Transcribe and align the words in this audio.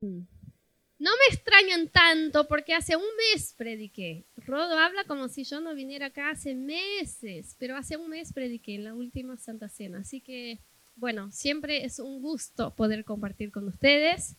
No 0.00 1.10
me 1.10 1.34
extrañan 1.34 1.88
tanto 1.88 2.48
porque 2.48 2.74
hace 2.74 2.96
un 2.96 3.02
mes 3.34 3.54
prediqué. 3.56 4.24
Rodo 4.36 4.78
habla 4.78 5.04
como 5.04 5.28
si 5.28 5.44
yo 5.44 5.60
no 5.60 5.74
viniera 5.74 6.06
acá 6.06 6.30
hace 6.30 6.54
meses, 6.54 7.54
pero 7.58 7.76
hace 7.76 7.96
un 7.98 8.08
mes 8.08 8.32
prediqué 8.32 8.76
en 8.76 8.84
la 8.84 8.94
última 8.94 9.36
Santa 9.36 9.68
Cena. 9.68 9.98
Así 9.98 10.22
que, 10.22 10.60
bueno, 10.94 11.30
siempre 11.32 11.84
es 11.84 11.98
un 11.98 12.22
gusto 12.22 12.74
poder 12.74 13.04
compartir 13.04 13.50
con 13.50 13.68
ustedes. 13.68 14.36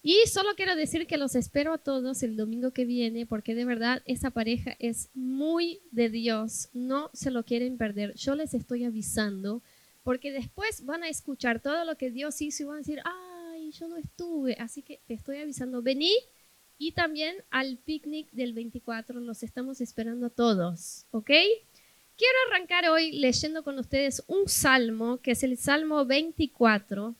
Y 0.00 0.16
solo 0.28 0.50
quiero 0.54 0.76
decir 0.76 1.08
que 1.08 1.16
los 1.16 1.34
espero 1.34 1.72
a 1.72 1.78
todos 1.78 2.22
el 2.22 2.36
domingo 2.36 2.70
que 2.70 2.84
viene 2.84 3.26
porque 3.26 3.56
de 3.56 3.64
verdad 3.64 4.02
esa 4.04 4.30
pareja 4.30 4.76
es 4.78 5.10
muy 5.14 5.80
de 5.90 6.08
Dios. 6.08 6.68
No 6.72 7.10
se 7.12 7.32
lo 7.32 7.44
quieren 7.44 7.76
perder. 7.76 8.14
Yo 8.14 8.36
les 8.36 8.54
estoy 8.54 8.84
avisando 8.84 9.64
porque 10.04 10.30
después 10.30 10.84
van 10.84 11.02
a 11.02 11.08
escuchar 11.08 11.60
todo 11.60 11.84
lo 11.84 11.96
que 11.98 12.12
Dios 12.12 12.40
hizo 12.40 12.62
y 12.62 12.66
van 12.66 12.76
a 12.76 12.78
decir, 12.78 13.00
ah, 13.04 13.25
yo 13.72 13.88
no 13.88 13.96
estuve, 13.96 14.56
así 14.58 14.82
que 14.82 15.00
te 15.06 15.14
estoy 15.14 15.38
avisando, 15.38 15.82
vení 15.82 16.12
y 16.78 16.92
también 16.92 17.36
al 17.50 17.78
picnic 17.78 18.30
del 18.32 18.52
24, 18.52 19.20
los 19.20 19.42
estamos 19.42 19.80
esperando 19.80 20.26
a 20.26 20.30
todos, 20.30 21.06
¿ok? 21.10 21.30
Quiero 22.16 22.34
arrancar 22.48 22.88
hoy 22.88 23.12
leyendo 23.12 23.62
con 23.62 23.78
ustedes 23.78 24.22
un 24.26 24.48
salmo, 24.48 25.18
que 25.18 25.32
es 25.32 25.42
el 25.42 25.56
Salmo 25.58 26.04
24, 26.04 27.14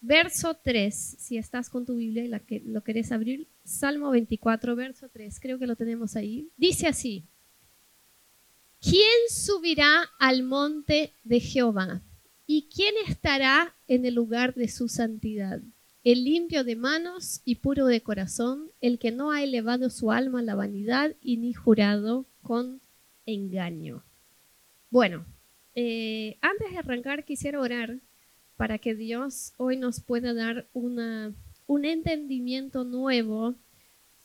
verso 0.00 0.54
3, 0.62 0.94
si 1.18 1.36
estás 1.36 1.68
con 1.68 1.84
tu 1.84 1.96
Biblia 1.96 2.24
y 2.24 2.28
la 2.28 2.40
que, 2.40 2.60
lo 2.64 2.82
querés 2.82 3.12
abrir, 3.12 3.46
Salmo 3.64 4.10
24, 4.10 4.74
verso 4.76 5.08
3, 5.08 5.38
creo 5.40 5.58
que 5.58 5.66
lo 5.66 5.76
tenemos 5.76 6.16
ahí. 6.16 6.48
Dice 6.56 6.86
así, 6.86 7.24
¿quién 8.80 9.10
subirá 9.28 10.04
al 10.18 10.42
monte 10.42 11.12
de 11.24 11.40
Jehová? 11.40 12.02
¿Y 12.46 12.68
quién 12.74 12.94
estará 13.06 13.74
en 13.86 14.06
el 14.06 14.14
lugar 14.14 14.54
de 14.54 14.68
su 14.68 14.88
santidad? 14.88 15.60
El 16.12 16.24
limpio 16.24 16.64
de 16.64 16.74
manos 16.74 17.42
y 17.44 17.56
puro 17.56 17.84
de 17.84 18.00
corazón, 18.00 18.70
el 18.80 18.98
que 18.98 19.12
no 19.12 19.30
ha 19.30 19.42
elevado 19.42 19.90
su 19.90 20.10
alma 20.10 20.38
a 20.38 20.42
la 20.42 20.54
vanidad 20.54 21.14
y 21.20 21.36
ni 21.36 21.52
jurado 21.52 22.24
con 22.40 22.80
engaño. 23.26 24.02
Bueno, 24.88 25.26
eh, 25.74 26.38
antes 26.40 26.70
de 26.70 26.78
arrancar 26.78 27.26
quisiera 27.26 27.60
orar 27.60 27.98
para 28.56 28.78
que 28.78 28.94
Dios 28.94 29.52
hoy 29.58 29.76
nos 29.76 30.00
pueda 30.00 30.32
dar 30.32 30.66
una, 30.72 31.34
un 31.66 31.84
entendimiento 31.84 32.84
nuevo 32.84 33.54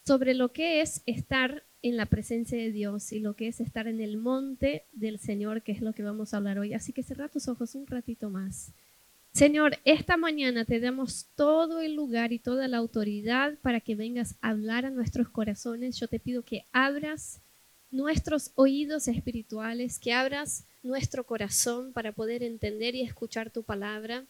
sobre 0.06 0.36
lo 0.36 0.54
que 0.54 0.80
es 0.80 1.04
estar 1.06 1.66
en 1.82 1.98
la 1.98 2.06
presencia 2.06 2.58
de 2.58 2.72
Dios 2.72 3.12
y 3.12 3.20
lo 3.20 3.36
que 3.36 3.50
es 3.50 3.60
estar 3.60 3.88
en 3.88 4.00
el 4.00 4.16
monte 4.16 4.86
del 4.94 5.20
Señor, 5.20 5.64
que 5.64 5.74
es 5.74 5.82
lo 5.82 5.92
que 5.92 6.04
vamos 6.04 6.34
a 6.34 6.38
hablar 6.38 6.60
hoy. 6.60 6.74
Así 6.74 6.94
que 6.94 7.04
cerra 7.04 7.28
tus 7.28 7.50
ojos 7.50 7.76
un 7.76 7.88
ratito 7.88 8.30
más. 8.30 8.72
Señor, 9.34 9.80
esta 9.84 10.16
mañana 10.16 10.64
te 10.64 10.80
damos 10.80 11.26
todo 11.36 11.82
el 11.82 11.96
lugar 11.96 12.32
y 12.32 12.38
toda 12.38 12.68
la 12.68 12.78
autoridad 12.78 13.58
para 13.64 13.82
que 13.82 13.96
vengas 13.96 14.36
a 14.42 14.50
hablar 14.50 14.86
a 14.86 14.92
nuestros 14.92 15.28
corazones. 15.28 16.00
Yo 16.00 16.08
te 16.08 16.20
pido 16.20 16.44
que 16.44 16.68
abras 16.72 17.42
nuestros 17.90 18.52
oídos 18.54 19.08
espirituales, 19.08 19.98
que 19.98 20.14
abras 20.14 20.66
nuestro 20.84 21.26
corazón 21.26 21.94
para 21.94 22.12
poder 22.12 22.44
entender 22.44 22.94
y 22.94 23.02
escuchar 23.02 23.50
tu 23.50 23.64
palabra 23.64 24.24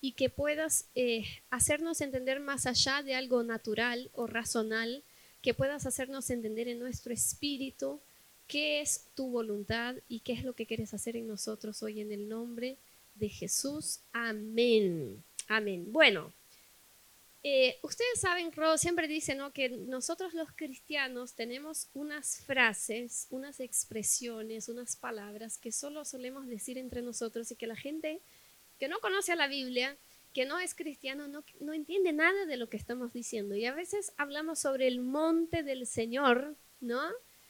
y 0.00 0.12
que 0.12 0.30
puedas 0.30 0.88
eh, 0.94 1.24
hacernos 1.50 2.00
entender 2.00 2.38
más 2.38 2.66
allá 2.66 3.02
de 3.02 3.16
algo 3.16 3.42
natural 3.42 4.08
o 4.12 4.28
razonal, 4.28 5.02
que 5.42 5.52
puedas 5.52 5.84
hacernos 5.84 6.30
entender 6.30 6.68
en 6.68 6.78
nuestro 6.78 7.12
espíritu 7.12 8.00
qué 8.46 8.80
es 8.80 9.08
tu 9.16 9.30
voluntad 9.30 9.96
y 10.08 10.20
qué 10.20 10.32
es 10.32 10.44
lo 10.44 10.52
que 10.52 10.66
quieres 10.66 10.94
hacer 10.94 11.16
en 11.16 11.26
nosotros 11.26 11.82
hoy 11.82 12.00
en 12.00 12.12
el 12.12 12.28
nombre 12.28 12.68
de 12.68 12.93
Jesús. 13.28 14.00
Amén. 14.12 15.24
Amén. 15.48 15.92
Bueno, 15.92 16.32
eh, 17.42 17.78
ustedes 17.82 18.20
saben, 18.20 18.52
Ro 18.52 18.78
siempre 18.78 19.06
dice 19.06 19.34
¿no? 19.34 19.52
que 19.52 19.68
nosotros 19.68 20.32
los 20.32 20.50
cristianos 20.52 21.34
tenemos 21.34 21.90
unas 21.92 22.42
frases, 22.44 23.26
unas 23.30 23.60
expresiones, 23.60 24.68
unas 24.68 24.96
palabras 24.96 25.58
que 25.58 25.70
solo 25.70 26.04
solemos 26.04 26.46
decir 26.46 26.78
entre 26.78 27.02
nosotros 27.02 27.50
y 27.50 27.56
que 27.56 27.66
la 27.66 27.76
gente 27.76 28.22
que 28.78 28.88
no 28.88 28.98
conoce 29.00 29.36
la 29.36 29.46
Biblia, 29.46 29.98
que 30.32 30.46
no 30.46 30.58
es 30.58 30.74
cristiano, 30.74 31.28
no, 31.28 31.44
no 31.60 31.74
entiende 31.74 32.12
nada 32.12 32.46
de 32.46 32.56
lo 32.56 32.68
que 32.68 32.78
estamos 32.78 33.12
diciendo. 33.12 33.54
Y 33.54 33.66
a 33.66 33.74
veces 33.74 34.12
hablamos 34.16 34.58
sobre 34.58 34.88
el 34.88 35.00
monte 35.00 35.62
del 35.62 35.86
Señor, 35.86 36.56
¿no? 36.80 37.02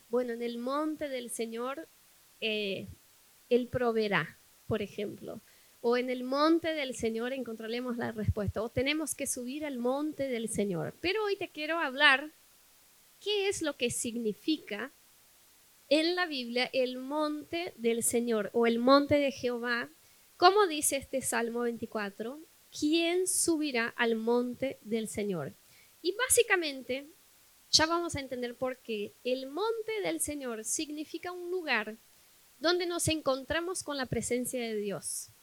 Bueno, 0.09 0.33
en 0.33 0.43
el 0.43 0.59
monte 0.59 1.09
del 1.09 1.31
Señor, 1.31 1.89
eh, 2.41 2.89
Él 3.49 3.69
proveerá, 3.69 4.39
por 4.67 4.83
ejemplo 4.83 5.41
o 5.87 5.99
en 5.99 6.09
el 6.09 6.25
monte 6.25 6.73
del 6.73 6.97
Señor 6.97 7.35
encontraremos 7.35 7.99
la 7.99 8.11
respuesta, 8.11 8.63
o 8.63 8.71
tenemos 8.71 9.15
que 9.15 9.27
subir 9.27 9.67
al 9.67 9.77
monte 9.77 10.29
del 10.29 10.49
Señor. 10.49 10.95
Pero 11.03 11.23
hoy 11.23 11.37
te 11.37 11.51
quiero 11.51 11.79
hablar 11.79 12.31
qué 13.21 13.49
es 13.49 13.61
lo 13.61 13.77
que 13.77 13.91
significa 13.91 14.93
en 15.91 16.15
la 16.15 16.25
Biblia 16.25 16.71
el 16.73 16.97
monte 16.97 17.75
del 17.77 18.03
Señor 18.03 18.49
o 18.55 18.67
el 18.67 18.79
monte 18.79 19.17
de 19.17 19.31
Jehová. 19.31 19.91
Como 20.39 20.67
dice 20.67 20.97
este 20.97 21.21
Salmo 21.21 21.61
24, 21.61 22.41
¿quién 22.73 23.29
subirá 23.29 23.89
al 23.89 24.17
monte 24.17 24.79
del 24.81 25.07
Señor? 25.07 25.53
Y 26.01 26.13
básicamente, 26.13 27.11
ya 27.71 27.85
vamos 27.85 28.17
a 28.17 28.21
entender 28.21 28.55
por 28.55 28.79
qué 28.79 29.13
el 29.23 29.51
monte 29.51 30.01
del 30.03 30.21
Señor 30.21 30.65
significa 30.65 31.31
un 31.31 31.51
lugar 31.51 31.99
donde 32.59 32.87
nos 32.87 33.07
encontramos 33.09 33.83
con 33.83 33.99
la 33.99 34.07
presencia 34.07 34.63
de 34.63 34.77
Dios 34.77 35.34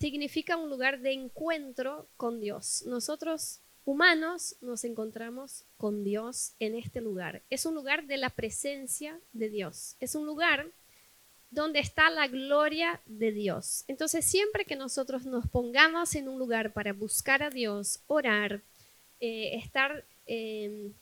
significa 0.00 0.56
un 0.56 0.70
lugar 0.70 1.00
de 1.00 1.12
encuentro 1.12 2.08
con 2.16 2.40
Dios. 2.40 2.84
Nosotros 2.86 3.60
humanos 3.84 4.56
nos 4.62 4.84
encontramos 4.84 5.64
con 5.76 6.04
Dios 6.04 6.52
en 6.58 6.74
este 6.74 7.02
lugar. 7.02 7.42
Es 7.50 7.66
un 7.66 7.74
lugar 7.74 8.06
de 8.06 8.16
la 8.16 8.30
presencia 8.30 9.20
de 9.32 9.50
Dios. 9.50 9.96
Es 10.00 10.14
un 10.14 10.24
lugar 10.24 10.66
donde 11.50 11.80
está 11.80 12.08
la 12.08 12.28
gloria 12.28 13.00
de 13.04 13.32
Dios. 13.32 13.84
Entonces, 13.88 14.24
siempre 14.24 14.64
que 14.64 14.76
nosotros 14.76 15.26
nos 15.26 15.46
pongamos 15.48 16.14
en 16.14 16.28
un 16.28 16.38
lugar 16.38 16.72
para 16.72 16.92
buscar 16.92 17.42
a 17.42 17.50
Dios, 17.50 18.00
orar, 18.06 18.62
eh, 19.20 19.56
estar 19.56 20.04
em, 20.26 20.92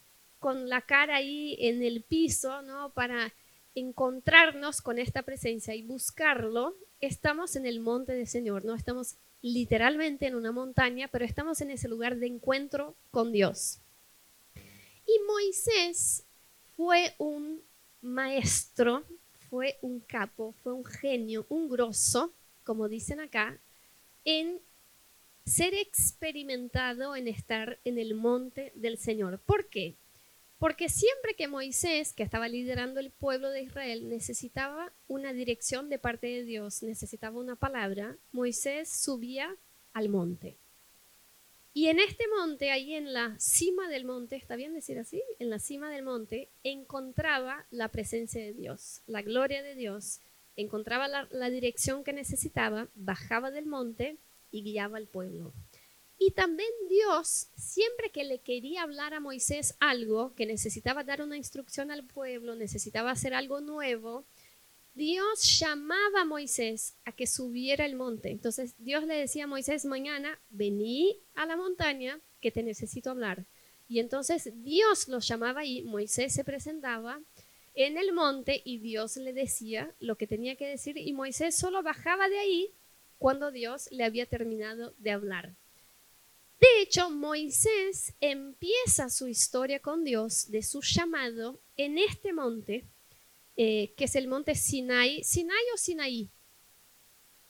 con 0.41 0.69
la 0.69 0.81
cara 0.81 1.17
ahí 1.17 1.57
en 1.61 1.83
el 1.83 2.03
piso, 2.03 2.63
¿no? 2.63 2.91
Para 2.91 3.33
encontrarnos 3.75 4.81
con 4.81 4.99
esta 4.99 5.23
presencia 5.23 5.75
y 5.75 5.83
buscarlo, 5.83 6.75
estamos 7.01 7.57
en 7.57 7.67
el 7.67 7.81
monte 7.81 8.13
del 8.13 8.27
Señor, 8.27 8.65
no 8.65 8.75
estamos 8.75 9.17
literalmente 9.43 10.27
en 10.27 10.35
una 10.35 10.53
montaña, 10.53 11.09
pero 11.09 11.25
estamos 11.25 11.61
en 11.61 11.71
ese 11.71 11.89
lugar 11.89 12.17
de 12.17 12.27
encuentro 12.27 12.95
con 13.11 13.33
Dios. 13.33 13.79
Y 15.07 15.19
Moisés 15.27 16.25
fue 16.77 17.15
un 17.19 17.63
maestro, 18.03 19.05
fue 19.49 19.79
un 19.81 20.01
capo, 20.01 20.55
fue 20.63 20.73
un 20.73 20.85
genio, 20.85 21.47
un 21.49 21.69
grosso, 21.69 22.33
como 22.65 22.89
dicen 22.89 23.21
acá, 23.21 23.59
en 24.25 24.61
ser 25.49 25.75
experimentado 25.75 27.17
en 27.17 27.27
estar 27.27 27.79
en 27.85 27.99
el 27.99 28.15
monte 28.15 28.73
del 28.75 28.99
Señor. 28.99 29.39
¿Por 29.39 29.69
qué? 29.69 29.95
Porque 30.59 30.89
siempre 30.89 31.35
que 31.35 31.47
Moisés, 31.47 32.13
que 32.13 32.25
estaba 32.25 32.49
liderando 32.49 32.99
el 32.99 33.11
pueblo 33.11 33.51
de 33.51 33.63
Israel, 33.63 34.09
necesitaba 34.09 34.93
una 35.07 35.33
dirección 35.33 35.89
de 35.89 36.01
parte 36.01 36.27
de 36.27 36.45
Dios, 36.45 36.83
necesitaba 36.83 37.39
una 37.39 37.55
palabra, 37.55 38.17
Moisés 38.33 38.89
subía 38.89 39.57
al 39.93 40.09
monte. 40.09 40.57
Y 41.75 41.87
en 41.87 42.01
este 42.01 42.25
monte, 42.37 42.73
ahí 42.73 42.95
en 42.95 43.13
la 43.13 43.39
cima 43.39 43.89
del 43.89 44.05
monte, 44.05 44.35
¿está 44.35 44.57
bien 44.57 44.75
decir 44.75 44.99
así? 44.99 45.23
En 45.39 45.49
la 45.49 45.61
cima 45.61 45.91
del 45.91 46.03
monte, 46.03 46.49
encontraba 46.65 47.67
la 47.71 47.89
presencia 47.89 48.43
de 48.43 48.53
Dios, 48.53 49.03
la 49.07 49.23
gloria 49.23 49.63
de 49.63 49.77
Dios, 49.77 50.21
encontraba 50.57 51.07
la, 51.07 51.29
la 51.31 51.51
dirección 51.51 52.03
que 52.03 52.13
necesitaba, 52.13 52.89
bajaba 52.97 53.53
del 53.53 53.67
monte 53.67 54.17
y 54.51 54.65
guiaba 54.65 54.97
al 54.97 55.07
pueblo. 55.07 55.53
Y 56.19 56.33
también 56.33 56.71
Dios, 56.89 57.49
siempre 57.57 58.11
que 58.11 58.25
le 58.25 58.41
quería 58.41 58.83
hablar 58.83 59.15
a 59.15 59.21
Moisés 59.21 59.77
algo, 59.79 60.35
que 60.35 60.47
necesitaba 60.47 61.05
dar 61.05 61.23
una 61.23 61.37
instrucción 61.37 61.91
al 61.91 62.05
pueblo, 62.05 62.57
necesitaba 62.57 63.13
hacer 63.13 63.35
algo 63.35 63.61
nuevo, 63.61 64.27
Dios 64.95 65.61
llamaba 65.61 66.23
a 66.23 66.25
Moisés 66.25 66.97
a 67.05 67.13
que 67.13 67.29
subiera 67.29 67.87
el 67.87 67.95
monte. 67.95 68.31
Entonces 68.31 68.75
Dios 68.79 69.05
le 69.05 69.15
decía 69.15 69.45
a 69.45 69.47
Moisés, 69.47 69.85
mañana 69.85 70.41
vení 70.51 71.21
a 71.37 71.47
la 71.47 71.57
montaña 71.57 72.21
que 72.41 72.51
te 72.51 72.65
necesito 72.65 73.11
hablar. 73.11 73.47
Y 73.87 74.01
entonces 74.01 74.51
Dios 74.65 75.07
lo 75.07 75.21
llamaba 75.21 75.65
y 75.65 75.83
Moisés 75.83 76.33
se 76.35 76.43
presentaba 76.43 77.21
en 77.75 77.97
el 77.97 78.13
monte 78.13 78.61
y 78.65 78.79
Dios 78.79 79.17
le 79.17 79.33
decía 79.33 79.95
lo 80.01 80.17
que 80.17 80.27
tenía 80.27 80.57
que 80.57 80.67
decir 80.67 80.99
y 80.99 81.13
Moisés 81.13 81.55
solo 81.55 81.81
bajaba 81.85 82.29
de 82.29 82.41
ahí 82.41 82.75
cuando 83.19 83.53
Dios 83.53 83.89
le 83.93 84.03
había 84.03 84.27
terminado 84.27 84.95
de 84.99 85.13
hablar. 85.13 85.55
De 86.61 86.83
hecho, 86.83 87.11
Moisés 87.11 88.15
empieza 88.21 89.09
su 89.11 89.29
historia 89.29 89.81
con 89.81 90.05
Dios 90.05 90.51
de 90.51 90.63
su 90.63 90.81
llamado 90.83 91.61
en 91.77 91.99
este 91.99 92.33
monte, 92.33 92.85
eh, 93.57 93.95
que 93.97 94.05
es 94.05 94.17
el 94.17 94.27
monte 94.27 94.55
Sinai. 94.55 95.23
¿Sinai 95.23 95.63
o 95.73 95.77
Sinaí? 95.77 96.31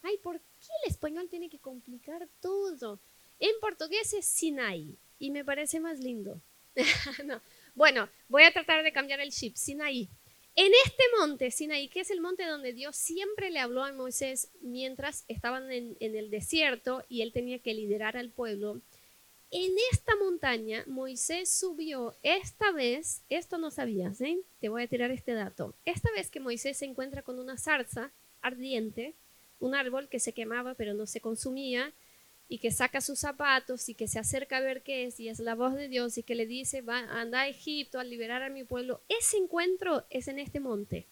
Ay, 0.03 0.19
¿por 0.19 0.41
qué 0.41 0.69
el 0.85 0.91
español 0.91 1.29
tiene 1.31 1.49
que 1.49 1.59
complicar 1.59 2.29
todo? 2.41 3.01
En 3.39 3.53
portugués 3.61 4.13
es 4.13 4.27
Sinai. 4.27 4.97
y 5.19 5.31
me 5.31 5.45
parece 5.45 5.81
más 5.81 5.99
lindo. 6.01 6.41
Bueno, 7.75 8.09
voy 8.27 8.43
a 8.43 8.53
tratar 8.53 8.83
de 8.83 8.91
cambiar 8.91 9.21
el 9.21 9.31
chip. 9.31 9.55
Sinaí. 9.55 10.09
En 10.57 10.73
este 10.85 11.05
monte, 11.17 11.53
Sinaí, 11.53 11.89
que 11.89 12.01
es 12.01 12.11
el 12.11 12.21
monte 12.21 12.45
donde 12.45 12.73
Dios 12.73 12.97
siempre 12.97 13.53
le 13.53 13.61
habló 13.61 13.85
a 13.85 13.93
Moisés 13.93 14.51
mientras 14.61 15.25
estaban 15.29 15.71
en, 15.71 15.97
el 16.01 16.31
desierto 16.31 17.05
y 17.09 17.23
él 17.23 17.33
tenía 17.33 17.61
que 17.61 17.75
liderar 17.75 18.17
al 18.17 18.31
pueblo, 18.31 18.81
en 19.51 19.73
esta 19.93 20.15
montaña 20.17 20.85
Moisés 20.87 21.51
subió 21.51 22.15
esta 22.23 22.71
vez, 22.73 23.23
esto 23.29 23.59
no 23.59 23.71
sabías, 23.71 24.21
¿eh? 24.21 24.39
te 24.61 24.69
voy 24.69 24.83
a 24.83 24.89
tirar 24.89 25.11
este 25.11 25.33
dato, 25.33 25.75
esta 25.85 26.11
vez 26.13 26.31
que 26.31 26.41
Moisés 26.41 26.77
se 26.77 26.85
encuentra 26.85 27.23
con 27.23 27.39
una 27.39 27.57
zarza 27.57 28.13
ardiente, 28.43 29.15
un 29.59 29.75
árbol 29.75 30.09
que 30.09 30.21
se 30.21 30.33
quemaba 30.33 30.75
pero 30.75 30.95
no 30.95 31.07
se 31.07 31.21
consumía, 31.21 31.95
y 32.49 32.59
que 32.59 32.71
saca 32.71 33.01
sus 33.01 33.19
zapatos 33.19 33.89
y 33.89 33.95
que 33.95 34.09
se 34.09 34.19
acerca 34.19 34.57
a 34.57 34.61
ver 34.61 34.83
qué 34.83 35.05
es 35.05 35.21
y 35.21 35.29
es 35.29 35.39
la 35.39 35.55
voz 35.55 35.75
de 35.75 35.89
Dios 35.89 36.17
y 36.17 36.23
que 36.23 36.35
le 36.35 36.47
dice, 36.47 36.81
va, 36.81 36.99
anda 36.99 37.43
a 37.43 37.49
Egipto 37.49 38.01
a 38.01 38.05
liberar 38.05 38.43
a 38.43 38.49
mi 38.49 38.65
pueblo, 38.65 39.03
ese 39.09 39.37
encuentro 39.37 40.07
es 40.09 40.29
en 40.29 40.39
este 40.39 40.59
monte. 40.59 41.07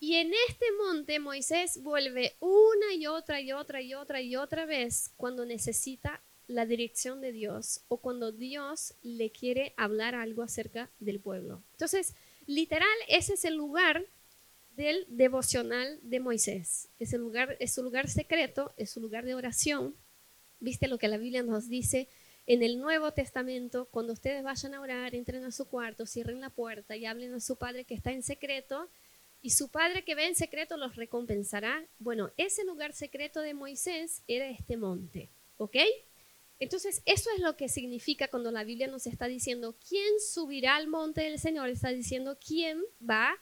Y 0.00 0.16
en 0.16 0.32
este 0.48 0.64
monte 0.82 1.18
Moisés 1.20 1.82
vuelve 1.82 2.34
una 2.40 2.94
y 2.94 3.06
otra 3.06 3.40
y 3.40 3.52
otra 3.52 3.80
y 3.80 3.94
otra 3.94 4.20
y 4.20 4.34
otra 4.34 4.64
vez 4.64 5.12
cuando 5.16 5.44
necesita 5.44 6.20
la 6.50 6.66
dirección 6.66 7.20
de 7.20 7.30
Dios 7.30 7.82
o 7.88 7.98
cuando 7.98 8.32
Dios 8.32 8.94
le 9.02 9.30
quiere 9.30 9.72
hablar 9.76 10.16
algo 10.16 10.42
acerca 10.42 10.90
del 10.98 11.20
pueblo. 11.20 11.62
Entonces, 11.72 12.14
literal, 12.46 12.88
ese 13.08 13.34
es 13.34 13.44
el 13.44 13.54
lugar 13.54 14.04
del 14.74 15.06
devocional 15.08 16.00
de 16.02 16.18
Moisés. 16.18 16.88
Es, 16.98 17.12
lugar, 17.12 17.56
es 17.60 17.72
su 17.72 17.82
lugar 17.84 18.08
secreto, 18.08 18.72
es 18.76 18.90
su 18.90 19.00
lugar 19.00 19.24
de 19.24 19.34
oración. 19.34 19.94
¿Viste 20.58 20.88
lo 20.88 20.98
que 20.98 21.08
la 21.08 21.18
Biblia 21.18 21.44
nos 21.44 21.68
dice? 21.68 22.08
En 22.46 22.64
el 22.64 22.80
Nuevo 22.80 23.12
Testamento, 23.12 23.86
cuando 23.92 24.12
ustedes 24.12 24.42
vayan 24.42 24.74
a 24.74 24.80
orar, 24.80 25.14
entren 25.14 25.44
a 25.44 25.52
su 25.52 25.68
cuarto, 25.68 26.04
cierren 26.04 26.40
la 26.40 26.50
puerta 26.50 26.96
y 26.96 27.06
hablen 27.06 27.32
a 27.32 27.40
su 27.40 27.56
Padre 27.56 27.84
que 27.84 27.94
está 27.94 28.10
en 28.10 28.24
secreto, 28.24 28.90
y 29.40 29.50
su 29.50 29.68
Padre 29.68 30.04
que 30.04 30.16
ve 30.16 30.26
en 30.26 30.34
secreto 30.34 30.76
los 30.76 30.96
recompensará. 30.96 31.86
Bueno, 31.98 32.32
ese 32.36 32.64
lugar 32.64 32.92
secreto 32.92 33.40
de 33.40 33.54
Moisés 33.54 34.22
era 34.26 34.50
este 34.50 34.76
monte, 34.76 35.30
¿ok? 35.56 35.76
Entonces, 36.60 37.02
eso 37.06 37.30
es 37.34 37.42
lo 37.42 37.56
que 37.56 37.68
significa 37.68 38.28
cuando 38.28 38.52
la 38.52 38.62
Biblia 38.62 38.86
nos 38.86 39.06
está 39.06 39.26
diciendo, 39.26 39.76
¿quién 39.88 40.20
subirá 40.20 40.76
al 40.76 40.86
monte 40.86 41.22
del 41.22 41.40
Señor? 41.40 41.68
Está 41.68 41.88
diciendo, 41.88 42.38
¿quién 42.38 42.80
va 43.02 43.36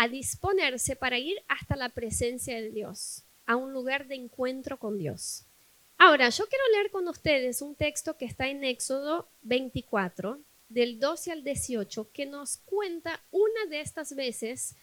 a 0.00 0.06
disponerse 0.06 0.94
para 0.94 1.18
ir 1.18 1.42
hasta 1.48 1.74
la 1.74 1.88
presencia 1.88 2.54
de 2.54 2.70
Dios, 2.70 3.24
a 3.46 3.56
un 3.56 3.72
lugar 3.72 4.06
de 4.06 4.14
encuentro 4.14 4.78
con 4.78 4.96
Dios. 4.96 5.42
Ahora, 5.96 6.28
yo 6.28 6.46
quiero 6.46 6.62
leer 6.72 6.92
con 6.92 7.08
ustedes 7.08 7.62
un 7.62 7.74
texto 7.74 8.16
que 8.16 8.24
está 8.24 8.46
en 8.46 8.62
Éxodo 8.62 9.28
24, 9.42 10.38
del 10.68 11.00
12 11.00 11.32
al 11.32 11.42
18, 11.42 12.12
que 12.12 12.26
nos 12.26 12.58
cuenta 12.58 13.20
una 13.32 13.66
de 13.68 13.80
estas 13.80 14.14
veces 14.14 14.76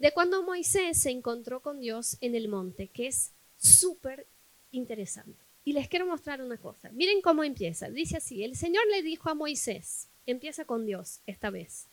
de 0.00 0.10
cuando 0.10 0.42
Moisés 0.42 1.00
se 1.00 1.10
encontró 1.10 1.62
con 1.62 1.78
Dios 1.78 2.16
en 2.20 2.34
el 2.34 2.48
monte, 2.48 2.88
que 2.88 3.06
es 3.06 3.30
súper 3.58 4.26
interesante. 4.72 5.45
Y 5.66 5.72
les 5.72 5.88
quiero 5.88 6.06
mostrar 6.06 6.40
una 6.40 6.58
cosa. 6.58 6.90
Miren 6.92 7.20
cómo 7.20 7.42
empieza. 7.42 7.90
Dice 7.90 8.18
así, 8.18 8.44
el 8.44 8.54
Señor 8.54 8.86
le 8.86 9.02
dijo 9.02 9.28
a 9.30 9.34
Moisés, 9.34 10.06
empieza 10.24 10.64
con 10.64 10.86
Dios 10.86 11.18
esta 11.26 11.50
vez, 11.50 11.88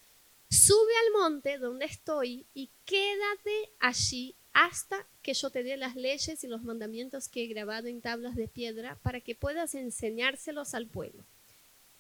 sube 0.48 0.94
al 1.08 1.20
monte 1.20 1.58
donde 1.58 1.86
estoy 1.86 2.46
y 2.54 2.70
quédate 2.86 3.72
allí 3.80 4.36
hasta 4.54 5.08
que 5.24 5.34
yo 5.34 5.50
te 5.50 5.64
dé 5.64 5.76
las 5.76 5.96
leyes 5.96 6.44
y 6.44 6.48
los 6.48 6.62
mandamientos 6.62 7.28
que 7.28 7.44
he 7.44 7.48
grabado 7.48 7.88
en 7.88 8.00
tablas 8.00 8.36
de 8.36 8.48
piedra 8.48 9.00
para 9.02 9.22
que 9.22 9.34
puedas 9.34 9.74
enseñárselos 9.74 10.76
al 10.76 10.86
pueblo. 10.86 11.26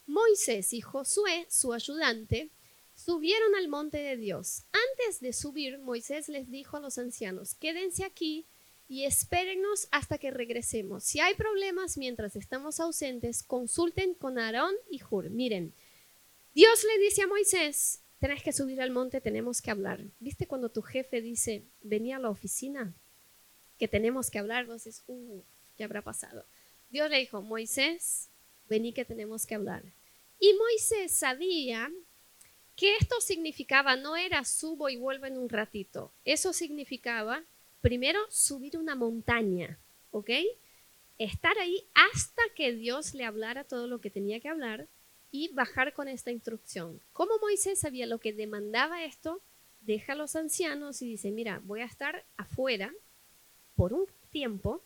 Moisés 0.06 0.74
y 0.74 0.81
Josué, 0.81 1.48
su 1.50 1.74
ayudante, 1.74 2.52
subieron 2.94 3.56
al 3.56 3.68
monte 3.68 3.98
de 3.98 4.16
Dios. 4.16 4.66
Antes 4.72 5.22
de 5.22 5.34
subir, 5.34 5.80
Moisés 5.80 6.30
les 6.30 6.52
dijo 6.52 6.78
a 6.78 6.81
los 6.81 7.00
ancianos, 7.00 7.56
quédense 7.56 8.06
aquí 8.06 8.46
y 8.88 9.06
espérennos 9.06 9.88
hasta 9.91 10.18
que 10.18 10.31
regresemos. 10.31 11.03
Si 11.03 11.19
hay 11.19 11.35
problemas 11.35 11.97
mientras 11.97 12.35
estamos 12.35 12.80
ausentes, 12.80 13.44
consulten 13.44 14.13
con 14.13 14.38
Aarón 14.38 14.74
y 14.89 15.01
Hur. 15.03 15.30
Miren, 15.30 15.74
Dios 16.53 16.83
le 16.83 17.03
dice 17.03 17.24
a 17.24 17.27
Moisés, 17.27 18.03
tenés 18.19 18.44
que 18.44 18.53
subir 18.53 18.81
al 18.81 18.91
monte, 18.91 19.21
tenemos 19.21 19.62
que 19.62 19.71
hablar. 19.71 20.01
¿Viste 20.19 20.47
cuando 20.47 20.69
tu 20.69 20.81
jefe 20.81 21.21
dice, 21.21 21.65
venía 21.81 22.18
a 22.18 22.19
la 22.19 22.30
oficina? 22.30 22.94
Que 23.77 23.88
tenemos 23.88 24.30
que 24.30 24.39
hablar, 24.39 24.65
vos 24.65 24.83
dices, 24.83 25.03
uh, 25.07 25.41
¿qué 25.75 25.83
habrá 25.83 26.03
pasado? 26.03 26.45
Dios 26.89 27.09
le 27.09 27.19
dijo, 27.19 27.41
Moisés, 27.41 28.29
vení 28.69 28.94
que 28.94 29.03
tenemos 29.03 29.45
que 29.45 29.56
hablar. 29.56 29.83
Y 30.39 30.53
Moisés 30.53 31.12
sabía 31.12 31.91
que 32.75 32.95
esto 32.97 33.19
significaba, 33.21 33.95
no 33.95 34.15
era 34.15 34.45
subo 34.45 34.89
y 34.89 34.97
vuelvo 34.97 35.25
en 35.25 35.38
un 35.38 35.50
ratito. 35.50 36.13
Eso 36.25 36.53
significaba, 36.53 37.44
primero, 37.83 38.19
subir 38.30 38.77
una 38.77 38.95
montaña, 38.95 39.77
¿ok? 40.12 40.30
Estar 41.18 41.57
ahí 41.59 41.85
hasta 41.94 42.41
que 42.56 42.71
Dios 42.71 43.13
le 43.13 43.25
hablara 43.25 43.65
todo 43.65 43.88
lo 43.88 44.00
que 44.00 44.09
tenía 44.09 44.39
que 44.39 44.47
hablar 44.47 44.88
y 45.31 45.50
bajar 45.50 45.94
con 45.94 46.07
esta 46.07 46.31
instrucción. 46.31 47.01
Como 47.12 47.38
Moisés 47.39 47.80
sabía 47.80 48.06
lo 48.06 48.19
que 48.19 48.31
demandaba 48.31 49.03
esto, 49.03 49.41
deja 49.81 50.13
a 50.13 50.15
los 50.15 50.38
ancianos 50.38 51.01
y 51.01 51.07
dice, 51.07 51.30
mira, 51.31 51.59
voy 51.65 51.81
a 51.81 51.85
estar 51.85 52.24
afuera 52.38 52.89
por 53.75 53.91
un 53.91 54.06
tiempo. 54.31 54.81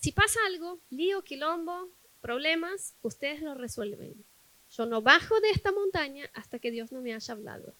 Si 0.00 0.10
pasa 0.10 0.40
algo, 0.48 0.80
lío, 0.90 1.22
quilombo, 1.22 1.88
problemas, 2.20 2.94
ustedes 3.02 3.42
lo 3.42 3.54
resuelven. 3.54 4.12
Yo 4.72 4.86
no 4.86 5.02
bajo 5.02 5.38
de 5.40 5.50
esta 5.50 5.70
montaña 5.70 6.28
hasta 6.34 6.58
que 6.58 6.72
Dios 6.72 6.90
no 6.90 7.00
me 7.00 7.14
haya 7.14 7.32
hablado. 7.32 7.74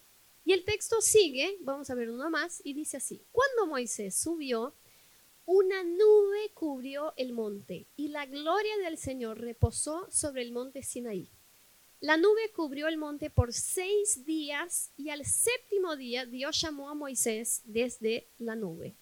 Y 0.44 0.52
el 0.52 0.64
texto 0.64 1.00
sigue, 1.00 1.56
vamos 1.60 1.88
a 1.90 1.94
ver 1.94 2.10
uno 2.10 2.28
más, 2.30 2.60
y 2.64 2.74
dice 2.74 2.98
así, 2.98 3.22
cuando 3.32 3.66
Moisés 3.66 4.14
subió, 4.14 4.74
una 5.46 5.84
nube 5.84 6.50
cubrió 6.54 7.12
el 7.16 7.32
monte 7.32 7.86
y 7.96 8.08
la 8.08 8.24
gloria 8.24 8.76
del 8.78 8.96
Señor 8.96 9.40
reposó 9.40 10.06
sobre 10.10 10.42
el 10.42 10.52
monte 10.52 10.82
Sinaí. 10.82 11.30
La 12.00 12.16
nube 12.16 12.50
cubrió 12.54 12.88
el 12.88 12.96
monte 12.96 13.30
por 13.30 13.52
seis 13.52 14.24
días 14.24 14.90
y 14.96 15.10
al 15.10 15.24
séptimo 15.24 15.96
día 15.96 16.26
Dios 16.26 16.60
llamó 16.60 16.90
a 16.90 16.94
Moisés 16.94 17.62
desde 17.64 18.28
la 18.38 18.56
nube. 18.56 18.94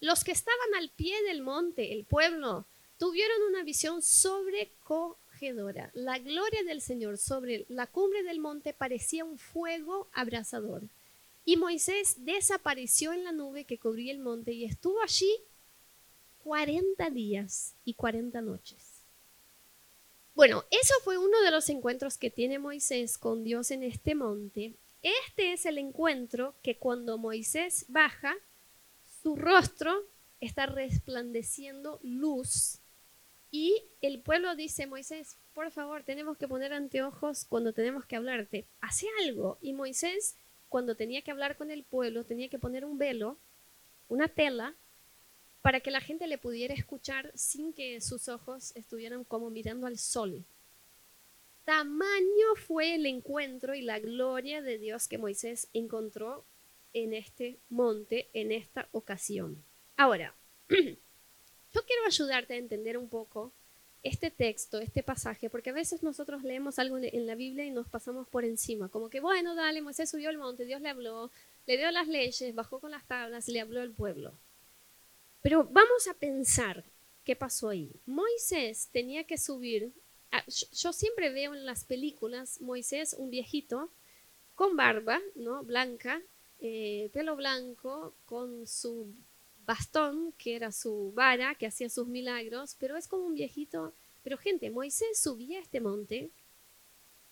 Los 0.00 0.24
que 0.24 0.32
estaban 0.32 0.74
al 0.78 0.90
pie 0.90 1.22
del 1.24 1.42
monte, 1.42 1.92
el 1.92 2.04
pueblo, 2.04 2.66
tuvieron 2.98 3.42
una 3.48 3.62
visión 3.62 4.02
La 5.92 6.18
gloria 6.18 6.62
del 6.64 6.80
Señor 6.80 7.18
sobre 7.18 7.66
la 7.68 7.86
cumbre 7.86 8.22
del 8.22 8.40
monte 8.40 8.72
parecía 8.72 9.24
un 9.24 9.38
fuego 9.38 10.08
abrasador. 10.12 10.82
Y 11.44 11.56
Moisés 11.56 12.24
desapareció 12.24 13.12
en 13.12 13.24
la 13.24 13.32
nube 13.32 13.64
que 13.64 13.78
cubría 13.78 14.12
el 14.12 14.18
monte 14.18 14.52
y 14.52 14.64
estuvo 14.64 15.00
allí 15.02 15.30
cuarenta 16.42 17.10
días 17.10 17.74
y 17.84 17.94
cuarenta 17.94 18.40
noches. 18.40 19.02
Bueno, 20.34 20.64
eso 20.70 20.94
fue 21.04 21.18
uno 21.18 21.40
de 21.42 21.50
los 21.50 21.68
encuentros 21.70 22.18
que 22.18 22.30
tiene 22.30 22.58
Moisés 22.58 23.16
con 23.16 23.44
Dios 23.44 23.70
en 23.70 23.82
este 23.82 24.14
monte. 24.14 24.74
Este 25.02 25.52
es 25.52 25.66
el 25.66 25.78
encuentro 25.78 26.54
que 26.62 26.78
cuando 26.78 27.16
Moisés 27.16 27.86
baja, 27.88 28.34
su 29.22 29.36
rostro 29.36 30.04
está 30.40 30.66
resplandeciendo 30.66 32.00
luz 32.02 32.80
y 33.58 33.82
el 34.02 34.20
pueblo 34.20 34.54
dice, 34.54 34.86
Moisés, 34.86 35.38
por 35.54 35.70
favor, 35.70 36.02
tenemos 36.04 36.36
que 36.36 36.46
poner 36.46 36.74
anteojos 36.74 37.46
cuando 37.46 37.72
tenemos 37.72 38.04
que 38.04 38.14
hablarte. 38.14 38.66
Hace 38.82 39.06
algo. 39.24 39.56
Y 39.62 39.72
Moisés, 39.72 40.36
cuando 40.68 40.94
tenía 40.94 41.22
que 41.22 41.30
hablar 41.30 41.56
con 41.56 41.70
el 41.70 41.82
pueblo, 41.82 42.26
tenía 42.26 42.50
que 42.50 42.58
poner 42.58 42.84
un 42.84 42.98
velo, 42.98 43.38
una 44.08 44.28
tela, 44.28 44.74
para 45.62 45.80
que 45.80 45.90
la 45.90 46.02
gente 46.02 46.26
le 46.26 46.36
pudiera 46.36 46.74
escuchar 46.74 47.32
sin 47.34 47.72
que 47.72 47.98
sus 48.02 48.28
ojos 48.28 48.76
estuvieran 48.76 49.24
como 49.24 49.48
mirando 49.48 49.86
al 49.86 49.96
sol. 49.96 50.44
Tamaño 51.64 52.56
fue 52.66 52.96
el 52.96 53.06
encuentro 53.06 53.74
y 53.74 53.80
la 53.80 54.00
gloria 54.00 54.60
de 54.60 54.76
Dios 54.76 55.08
que 55.08 55.16
Moisés 55.16 55.70
encontró 55.72 56.44
en 56.92 57.14
este 57.14 57.58
monte 57.70 58.28
en 58.34 58.52
esta 58.52 58.90
ocasión. 58.92 59.64
Ahora, 59.96 60.36
yo 61.76 61.84
quiero 61.84 62.06
ayudarte 62.06 62.54
a 62.54 62.56
entender 62.56 62.96
un 62.96 63.08
poco 63.08 63.52
este 64.02 64.30
texto, 64.30 64.78
este 64.78 65.02
pasaje, 65.02 65.50
porque 65.50 65.70
a 65.70 65.74
veces 65.74 66.02
nosotros 66.02 66.42
leemos 66.42 66.78
algo 66.78 66.96
en 66.96 67.26
la 67.26 67.34
Biblia 67.34 67.66
y 67.66 67.70
nos 67.70 67.86
pasamos 67.86 68.26
por 68.28 68.46
encima, 68.46 68.88
como 68.88 69.10
que, 69.10 69.20
bueno, 69.20 69.54
dale, 69.54 69.82
Moisés 69.82 70.08
subió 70.08 70.30
al 70.30 70.38
monte, 70.38 70.64
Dios 70.64 70.80
le 70.80 70.88
habló, 70.88 71.30
le 71.66 71.76
dio 71.76 71.90
las 71.90 72.08
leyes, 72.08 72.54
bajó 72.54 72.80
con 72.80 72.92
las 72.92 73.06
tablas, 73.06 73.48
le 73.48 73.60
habló 73.60 73.82
al 73.82 73.90
pueblo. 73.90 74.32
Pero 75.42 75.64
vamos 75.64 76.08
a 76.08 76.14
pensar 76.14 76.82
qué 77.24 77.36
pasó 77.36 77.68
ahí. 77.68 77.92
Moisés 78.06 78.88
tenía 78.90 79.24
que 79.24 79.36
subir. 79.36 79.92
yo 80.72 80.92
siempre 80.94 81.30
veo 81.30 81.54
en 81.54 81.66
las 81.66 81.84
películas 81.84 82.60
Moisés, 82.62 83.14
un 83.18 83.28
viejito, 83.28 83.90
con 84.54 84.76
barba, 84.76 85.20
¿no? 85.34 85.62
Blanca, 85.62 86.22
eh, 86.60 87.10
pelo 87.12 87.36
blanco, 87.36 88.14
con 88.24 88.66
su 88.66 89.12
bastón, 89.66 90.32
que 90.38 90.56
era 90.56 90.72
su 90.72 91.12
vara, 91.14 91.54
que 91.54 91.66
hacía 91.66 91.88
sus 91.88 92.06
milagros, 92.06 92.76
pero 92.78 92.96
es 92.96 93.08
como 93.08 93.26
un 93.26 93.34
viejito 93.34 93.92
Pero 94.22 94.38
gente, 94.38 94.70
Moisés 94.70 95.18
subía 95.18 95.58
a 95.58 95.62
este 95.62 95.80
monte 95.80 96.30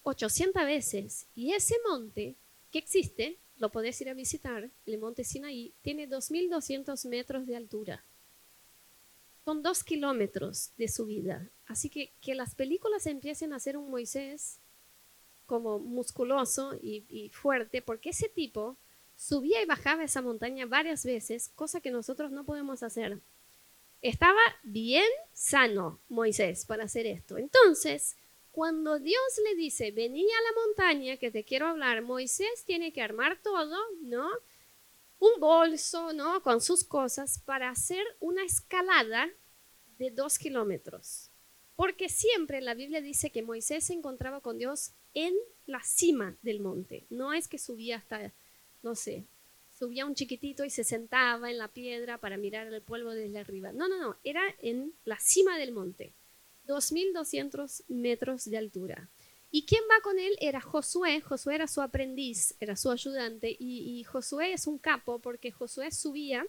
800 0.02 0.64
veces 0.64 1.26
y 1.34 1.52
ese 1.52 1.76
monte 1.88 2.36
que 2.70 2.78
existe, 2.78 3.38
lo 3.58 3.70
podés 3.70 4.00
ir 4.00 4.08
a 4.08 4.14
visitar, 4.14 4.68
el 4.86 4.98
monte 4.98 5.24
Sinaí, 5.24 5.72
tiene 5.82 6.08
2.200 6.08 7.08
metros 7.08 7.46
de 7.46 7.56
altura. 7.56 8.04
Son 9.44 9.62
dos 9.62 9.84
kilómetros 9.84 10.72
de 10.76 10.88
subida. 10.88 11.48
Así 11.66 11.88
que 11.88 12.12
que 12.20 12.34
las 12.34 12.54
películas 12.54 13.06
empiecen 13.06 13.52
a 13.52 13.56
hacer 13.56 13.76
un 13.76 13.90
Moisés 13.90 14.58
como 15.46 15.78
musculoso 15.78 16.74
y, 16.82 17.04
y 17.08 17.28
fuerte, 17.30 17.82
porque 17.82 18.10
ese 18.10 18.28
tipo 18.28 18.76
subía 19.16 19.62
y 19.62 19.66
bajaba 19.66 20.04
esa 20.04 20.22
montaña 20.22 20.66
varias 20.66 21.04
veces, 21.04 21.50
cosa 21.54 21.80
que 21.80 21.90
nosotros 21.90 22.30
no 22.30 22.44
podemos 22.44 22.82
hacer. 22.82 23.20
Estaba 24.02 24.40
bien 24.62 25.08
sano 25.32 26.00
Moisés 26.08 26.66
para 26.66 26.84
hacer 26.84 27.06
esto. 27.06 27.38
Entonces, 27.38 28.16
cuando 28.50 28.98
Dios 28.98 29.40
le 29.44 29.56
dice, 29.56 29.90
vení 29.90 30.22
a 30.22 30.42
la 30.42 30.66
montaña 30.66 31.16
que 31.16 31.30
te 31.30 31.44
quiero 31.44 31.66
hablar, 31.66 32.02
Moisés 32.02 32.64
tiene 32.64 32.92
que 32.92 33.02
armar 33.02 33.40
todo, 33.42 33.76
¿no? 34.02 34.28
Un 35.18 35.40
bolso, 35.40 36.12
¿no? 36.12 36.42
Con 36.42 36.60
sus 36.60 36.84
cosas 36.84 37.38
para 37.38 37.70
hacer 37.70 38.04
una 38.20 38.44
escalada 38.44 39.28
de 39.98 40.10
dos 40.10 40.38
kilómetros. 40.38 41.30
Porque 41.76 42.08
siempre 42.08 42.60
la 42.60 42.74
Biblia 42.74 43.00
dice 43.00 43.30
que 43.30 43.42
Moisés 43.42 43.84
se 43.84 43.94
encontraba 43.94 44.40
con 44.40 44.58
Dios 44.58 44.92
en 45.14 45.34
la 45.66 45.82
cima 45.82 46.36
del 46.42 46.60
monte. 46.60 47.06
No 47.10 47.32
es 47.32 47.48
que 47.48 47.58
subía 47.58 47.96
hasta, 47.96 48.32
no 48.84 48.94
sé, 48.94 49.24
subía 49.76 50.06
un 50.06 50.14
chiquitito 50.14 50.64
y 50.64 50.70
se 50.70 50.84
sentaba 50.84 51.50
en 51.50 51.58
la 51.58 51.68
piedra 51.68 52.18
para 52.18 52.36
mirar 52.36 52.68
el 52.68 52.82
pueblo 52.82 53.12
desde 53.12 53.38
arriba. 53.38 53.72
No, 53.72 53.88
no, 53.88 53.98
no, 53.98 54.16
era 54.22 54.42
en 54.60 54.92
la 55.04 55.18
cima 55.18 55.58
del 55.58 55.72
monte. 55.72 56.14
2.200 56.66 57.84
metros 57.88 58.44
de 58.44 58.56
altura. 58.56 59.10
¿Y 59.50 59.66
quién 59.66 59.82
va 59.90 60.02
con 60.02 60.18
él? 60.18 60.36
Era 60.40 60.60
Josué. 60.60 61.20
Josué 61.20 61.56
era 61.56 61.68
su 61.68 61.80
aprendiz, 61.80 62.54
era 62.60 62.76
su 62.76 62.90
ayudante. 62.90 63.54
Y, 63.58 64.02
Josué 64.04 64.52
es 64.52 64.66
un 64.66 64.78
capo 64.78 65.20
porque 65.20 65.52
Josué 65.52 65.92
subía 65.92 66.46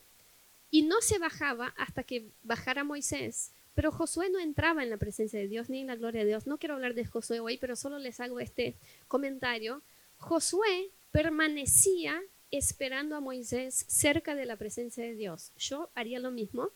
y 0.72 0.84
no 0.84 1.02
se 1.02 1.20
bajaba 1.20 1.68
hasta 1.78 2.04
que 2.04 2.32
bajara 2.44 2.84
Moisés. 2.84 3.54
Pero 3.76 3.92
Josué 3.92 4.30
no 4.30 4.40
entraba 4.40 4.84
en 4.84 4.90
la 4.90 4.98
presencia 4.98 5.38
de 5.40 5.48
Dios 5.48 5.70
ni 5.70 5.82
en 5.82 5.88
la 5.88 5.96
gloria 5.98 6.22
de 6.22 6.28
Dios. 6.28 6.48
No 6.48 6.58
quiero 6.58 6.76
hablar 6.76 6.94
de 6.94 7.06
Josué 7.06 7.40
hoy, 7.42 7.58
pero 7.58 7.76
solo 7.76 8.00
les 8.00 8.20
hago 8.20 8.40
este 8.40 8.76
comentario. 9.08 9.84
Josué 10.18 10.92
permanecía 11.16 12.22
esperando 12.52 13.16
a 13.16 13.22
Moisés 13.22 13.86
cerca 13.88 14.36
de 14.36 14.46
la 14.46 14.58
presencia 14.58 15.02
de 15.02 15.16
Dios. 15.16 15.54
Yo 15.56 15.90
haría 15.96 16.20
lo 16.20 16.30
mismo 16.30 16.72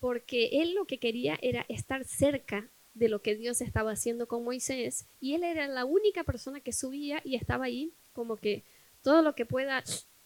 porque 0.00 0.48
él 0.60 0.74
lo 0.74 0.84
que 0.84 0.98
quería 0.98 1.38
era 1.40 1.64
estar 1.68 2.04
cerca 2.04 2.68
de 2.94 3.08
lo 3.08 3.22
que 3.22 3.36
Dios 3.36 3.60
estaba 3.60 3.92
haciendo 3.92 4.26
con 4.26 4.42
Moisés 4.42 5.06
y 5.20 5.34
él 5.34 5.44
era 5.44 5.68
la 5.68 5.84
única 5.84 6.24
persona 6.24 6.58
que 6.58 6.72
subía 6.72 7.22
y 7.24 7.36
estaba 7.36 7.66
ahí 7.66 7.94
como 8.12 8.36
que 8.36 8.64
todo 9.00 9.22
lo 9.22 9.36
que 9.36 9.46
pueda 9.46 9.84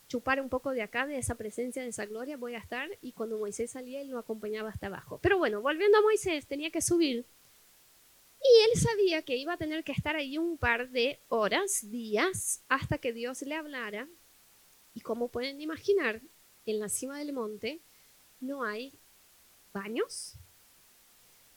chupar 0.09 0.41
un 0.41 0.49
poco 0.49 0.71
de 0.71 0.81
acá, 0.81 1.07
de 1.07 1.19
esa 1.19 1.35
presencia, 1.35 1.83
de 1.83 1.89
esa 1.89 2.07
gloria, 2.07 2.39
voy 2.39 2.55
a 2.55 2.59
estar 2.61 2.89
y 3.03 3.13
cuando 3.13 3.39
Moisés 3.39 3.73
salía 3.73 4.01
él 4.01 4.09
lo 4.09 4.19
acompañaba 4.19 4.71
hasta 4.71 4.87
abajo. 4.87 5.19
Pero 5.21 5.37
bueno, 5.37 5.61
volviendo 5.61 5.99
a 5.99 6.03
Moisés, 6.03 6.47
tenía 6.47 6.71
que 6.71 6.81
subir 6.81 7.27
y 8.40 8.71
él 8.71 8.80
sabía 8.80 9.23
que 9.23 9.37
iba 9.37 9.54
a 9.54 9.59
tener 9.59 9.85
que 9.85 9.92
estar 9.92 10.16
ahí 10.16 10.38
un 10.38 10.59
par 10.59 10.90
de 10.90 11.21
horas, 11.28 11.90
días, 11.90 12.62
hasta 12.68 12.99
que 12.99 13.12
Dios 13.12 13.42
le 13.42 13.54
hablara. 13.54 14.09
Y 14.95 15.00
como 15.00 15.28
pueden 15.28 15.61
imaginar, 15.61 16.23
en 16.66 16.78
la 16.78 16.88
cima 16.88 17.18
del 17.18 17.33
monte 17.33 17.80
no 18.40 18.62
hay 18.62 18.99
baños, 19.73 20.35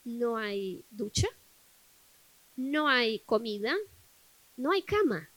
no 0.03 0.38
hay 0.38 0.83
ducha, 0.89 1.27
no 2.55 2.88
hay 2.88 3.19
comida, 3.19 3.75
no 4.57 4.71
hay 4.71 4.81
cama. 4.81 5.29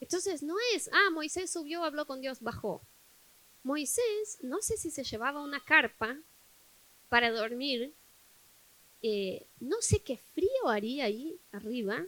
Entonces 0.00 0.42
no 0.42 0.56
es, 0.74 0.88
ah, 0.92 1.10
Moisés 1.12 1.50
subió, 1.50 1.84
habló 1.84 2.06
con 2.06 2.20
Dios, 2.20 2.40
bajó. 2.40 2.82
Moisés, 3.62 4.38
no 4.42 4.60
sé 4.60 4.76
si 4.76 4.90
se 4.90 5.04
llevaba 5.04 5.42
una 5.42 5.60
carpa 5.60 6.18
para 7.08 7.30
dormir, 7.30 7.94
eh, 9.02 9.46
no 9.60 9.76
sé 9.80 10.00
qué 10.00 10.16
frío 10.16 10.68
haría 10.68 11.04
ahí 11.04 11.38
arriba, 11.50 12.06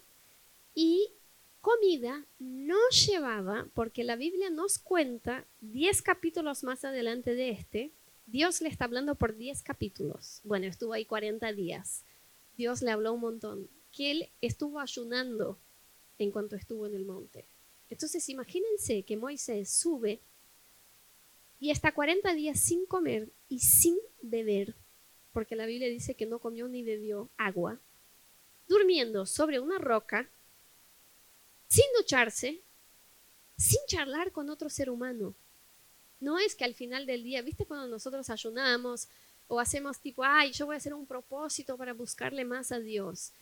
y 0.74 1.10
comida 1.60 2.26
no 2.38 2.78
llevaba, 2.90 3.68
porque 3.74 4.04
la 4.04 4.16
Biblia 4.16 4.50
nos 4.50 4.78
cuenta, 4.78 5.46
diez 5.60 6.02
capítulos 6.02 6.64
más 6.64 6.84
adelante 6.84 7.34
de 7.34 7.50
este, 7.50 7.92
Dios 8.26 8.60
le 8.60 8.68
está 8.68 8.86
hablando 8.86 9.14
por 9.16 9.36
10 9.36 9.62
capítulos. 9.62 10.40
Bueno, 10.44 10.66
estuvo 10.66 10.92
ahí 10.92 11.04
40 11.04 11.52
días. 11.52 12.04
Dios 12.56 12.82
le 12.82 12.90
habló 12.90 13.12
un 13.12 13.20
montón. 13.20 13.68
Que 13.92 14.10
él 14.10 14.30
estuvo 14.40 14.80
ayunando 14.80 15.58
en 16.18 16.30
cuanto 16.30 16.56
estuvo 16.56 16.86
en 16.86 16.94
el 16.94 17.04
monte. 17.04 17.46
Entonces, 17.90 18.28
imagínense 18.28 19.02
que 19.02 19.16
Moisés 19.16 19.70
sube 19.70 20.20
y 21.60 21.70
está 21.70 21.92
40 21.92 22.34
días 22.34 22.58
sin 22.58 22.86
comer 22.86 23.30
y 23.48 23.60
sin 23.60 23.96
beber, 24.22 24.74
porque 25.34 25.56
la 25.56 25.66
Biblia 25.66 25.88
dice 25.88 26.14
que 26.14 26.24
no 26.24 26.38
comió 26.38 26.68
ni 26.68 26.82
bebió 26.82 27.28
agua, 27.36 27.78
durmiendo 28.68 29.26
sobre 29.26 29.60
una 29.60 29.78
roca, 29.78 30.30
sin 31.68 31.84
ducharse, 31.98 32.62
sin 33.56 33.80
charlar 33.88 34.30
con 34.32 34.48
otro 34.48 34.70
ser 34.70 34.88
humano. 34.88 35.34
No 36.20 36.38
es 36.38 36.54
que 36.54 36.64
al 36.64 36.74
final 36.74 37.04
del 37.04 37.24
día, 37.24 37.42
¿viste 37.42 37.66
cuando 37.66 37.88
nosotros 37.88 38.30
ayunamos 38.30 39.08
o 39.48 39.58
hacemos 39.60 39.98
tipo, 39.98 40.22
ay, 40.24 40.52
yo 40.52 40.66
voy 40.66 40.76
a 40.76 40.78
hacer 40.78 40.94
un 40.94 41.04
propósito 41.04 41.76
para 41.76 41.92
buscarle 41.92 42.44
más 42.44 42.70
a 42.70 42.78
Dios? 42.78 43.32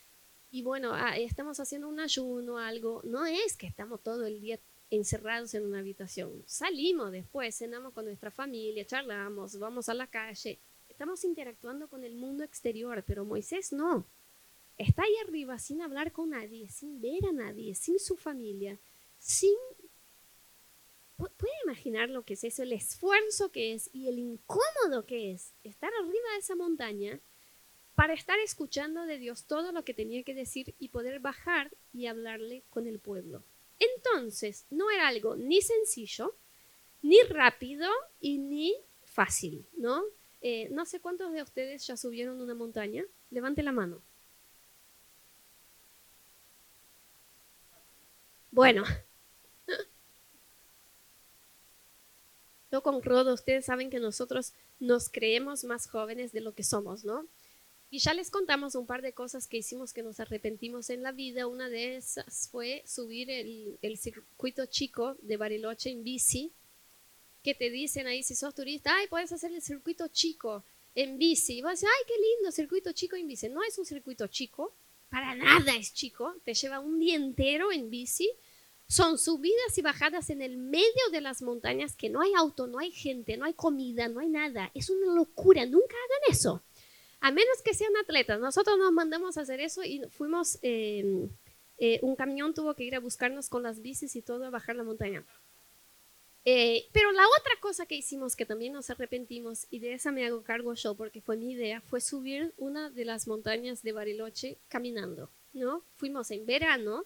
Y 0.51 0.63
bueno, 0.63 0.91
ah, 0.93 1.15
estamos 1.17 1.59
haciendo 1.59 1.87
un 1.87 1.99
ayuno, 1.99 2.57
algo. 2.57 3.01
No 3.03 3.25
es 3.25 3.55
que 3.55 3.67
estamos 3.67 4.01
todo 4.01 4.25
el 4.25 4.41
día 4.41 4.59
encerrados 4.89 5.53
en 5.53 5.65
una 5.65 5.79
habitación. 5.79 6.43
Salimos 6.45 7.11
después, 7.11 7.55
cenamos 7.55 7.93
con 7.93 8.05
nuestra 8.05 8.31
familia, 8.31 8.85
charlamos, 8.85 9.57
vamos 9.59 9.89
a 9.89 9.93
la 9.93 10.07
calle. 10.07 10.59
Estamos 10.93 11.23
interactuando 11.23 11.87
con 11.87 12.03
el 12.03 12.13
mundo 12.13 12.43
exterior, 12.43 13.03
pero 13.07 13.25
Moisés 13.25 13.73
no. 13.73 14.05
Está 14.77 15.01
ahí 15.01 15.15
arriba 15.25 15.57
sin 15.57 15.81
hablar 15.81 16.11
con 16.11 16.29
nadie, 16.29 16.69
sin 16.69 17.01
ver 17.01 17.25
a 17.25 17.31
nadie, 17.31 17.73
sin 17.73 17.97
su 17.97 18.15
familia, 18.15 18.79
sin 19.17 19.55
¿Puede 21.17 21.53
imaginar 21.63 22.11
lo 22.11 22.23
que 22.23 22.35
es 22.35 22.43
eso? 22.43 22.61
El 22.61 22.73
esfuerzo 22.73 23.51
que 23.51 23.73
es 23.73 23.89
y 23.91 24.07
el 24.07 24.19
incómodo 24.19 25.05
que 25.07 25.31
es 25.31 25.53
estar 25.63 25.91
arriba 25.93 26.31
de 26.33 26.39
esa 26.39 26.55
montaña 26.55 27.19
para 27.95 28.13
estar 28.13 28.37
escuchando 28.39 29.07
de 29.07 29.17
Dios 29.17 29.45
todo 29.45 29.71
lo 29.71 29.83
que 29.83 29.95
tenía 29.95 30.21
que 30.23 30.35
decir 30.35 30.75
y 30.77 30.89
poder 30.89 31.19
bajar 31.21 31.75
y 31.91 32.05
hablarle 32.05 32.65
con 32.69 32.85
el 32.85 32.99
pueblo. 32.99 33.43
Entonces, 33.79 34.67
no 34.69 34.91
era 34.91 35.07
algo 35.07 35.35
ni 35.35 35.61
sencillo, 35.61 36.35
ni 37.01 37.19
rápido 37.23 37.89
y 38.19 38.37
ni 38.37 38.75
fácil, 39.05 39.65
¿no? 39.73 40.03
Eh, 40.43 40.69
no 40.69 40.85
sé 40.85 40.99
cuántos 40.99 41.33
de 41.33 41.41
ustedes 41.41 41.87
ya 41.87 41.97
subieron 41.97 42.39
una 42.39 42.53
montaña. 42.53 43.03
Levante 43.31 43.63
la 43.63 43.71
mano. 43.71 44.03
Bueno, 48.51 48.83
Yo 52.73 52.81
con 52.81 53.03
Rodo, 53.03 53.35
ustedes 53.35 53.65
saben 53.65 53.91
que 53.91 53.99
nosotros 53.99 54.53
nos 54.79 55.07
creemos 55.07 55.63
más 55.63 55.87
jóvenes 55.87 56.31
de 56.31 56.41
lo 56.41 56.55
que 56.55 56.63
somos, 56.63 57.05
¿no? 57.05 57.27
Y 57.91 57.99
ya 57.99 58.15
les 58.15 58.31
contamos 58.31 58.73
un 58.73 58.87
par 58.87 59.03
de 59.03 59.13
cosas 59.13 59.47
que 59.47 59.57
hicimos 59.57 59.93
que 59.93 60.01
nos 60.01 60.19
arrepentimos 60.19 60.89
en 60.89 61.03
la 61.03 61.11
vida. 61.11 61.45
Una 61.45 61.69
de 61.69 61.97
esas 61.97 62.49
fue 62.49 62.81
subir 62.87 63.29
el, 63.29 63.97
circuito 63.99 64.65
chico 64.65 65.15
de 65.21 65.37
Bariloche 65.37 65.91
en 65.91 66.03
bici, 66.03 66.51
que 67.43 67.53
te 67.53 67.69
dicen 67.69 68.07
ahí 68.07 68.23
si 68.23 68.35
sos 68.35 68.55
turista, 68.55 68.95
ay, 68.95 69.07
puedes 69.07 69.31
hacer 69.31 69.51
el 69.51 69.61
circuito 69.61 70.07
chico 70.07 70.63
en 70.95 71.17
bici. 71.17 71.57
Y 71.57 71.61
vas 71.61 71.71
a 71.71 71.73
decir, 71.73 71.89
ay, 71.89 72.05
qué 72.07 72.13
lindo, 72.13 72.51
circuito 72.51 72.91
chico 72.93 73.15
en 73.15 73.27
bici. 73.27 73.49
No 73.49 73.63
es 73.63 73.77
un 73.77 73.85
circuito 73.85 74.27
chico, 74.27 74.73
para 75.09 75.35
nada 75.35 75.75
es 75.75 75.93
chico, 75.93 76.33
te 76.43 76.53
lleva 76.53 76.79
un 76.79 76.99
día 76.99 77.15
entero 77.15 77.71
en 77.71 77.89
bici 77.89 78.29
son 78.87 79.17
subidas 79.17 79.77
y 79.77 79.81
bajadas 79.81 80.29
en 80.29 80.41
el 80.41 80.57
medio 80.57 81.09
de 81.11 81.21
las 81.21 81.41
montañas 81.41 81.95
que 81.95 82.09
no 82.09 82.21
hay 82.21 82.33
auto, 82.35 82.67
no 82.67 82.79
hay 82.79 82.91
gente, 82.91 83.37
no 83.37 83.45
hay 83.45 83.53
comida, 83.53 84.07
no 84.07 84.19
hay 84.19 84.29
nada. 84.29 84.71
Es 84.73 84.89
una 84.89 85.13
locura, 85.13 85.65
nunca 85.65 85.95
hagan 85.95 86.31
eso. 86.31 86.63
A 87.19 87.31
menos 87.31 87.61
que 87.63 87.73
sean 87.73 87.95
atletas. 87.97 88.39
Nosotros 88.39 88.77
nos 88.77 88.91
mandamos 88.91 89.37
a 89.37 89.41
hacer 89.41 89.61
eso 89.61 89.83
y 89.83 90.01
fuimos, 90.11 90.59
em, 90.61 91.29
eh, 91.77 91.99
un 92.01 92.15
camión 92.15 92.53
tuvo 92.53 92.75
que 92.75 92.83
ir 92.83 92.95
a 92.95 92.99
buscarnos 92.99 93.49
con 93.49 93.63
las 93.63 93.81
bicis 93.81 94.15
y 94.15 94.21
todo 94.21 94.45
a 94.45 94.49
bajar 94.49 94.75
la 94.75 94.83
montaña. 94.83 95.25
Eh, 96.45 96.89
pero 96.91 97.11
la 97.11 97.23
otra 97.39 97.53
cosa 97.61 97.85
que 97.85 97.95
hicimos 97.95 98.35
que 98.35 98.45
también 98.45 98.73
nos 98.73 98.89
arrepentimos, 98.89 99.67
y 99.69 99.79
de 99.79 99.93
esa 99.93 100.11
me 100.11 100.25
hago 100.25 100.43
cargo 100.43 100.73
yo 100.73 100.95
porque 100.95 101.21
fue 101.21 101.37
mi 101.37 101.51
idea, 101.51 101.81
fue 101.81 102.01
subir 102.01 102.53
una 102.57 102.89
de 102.89 103.05
las 103.05 103.27
montañas 103.27 103.81
de 103.81 103.93
Bariloche 103.93 104.57
caminando, 104.67 105.29
¿no? 105.53 105.83
Fuimos 105.95 106.31
en 106.31 106.45
verano, 106.45 107.05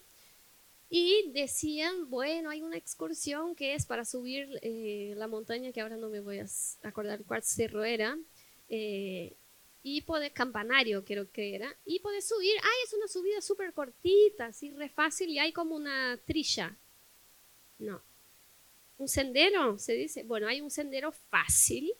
y 0.89 1.31
decían, 1.33 2.09
bueno, 2.09 2.49
hay 2.49 2.61
una 2.61 2.77
excursión 2.77 3.55
que 3.55 3.73
es 3.73 3.85
para 3.85 4.05
subir 4.05 4.47
eh, 4.61 5.13
la 5.17 5.27
montaña, 5.27 5.71
que 5.71 5.81
ahora 5.81 5.97
no 5.97 6.09
me 6.09 6.21
voy 6.21 6.39
a 6.39 6.45
acordar 6.83 7.23
cuál 7.25 7.43
cerro 7.43 7.83
era. 7.83 8.17
Eh, 8.69 9.35
y 9.83 10.01
podés, 10.01 10.31
campanario 10.31 11.05
creo 11.05 11.31
que 11.31 11.55
era, 11.55 11.73
y 11.85 11.99
podés 11.99 12.27
subir, 12.27 12.55
ay, 12.61 12.77
es 12.85 12.93
una 12.93 13.07
subida 13.07 13.41
súper 13.41 13.73
cortita, 13.73 14.47
así 14.47 14.71
re 14.71 14.89
fácil 14.89 15.29
y 15.29 15.39
hay 15.39 15.53
como 15.53 15.75
una 15.75 16.19
trilla. 16.25 16.77
No. 17.79 18.01
Un 18.97 19.07
sendero, 19.07 19.77
se 19.77 19.93
dice, 19.93 20.23
bueno, 20.23 20.47
hay 20.47 20.61
un 20.61 20.71
sendero 20.71 21.11
fácil 21.11 21.91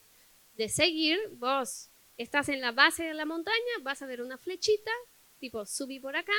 de 0.55 0.67
seguir, 0.69 1.19
vos 1.33 1.89
estás 2.17 2.49
en 2.49 2.61
la 2.61 2.71
base 2.71 3.03
de 3.03 3.13
la 3.13 3.25
montaña, 3.25 3.57
vas 3.81 4.01
a 4.01 4.07
ver 4.07 4.21
una 4.21 4.37
flechita, 4.37 4.91
tipo, 5.39 5.65
subí 5.65 5.99
por 5.99 6.15
acá, 6.15 6.33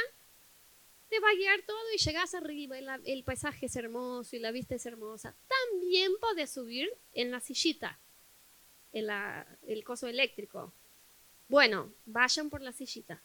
te 1.08 1.20
va 1.20 1.30
a 1.30 1.34
guiar 1.34 1.62
todo 1.62 1.92
y 1.94 1.98
llegas 1.98 2.34
arriba, 2.34 2.76
el 2.78 3.24
paisaje 3.24 3.66
es 3.66 3.76
hermoso 3.76 4.36
y 4.36 4.40
la 4.40 4.50
vista 4.50 4.74
es 4.74 4.84
hermosa. 4.84 5.36
También 5.70 6.12
podés 6.20 6.50
subir 6.50 6.90
en 7.12 7.30
la 7.30 7.40
sillita, 7.40 7.98
en 8.92 9.08
el 9.66 9.84
coso 9.84 10.06
eléctrico. 10.08 10.72
Bueno, 11.48 11.92
vayan 12.04 12.50
por 12.50 12.60
la 12.60 12.72
sillita, 12.72 13.22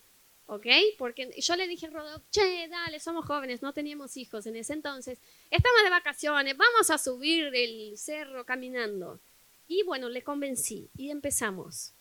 ¿ok? 0.48 0.66
Porque 0.98 1.30
yo 1.40 1.56
le 1.56 1.68
dije 1.68 1.88
a 1.88 1.90
Rodolfo, 1.90 2.26
che, 2.30 2.68
dale, 2.68 3.00
somos 3.00 3.26
jóvenes, 3.26 3.62
no 3.62 3.74
teníamos 3.74 4.18
hijos 4.18 4.46
en 4.46 4.56
ese 4.56 4.74
entonces, 4.74 5.20
estamos 5.50 5.84
de 5.84 5.90
vacaciones, 5.90 6.58
vamos 6.58 6.90
a 6.90 6.98
subir 6.98 7.54
el 7.54 7.98
cerro 7.98 8.46
caminando. 8.46 9.20
Y 9.68 9.84
bueno, 9.84 10.10
le 10.10 10.24
convencí 10.24 10.90
y 10.98 11.10
empezamos. 11.10 11.94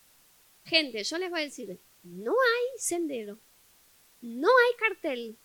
Gente, 0.65 1.03
yo 1.05 1.19
les 1.19 1.31
voy 1.31 1.41
a 1.41 1.45
decir, 1.45 1.81
no 2.03 2.33
hay 2.33 2.79
sendero, 2.79 3.39
no 4.21 4.49
hay 4.49 4.77
cartel, 4.77 5.39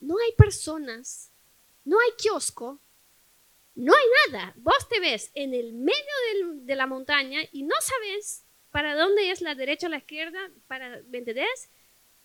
no 0.00 0.16
hay 0.18 0.32
personas, 0.32 1.30
no 1.84 1.98
hay 2.00 2.10
kiosco, 2.18 2.80
no 3.74 3.92
hay 3.94 4.32
nada. 4.32 4.54
Vos 4.56 4.88
te 4.88 5.00
ves 5.00 5.30
en 5.34 5.54
el 5.54 5.72
medio 5.72 5.96
de 6.54 6.76
la 6.76 6.86
montaña 6.86 7.40
y 7.52 7.62
no 7.62 7.74
sabes 7.80 8.44
para 8.70 8.94
dónde 8.94 9.30
es 9.30 9.40
la 9.40 9.54
derecha 9.54 9.86
o 9.86 9.90
la 9.90 9.98
izquierda, 9.98 10.50
para, 10.66 11.02
¿me 11.08 11.18
entendés? 11.18 11.70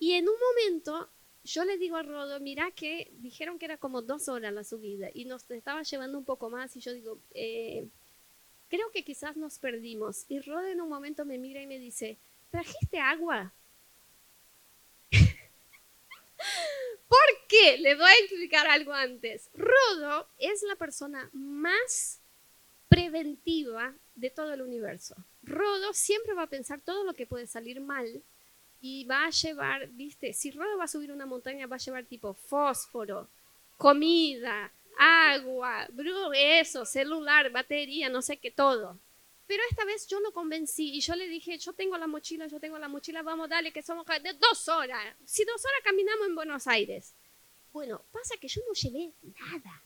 Y 0.02 0.14
en 0.14 0.28
un 0.28 0.34
momento 0.34 1.08
yo 1.44 1.64
le 1.64 1.78
digo 1.78 1.94
a 1.94 2.02
Rodo, 2.02 2.40
mira 2.40 2.72
que 2.72 3.12
dijeron 3.18 3.56
que 3.56 3.66
era 3.66 3.76
como 3.76 4.02
dos 4.02 4.28
horas 4.28 4.52
la 4.52 4.64
subida 4.64 5.08
y 5.14 5.26
nos 5.26 5.48
estaba 5.48 5.84
llevando 5.84 6.18
un 6.18 6.24
poco 6.24 6.50
más 6.50 6.74
y 6.74 6.80
yo 6.80 6.92
digo, 6.92 7.20
eh, 7.34 7.86
creo 8.68 8.90
que 8.90 9.04
quizás 9.04 9.36
nos 9.36 9.60
perdimos. 9.60 10.24
Y 10.28 10.40
Rodo 10.40 10.66
en 10.66 10.80
un 10.80 10.88
momento 10.88 11.24
me 11.24 11.38
mira 11.38 11.62
y 11.62 11.68
me 11.68 11.78
dice, 11.78 12.18
¿trajiste 12.50 12.98
agua? 12.98 13.54
¿Por 15.12 15.20
qué? 17.48 17.78
Le 17.78 17.94
voy 17.94 18.10
a 18.10 18.24
explicar 18.24 18.66
algo 18.66 18.92
antes. 18.92 19.50
Rodo 19.54 20.26
es 20.40 20.64
la 20.64 20.74
persona 20.74 21.30
más 21.32 22.18
preventiva 22.88 23.94
de 24.16 24.30
todo 24.30 24.52
el 24.52 24.62
universo. 24.62 25.14
Rodo 25.44 25.92
siempre 25.92 26.34
va 26.34 26.42
a 26.42 26.50
pensar 26.50 26.80
todo 26.80 27.04
lo 27.04 27.14
que 27.14 27.28
puede 27.28 27.46
salir 27.46 27.80
mal 27.80 28.24
y 28.82 29.04
va 29.04 29.24
a 29.24 29.30
llevar, 29.30 29.88
viste, 29.92 30.34
si 30.34 30.50
Rodo 30.50 30.76
va 30.76 30.84
a 30.84 30.88
subir 30.88 31.10
una 31.10 31.24
montaña, 31.24 31.66
va 31.66 31.76
a 31.76 31.78
llevar 31.78 32.04
tipo 32.04 32.34
fósforo, 32.34 33.30
comida, 33.78 34.70
agua, 34.98 35.88
eso, 36.34 36.84
celular, 36.84 37.50
batería, 37.50 38.10
no 38.10 38.20
sé 38.20 38.36
qué, 38.36 38.50
todo. 38.50 38.98
Pero 39.46 39.62
esta 39.70 39.84
vez 39.84 40.06
yo 40.06 40.20
lo 40.20 40.32
convencí 40.32 40.94
y 40.94 41.00
yo 41.00 41.14
le 41.16 41.28
dije, 41.28 41.56
yo 41.58 41.72
tengo 41.72 41.96
la 41.96 42.06
mochila, 42.06 42.46
yo 42.46 42.60
tengo 42.60 42.78
la 42.78 42.88
mochila, 42.88 43.22
vamos, 43.22 43.48
dale, 43.48 43.72
que 43.72 43.82
somos 43.82 44.04
de 44.06 44.32
dos 44.34 44.68
horas. 44.68 45.16
Si 45.24 45.44
dos 45.44 45.64
horas 45.64 45.80
caminamos 45.82 46.26
en 46.26 46.34
Buenos 46.34 46.66
Aires. 46.66 47.14
Bueno, 47.72 48.04
pasa 48.12 48.36
que 48.38 48.48
yo 48.48 48.60
no 48.66 48.74
llevé 48.74 49.12
nada, 49.40 49.82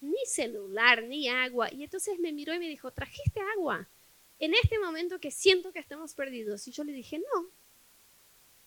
ni 0.00 0.24
celular, 0.24 1.02
ni 1.02 1.28
agua. 1.28 1.70
Y 1.70 1.84
entonces 1.84 2.18
me 2.18 2.32
miró 2.32 2.54
y 2.54 2.58
me 2.58 2.68
dijo, 2.68 2.90
¿trajiste 2.90 3.40
agua? 3.56 3.86
en 4.38 4.54
este 4.54 4.78
momento 4.78 5.18
que 5.18 5.30
siento 5.30 5.72
que 5.72 5.78
estamos 5.78 6.14
perdidos. 6.14 6.66
Y 6.68 6.72
yo 6.72 6.84
le 6.84 6.92
dije, 6.92 7.18
no. 7.18 7.48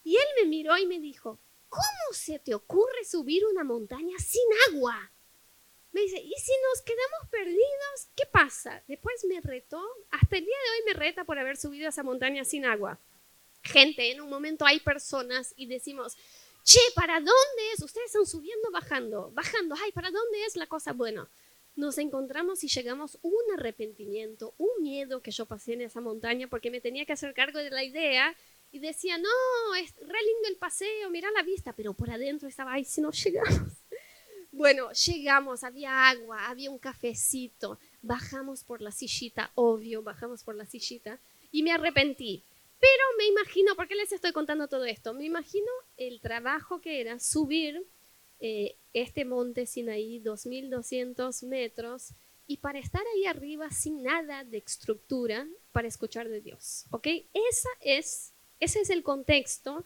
Y 0.10 0.16
él 0.16 0.26
me 0.42 0.50
miró 0.50 0.76
y 0.76 0.88
me 0.88 1.00
dijo, 1.00 1.40
¿cómo 1.70 2.14
se 2.14 2.40
te 2.40 2.56
ocurre 2.56 3.06
subir 3.06 3.46
una 3.46 3.64
montaña 3.64 4.18
sin 4.18 4.42
agua? 4.72 5.12
Me 5.92 6.02
dice, 6.02 6.18
¿y 6.18 6.34
si 6.34 6.52
nos 6.68 6.82
quedamos 6.82 7.30
perdidos? 7.30 8.08
¿Qué 8.16 8.26
pasa? 8.26 8.84
Después 8.88 9.24
me 9.26 9.40
retó, 9.40 9.86
hasta 10.10 10.38
el 10.38 10.46
día 10.46 10.56
de 10.56 10.72
hoy 10.72 10.86
me 10.88 11.00
reta 11.00 11.26
por 11.26 11.38
haber 11.38 11.58
subido 11.58 11.88
esa 11.88 12.02
montaña 12.02 12.44
sin 12.44 12.66
agua. 12.66 12.98
Gente, 13.62 14.12
en 14.12 14.22
un 14.22 14.32
momento 14.32 14.66
hay 14.66 14.80
personas 14.80 15.54
y 15.56 15.68
decimos, 15.68 16.18
che, 16.64 16.80
¿para 16.96 17.18
dónde 17.18 17.72
es? 17.76 17.84
Ustedes 17.84 18.08
están 18.08 18.26
subiendo, 18.26 18.72
bajando, 18.72 19.30
bajando, 19.36 19.76
ay, 19.80 19.92
¿para 19.92 20.10
dónde 20.10 20.44
es 20.44 20.56
la 20.56 20.66
cosa? 20.66 20.92
Bueno, 20.92 21.30
nos 21.76 22.00
encontramos 22.00 22.64
y 22.64 22.68
llegamos 22.68 23.20
un 23.22 23.44
arrepentimiento, 23.56 24.56
un 24.58 24.82
miedo 24.82 25.22
que 25.22 25.30
yo 25.30 25.46
pasé 25.46 25.74
en 25.74 25.82
esa 25.82 26.02
montaña 26.02 26.48
porque 26.48 26.72
me 26.72 26.82
tenía 26.82 27.06
que 27.06 27.14
hacer 27.14 27.36
cargo 27.36 27.60
de 27.60 27.70
la 27.70 27.84
idea 27.84 28.36
y 28.72 28.80
decía, 28.80 29.18
no, 29.18 29.76
es 29.76 29.96
re 29.98 30.22
lindo 30.22 30.48
el 30.50 30.58
paseo, 30.58 31.10
mira 31.10 31.30
la 31.32 31.44
vista, 31.44 31.74
pero 31.74 31.94
por 31.94 32.10
adentro 32.10 32.48
estaba, 32.48 32.74
ay, 32.74 32.86
si 32.86 33.02
no 33.02 33.12
llegamos. 33.12 33.74
Bueno, 34.52 34.92
llegamos, 34.92 35.64
había 35.64 36.10
agua, 36.10 36.50
había 36.50 36.72
un 36.72 36.80
cafecito, 36.80 37.80
bajamos 38.02 38.64
por 38.64 38.82
la 38.82 38.92
sillita, 38.92 39.52
obvio, 39.54 40.02
bajamos 40.02 40.44
por 40.44 40.56
la 40.56 40.66
sillita 40.66 41.20
y 41.52 41.62
me 41.62 41.72
arrepentí. 41.72 42.44
Pero 42.80 43.04
me 43.18 43.28
imagino, 43.28 43.76
¿por 43.76 43.88
qué 43.88 43.96
les 43.96 44.12
estoy 44.12 44.32
contando 44.32 44.68
todo 44.68 44.86
esto? 44.86 45.14
Me 45.14 45.26
imagino 45.26 45.72
el 45.98 46.20
trabajo 46.20 46.82
que 46.82 47.00
era 47.00 47.20
subir 47.20 47.86
eh, 48.40 48.76
este 48.94 49.24
monte 49.24 49.66
Sinaí, 49.66 50.20
2.200 50.20 51.46
metros, 51.46 52.14
y 52.48 52.58
para 52.58 52.80
estar 52.80 53.04
ahí 53.14 53.26
arriba 53.26 53.70
sin 53.70 54.02
nada 54.02 54.44
de 54.44 54.58
estructura 54.58 55.48
para 55.72 55.88
escuchar 55.88 56.30
de 56.30 56.42
Dios. 56.42 56.86
¿Ok? 56.90 57.08
Esa 57.34 57.70
es, 57.82 58.34
ese 58.60 58.82
es 58.82 58.90
el 58.90 59.04
contexto 59.04 59.86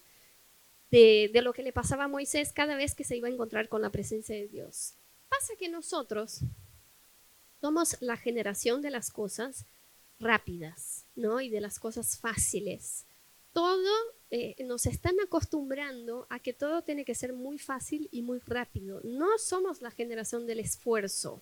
de, 0.91 1.41
lo 1.41 1.53
que 1.53 1.63
le 1.63 1.73
pasaba 1.73 2.03
a 2.03 2.07
Moisés 2.07 2.53
cada 2.53 2.75
vez 2.75 2.93
que 2.93 3.03
se 3.03 3.17
iba 3.17 3.27
a 3.27 3.31
encontrar 3.31 3.67
con 3.67 3.81
la 3.81 3.89
presencia 3.89 4.35
de 4.35 4.47
Dios. 4.47 4.93
Pasa 5.27 5.53
que 5.57 5.67
nosotros 5.67 6.41
somos 7.59 7.97
la 8.01 8.15
generación 8.15 8.81
de 8.81 8.91
las 8.91 9.09
cosas 9.09 9.65
rápidas, 10.19 11.05
¿no? 11.15 11.41
Y 11.41 11.49
de 11.49 11.61
las 11.61 11.79
cosas 11.79 12.17
fáciles. 12.17 13.05
Todo 13.53 13.91
eh, 14.29 14.55
nos 14.65 14.85
están 14.85 15.15
acostumbrando 15.19 16.27
a 16.29 16.39
que 16.39 16.53
todo 16.53 16.83
tiene 16.83 17.05
que 17.05 17.15
ser 17.15 17.33
muy 17.33 17.57
fácil 17.57 18.07
y 18.11 18.21
muy 18.21 18.39
rápido. 18.39 19.01
No 19.03 19.39
somos 19.39 19.81
la 19.81 19.89
generación 19.91 20.45
del 20.45 20.59
esfuerzo. 20.59 21.41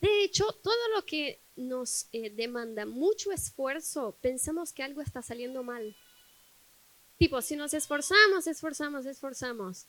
De 0.00 0.24
hecho, 0.24 0.46
todo 0.62 0.88
lo 0.94 1.04
que 1.04 1.40
nos 1.56 2.06
eh, 2.12 2.30
demanda 2.30 2.86
mucho 2.86 3.32
esfuerzo, 3.32 4.16
pensamos 4.20 4.72
que 4.72 4.82
algo 4.82 5.02
está 5.02 5.22
saliendo 5.22 5.62
mal. 5.62 5.96
Tipo, 7.18 7.40
si 7.42 7.56
nos 7.56 7.74
esforzamos, 7.74 8.46
esforzamos, 8.46 9.06
esforzamos, 9.06 9.86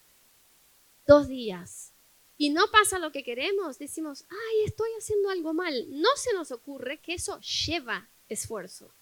dos 1.05 1.27
días, 1.27 1.93
y 2.37 2.51
no 2.51 2.69
pasa 2.71 2.99
lo 2.99 3.11
que 3.11 3.23
queremos, 3.23 3.79
decimos, 3.79 4.25
ay, 4.29 4.65
estoy 4.65 4.89
haciendo 4.97 5.29
algo 5.29 5.53
mal. 5.53 5.87
No 5.89 6.09
se 6.15 6.33
nos 6.33 6.51
ocurre 6.51 6.99
que 6.99 7.15
eso 7.15 7.39
lleva 7.41 8.09
esfuerzo. 8.29 8.93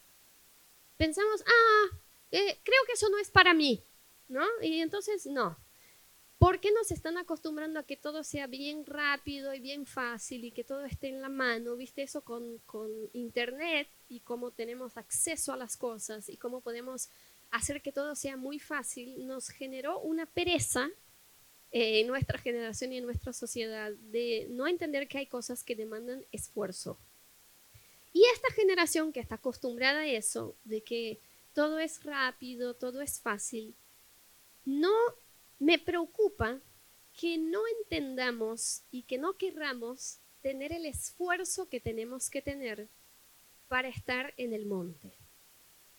Pensamos, 0.95 1.43
ah, 1.45 1.97
eh, 2.31 2.59
creo 2.63 2.81
que 2.87 2.93
eso 2.93 3.09
no 3.09 3.17
es 3.17 3.29
para 3.29 3.53
mí, 3.53 3.83
¿no? 4.29 4.45
Y 4.61 4.79
entonces, 4.79 5.25
no. 5.25 5.57
¿Por 6.37 6.61
qué 6.61 6.71
nos 6.71 6.91
están 6.91 7.17
acostumbrando 7.17 7.79
a 7.79 7.83
que 7.83 7.97
todo 7.97 8.23
sea 8.23 8.47
bien 8.47 8.85
rápido 8.85 9.53
y 9.53 9.59
bien 9.59 9.85
fácil 9.85 10.45
y 10.45 10.51
que 10.51 10.63
todo 10.63 10.85
esté 10.85 11.09
en 11.09 11.21
la 11.21 11.29
mano? 11.29 11.75
¿Viste 11.75 12.03
eso 12.03 12.21
con, 12.23 12.59
con 12.59 12.89
Internet 13.13 13.89
y 14.07 14.21
cómo 14.21 14.51
tenemos 14.51 14.95
acceso 14.95 15.51
a 15.51 15.57
las 15.57 15.75
cosas 15.75 16.29
y 16.29 16.37
cómo 16.37 16.61
podemos 16.61 17.09
hacer 17.51 17.81
que 17.81 17.91
todo 17.91 18.15
sea 18.15 18.37
muy 18.37 18.59
fácil? 18.59 19.25
Nos 19.27 19.49
generó 19.49 19.99
una 19.99 20.25
pereza 20.25 20.89
eh, 21.71 21.99
en 21.99 22.07
nuestra 22.07 22.37
generación 22.37 22.93
y 22.93 22.97
en 22.97 23.05
nuestra 23.05 23.33
sociedad 23.33 23.91
de 23.91 24.47
no 24.49 24.67
entender 24.67 25.07
que 25.07 25.17
hay 25.17 25.27
cosas 25.27 25.63
que 25.63 25.75
demandan 25.75 26.25
esfuerzo. 26.31 26.97
Y 28.13 28.23
esta 28.33 28.49
generación 28.53 29.11
que 29.11 29.19
está 29.19 29.35
acostumbrada 29.35 29.99
a 30.01 30.07
eso, 30.07 30.55
de 30.63 30.81
que 30.81 31.19
todo 31.53 31.79
es 31.79 32.03
rápido, 32.03 32.73
todo 32.73 33.01
es 33.01 33.19
fácil. 33.19 33.75
No 34.63 34.93
me 35.59 35.77
preocupa 35.79 36.61
que 37.13 37.37
no 37.37 37.61
entendamos 37.79 38.83
y 38.91 39.03
que 39.03 39.17
no 39.17 39.33
querramos 39.37 40.19
tener 40.41 40.71
el 40.71 40.85
esfuerzo 40.85 41.67
que 41.67 41.79
tenemos 41.79 42.29
que 42.29 42.41
tener 42.41 42.87
para 43.67 43.87
estar 43.87 44.33
en 44.37 44.53
el 44.53 44.65
monte. 44.65 45.13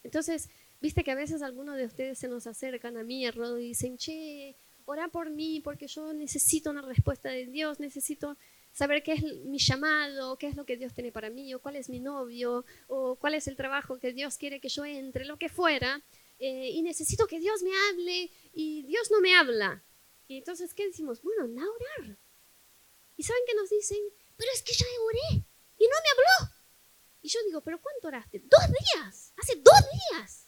Entonces, 0.03 0.49
viste 0.87 1.03
que 1.03 1.11
a 1.11 1.17
veces 1.17 1.43
algunos 1.43 1.77
de 1.77 1.85
ustedes 1.85 2.17
se 2.17 2.29
nos 2.29 2.47
acercan 2.47 2.97
a 2.97 3.03
mí, 3.03 3.27
a 3.27 3.33
Rodo, 3.33 3.59
y 3.59 3.69
dicen, 3.69 3.99
che, 3.99 4.55
ora 4.85 5.09
por 5.09 5.31
mí 5.31 5.61
porque 5.61 5.89
yo 5.89 6.13
necesito 6.13 6.71
una 6.71 6.81
respuesta 6.81 7.29
de 7.29 7.47
Dios, 7.47 7.81
necesito 7.81 8.39
saber 8.73 9.03
qué 9.03 9.15
es 9.15 9.23
mi 9.47 9.59
llamado, 9.59 10.39
qué 10.39 10.47
es 10.47 10.55
lo 10.55 10.65
que 10.65 10.77
Dios 10.77 10.95
tiene 10.95 11.11
para 11.11 11.29
mí, 11.29 11.53
o 11.55 11.61
cuál 11.61 11.75
es 11.75 11.89
mi 11.89 11.99
novio, 11.99 12.65
o 12.87 13.17
cuál 13.17 13.35
es 13.35 13.49
el 13.49 13.57
trabajo 13.57 13.99
que 13.99 14.13
Dios 14.13 14.37
quiere 14.37 14.61
que 14.61 14.69
yo 14.69 14.85
entre, 14.85 15.25
lo 15.25 15.39
que 15.39 15.49
fuera, 15.49 16.01
eh, 16.39 16.71
y 16.73 16.83
necesito 16.83 17.27
que 17.27 17.41
Dios 17.41 17.65
me 17.65 17.73
hable, 17.89 18.31
y 18.53 18.85
Dios 18.85 19.11
no 19.11 19.21
me 19.21 19.35
habla. 19.35 19.83
Y 20.29 20.39
entonces, 20.39 20.73
¿qué 20.73 20.87
decimos? 20.87 21.21
Bueno, 21.21 21.47
anda 21.47 21.63
a 21.63 22.05
orar. 22.05 22.17
¿Y 23.17 23.25
saben 23.25 23.43
qué 23.45 23.57
nos 23.57 23.71
dicen? 23.71 23.99
Pero 24.37 24.53
es 24.55 24.63
que 24.63 24.73
ya 24.73 24.87
oré, 25.05 25.45
y 25.79 25.85
no 25.85 25.97
me 26.05 26.11
habló. 26.13 26.55
Y 27.23 27.29
yo 27.29 27.41
digo, 27.45 27.61
¿pero 27.61 27.81
cuánto 27.83 28.07
oraste? 28.07 28.39
Dos 28.39 28.67
días, 28.69 29.33
hace 29.37 29.57
dos 29.57 29.81
días. 30.13 30.46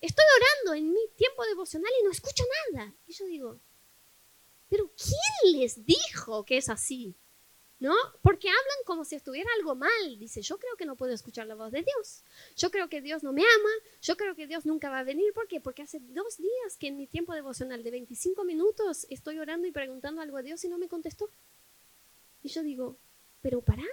Estoy 0.00 0.24
orando 0.36 0.74
en 0.74 0.92
mi 0.92 1.08
tiempo 1.16 1.44
devocional 1.44 1.92
y 2.00 2.04
no 2.04 2.10
escucho 2.10 2.44
nada. 2.72 2.94
Y 3.06 3.12
yo 3.12 3.26
digo, 3.26 3.60
pero 4.68 4.90
¿quién 4.96 5.58
les 5.58 5.84
dijo 5.84 6.44
que 6.44 6.56
es 6.56 6.68
así? 6.68 7.14
¿No? 7.80 7.94
Porque 8.20 8.48
hablan 8.48 8.84
como 8.84 9.06
si 9.06 9.16
estuviera 9.16 9.50
algo 9.58 9.74
mal. 9.74 10.18
Dice, 10.18 10.42
yo 10.42 10.58
creo 10.58 10.76
que 10.76 10.84
no 10.84 10.96
puedo 10.96 11.14
escuchar 11.14 11.46
la 11.46 11.54
voz 11.54 11.72
de 11.72 11.82
Dios. 11.82 12.22
Yo 12.54 12.70
creo 12.70 12.90
que 12.90 13.00
Dios 13.00 13.22
no 13.22 13.32
me 13.32 13.42
ama. 13.42 13.70
Yo 14.02 14.18
creo 14.18 14.36
que 14.36 14.46
Dios 14.46 14.66
nunca 14.66 14.90
va 14.90 14.98
a 14.98 15.04
venir. 15.04 15.32
¿Por 15.32 15.48
qué? 15.48 15.60
Porque 15.60 15.82
hace 15.82 15.98
dos 15.98 16.36
días 16.36 16.76
que 16.78 16.88
en 16.88 16.98
mi 16.98 17.06
tiempo 17.06 17.32
devocional 17.32 17.82
de 17.82 17.90
25 17.90 18.44
minutos 18.44 19.06
estoy 19.08 19.38
orando 19.38 19.66
y 19.66 19.72
preguntando 19.72 20.20
algo 20.20 20.36
a 20.36 20.42
Dios 20.42 20.62
y 20.64 20.68
no 20.68 20.76
me 20.76 20.88
contestó. 20.88 21.30
Y 22.42 22.50
yo 22.50 22.62
digo, 22.62 22.98
pero 23.40 23.62
pará, 23.62 23.86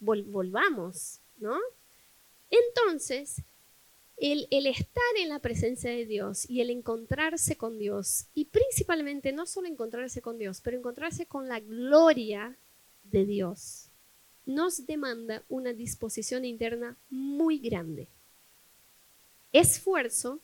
volvamos, 0.00 1.20
¿no? 1.36 1.58
Entonces, 2.50 3.42
el, 4.16 4.66
estar 4.66 5.02
en 5.18 5.28
la 5.28 5.40
presencia 5.40 5.90
de 5.90 6.06
Dios 6.06 6.48
y 6.48 6.60
el 6.60 6.70
encontrarse 6.70 7.56
con 7.56 7.78
Dios, 7.78 8.26
y 8.34 8.46
principalmente 8.46 9.32
no 9.32 9.46
solo 9.46 9.68
encontrarse 9.68 10.22
con 10.22 10.38
Dios, 10.38 10.60
pero 10.62 10.76
encontrarse 10.76 11.26
con 11.26 11.48
la 11.48 11.60
gloria 11.60 12.56
de 13.04 13.26
Dios, 13.26 13.88
nos 14.46 14.86
demanda 14.86 15.42
una 15.48 15.72
disposición 15.72 16.44
interna 16.44 16.96
muy 17.10 17.58
grande, 17.58 18.08
esfuerzo 19.52 20.40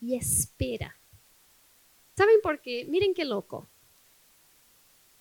y 0.00 0.14
espera. 0.14 0.96
¿Saben 2.16 2.40
por 2.42 2.60
qué? 2.60 2.84
Miren 2.88 3.12
qué 3.12 3.24
loco. 3.24 3.68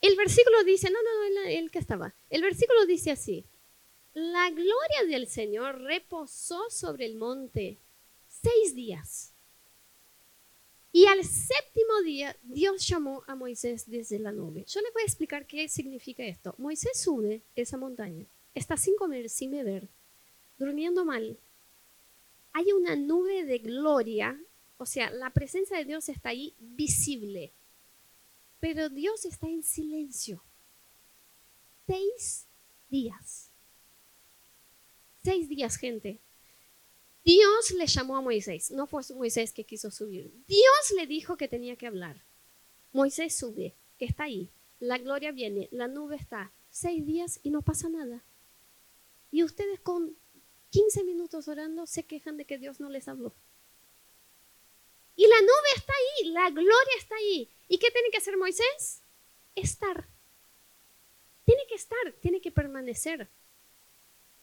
El 0.02 0.16
versículo 0.16 0.64
dice, 0.64 0.92
no, 0.92 1.00
no, 1.02 1.42
el 1.50 1.72
que 1.72 1.80
estaba. 1.80 2.14
El 2.30 2.44
versículo 2.44 2.86
dice 2.86 3.12
así, 3.12 3.46
la 4.14 4.50
gloria 4.50 5.06
del 5.08 5.28
Señor 5.28 5.82
reposó 5.82 6.70
sobre 6.70 7.06
el 7.06 7.16
monte 7.16 7.80
seis 8.46 8.76
días. 8.76 9.34
Y 10.92 11.08
al 11.08 11.24
séptimo 11.24 12.02
día 12.04 12.38
Dios 12.44 12.88
llamó 12.88 13.24
a 13.28 13.36
Moisés 13.36 13.90
desde 13.90 14.20
la 14.20 14.32
nube. 14.32 14.64
Yo 14.68 14.82
les 14.82 14.94
voy 14.94 15.02
a 15.02 15.06
explicar 15.06 15.48
qué 15.48 15.68
significa 15.68 16.24
esto. 16.24 16.54
Moisés 16.58 17.02
sube 17.02 17.42
esa 17.56 17.78
montaña, 17.78 18.26
está 18.54 18.78
sin 18.78 18.96
comer, 18.96 19.30
sin 19.30 19.52
beber, 19.52 19.90
durmiendo 20.58 21.04
mal. 21.04 21.38
Hay 22.54 22.72
una 22.72 22.96
nube 22.96 23.44
de 23.44 23.58
gloria, 23.58 24.40
o 24.78 24.86
sea, 24.86 25.10
la 25.10 25.32
presencia 25.32 25.78
de 25.78 25.86
Dios 25.86 26.08
está 26.08 26.30
ahí 26.30 26.56
visible. 26.60 27.52
Pero 28.60 28.90
Dios 28.90 29.26
está 29.26 29.48
en 29.48 29.64
silencio. 29.64 30.42
Seis 31.88 32.48
días. 32.90 33.52
Seis 35.24 35.50
días, 35.50 35.76
gente. 35.76 36.22
Dios 37.26 37.72
le 37.72 37.88
llamó 37.88 38.18
a 38.18 38.22
Moisés, 38.22 38.70
no 38.70 38.86
fue 38.86 39.02
Moisés 39.16 39.52
que 39.52 39.66
quiso 39.66 39.90
subir. 39.90 40.32
Dios 40.48 40.94
le 40.96 41.08
dijo 41.08 41.38
que 41.38 41.48
tenía 41.48 41.76
que 41.76 41.88
hablar. 41.88 42.24
Moisés 42.94 43.36
sube, 43.36 43.76
está 43.98 44.26
ahí. 44.26 44.52
La 44.80 45.00
gloria 45.00 45.32
viene, 45.32 45.68
la 45.72 45.88
nube 45.88 46.18
está. 46.18 46.54
Seis 46.70 47.04
días 47.04 47.40
y 47.42 47.50
no 47.50 47.64
pasa 47.64 47.90
nada. 47.90 48.24
Y 49.32 49.44
ustedes 49.44 49.80
con 49.80 50.16
15 50.70 51.04
minutos 51.04 51.48
orando 51.48 51.88
se 51.88 52.06
quejan 52.06 52.38
de 52.38 52.46
que 52.46 52.60
Dios 52.60 52.80
no 52.80 52.90
les 52.90 53.08
habló. 53.08 53.34
Y 55.16 55.26
la 55.26 55.42
nube 55.42 55.70
está 55.76 55.94
ahí, 55.94 56.28
la 56.30 56.50
gloria 56.52 56.96
está 57.00 57.16
ahí. 57.16 57.50
¿Y 57.68 57.80
qué 57.80 57.90
tiene 57.90 58.12
que 58.12 58.18
hacer 58.18 58.38
Moisés? 58.38 59.02
Estar. 59.56 60.08
Tiene 61.44 61.64
que 61.68 61.76
estar, 61.76 62.14
tiene 62.22 62.40
que 62.40 62.52
permanecer 62.52 63.30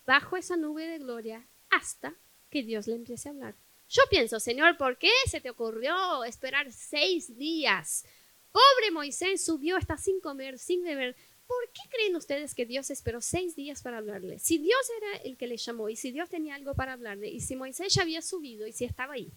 bajo 0.05 0.37
esa 0.37 0.57
nube 0.57 0.88
de 0.88 0.99
gloria 0.99 1.47
hasta 1.71 2.16
que 2.53 2.62
Dios 2.62 2.87
le 2.87 2.95
empiece 2.95 3.29
a 3.29 3.33
hablar. 3.33 3.57
Yo 3.88 4.03
pienso, 4.09 4.38
Señor, 4.38 4.77
¿por 4.77 4.97
qué 4.99 5.11
se 5.27 5.41
te 5.41 5.51
ocurrió 5.51 6.23
esperar 6.25 6.71
seis 6.71 7.37
días? 7.37 8.05
Pobre 8.53 8.91
Moisés 8.93 9.45
subió 9.45 9.77
hasta 9.77 9.97
sin 9.97 10.21
comer, 10.21 10.59
sin 10.59 10.85
beber. 10.85 11.17
¿Por 11.47 11.73
qué 11.73 11.83
creen 11.91 12.15
ustedes 12.15 12.55
que 12.55 12.67
Dios 12.67 12.91
esperó 12.91 13.21
seis 13.21 13.57
días 13.57 13.83
para 13.83 13.99
hablarle? 13.99 14.38
Si 14.38 14.59
Dios 14.59 14.81
era 14.99 15.23
el 15.23 15.37
que 15.37 15.47
le 15.47 15.57
llamó 15.57 15.88
y 15.88 15.97
si 15.97 16.12
Dios 16.12 16.29
tenía 16.29 16.55
algo 16.55 16.75
para 16.75 16.93
hablarle 16.93 17.29
y 17.29 17.41
si 17.41 17.57
Moisés 17.57 17.93
ya 17.95 18.03
había 18.03 18.23
subido 18.23 18.67
y 18.67 18.73
si 18.73 18.85
estaba 18.85 19.15
ahí. 19.15 19.33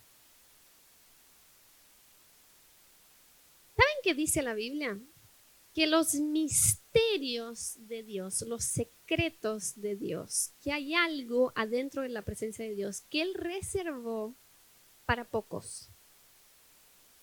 ¿Saben 3.75 3.95
qué 4.03 4.13
dice 4.13 4.41
la 4.41 4.53
Biblia? 4.53 4.99
Que 5.75 5.85
los 5.85 6.15
misterios 6.15 7.75
de 7.87 8.01
Dios, 8.01 8.41
los 8.41 8.63
secretos 8.63 9.79
de 9.79 9.95
Dios, 9.95 10.53
que 10.61 10.71
hay 10.71 10.95
algo 10.95 11.51
adentro 11.53 12.01
de 12.01 12.09
la 12.09 12.23
presencia 12.23 12.65
de 12.65 12.73
Dios 12.73 13.01
que 13.01 13.21
Él 13.21 13.35
reservó 13.35 14.33
para 15.05 15.29
pocos. 15.29 15.89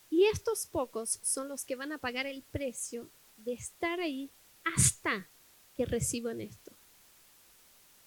Y 0.09 0.25
estos 0.25 0.67
pocos 0.67 1.19
son 1.23 1.49
los 1.49 1.65
que 1.65 1.75
van 1.75 1.91
a 1.91 1.97
pagar 1.97 2.27
el 2.27 2.43
precio 2.43 3.09
de 3.37 3.53
estar 3.53 3.99
ahí 3.99 4.29
hasta 4.63 5.27
que 5.73 5.85
reciban 5.85 6.39
esto. 6.39 6.71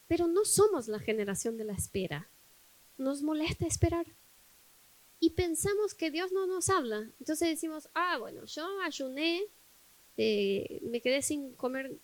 Pero 0.07 0.29
no 0.29 0.45
somos 0.45 0.87
la 0.87 1.01
generación 1.01 1.57
de 1.57 1.65
la 1.65 1.73
espera. 1.73 2.29
Nos 2.97 3.23
molesta 3.23 3.67
esperar. 3.67 4.07
Y 5.19 5.31
pensamos 5.31 5.95
que 5.95 6.11
Dios 6.11 6.31
no 6.31 6.47
nos 6.47 6.69
habla. 6.69 7.11
Entonces 7.19 7.49
decimos, 7.49 7.89
ah, 7.95 8.19
bueno, 8.19 8.45
yo 8.45 8.65
ayuné, 8.83 9.45
eh, 10.17 10.81
me 10.83 11.01
quedé 11.01 11.23
sin 11.23 11.55
comer 11.55 11.97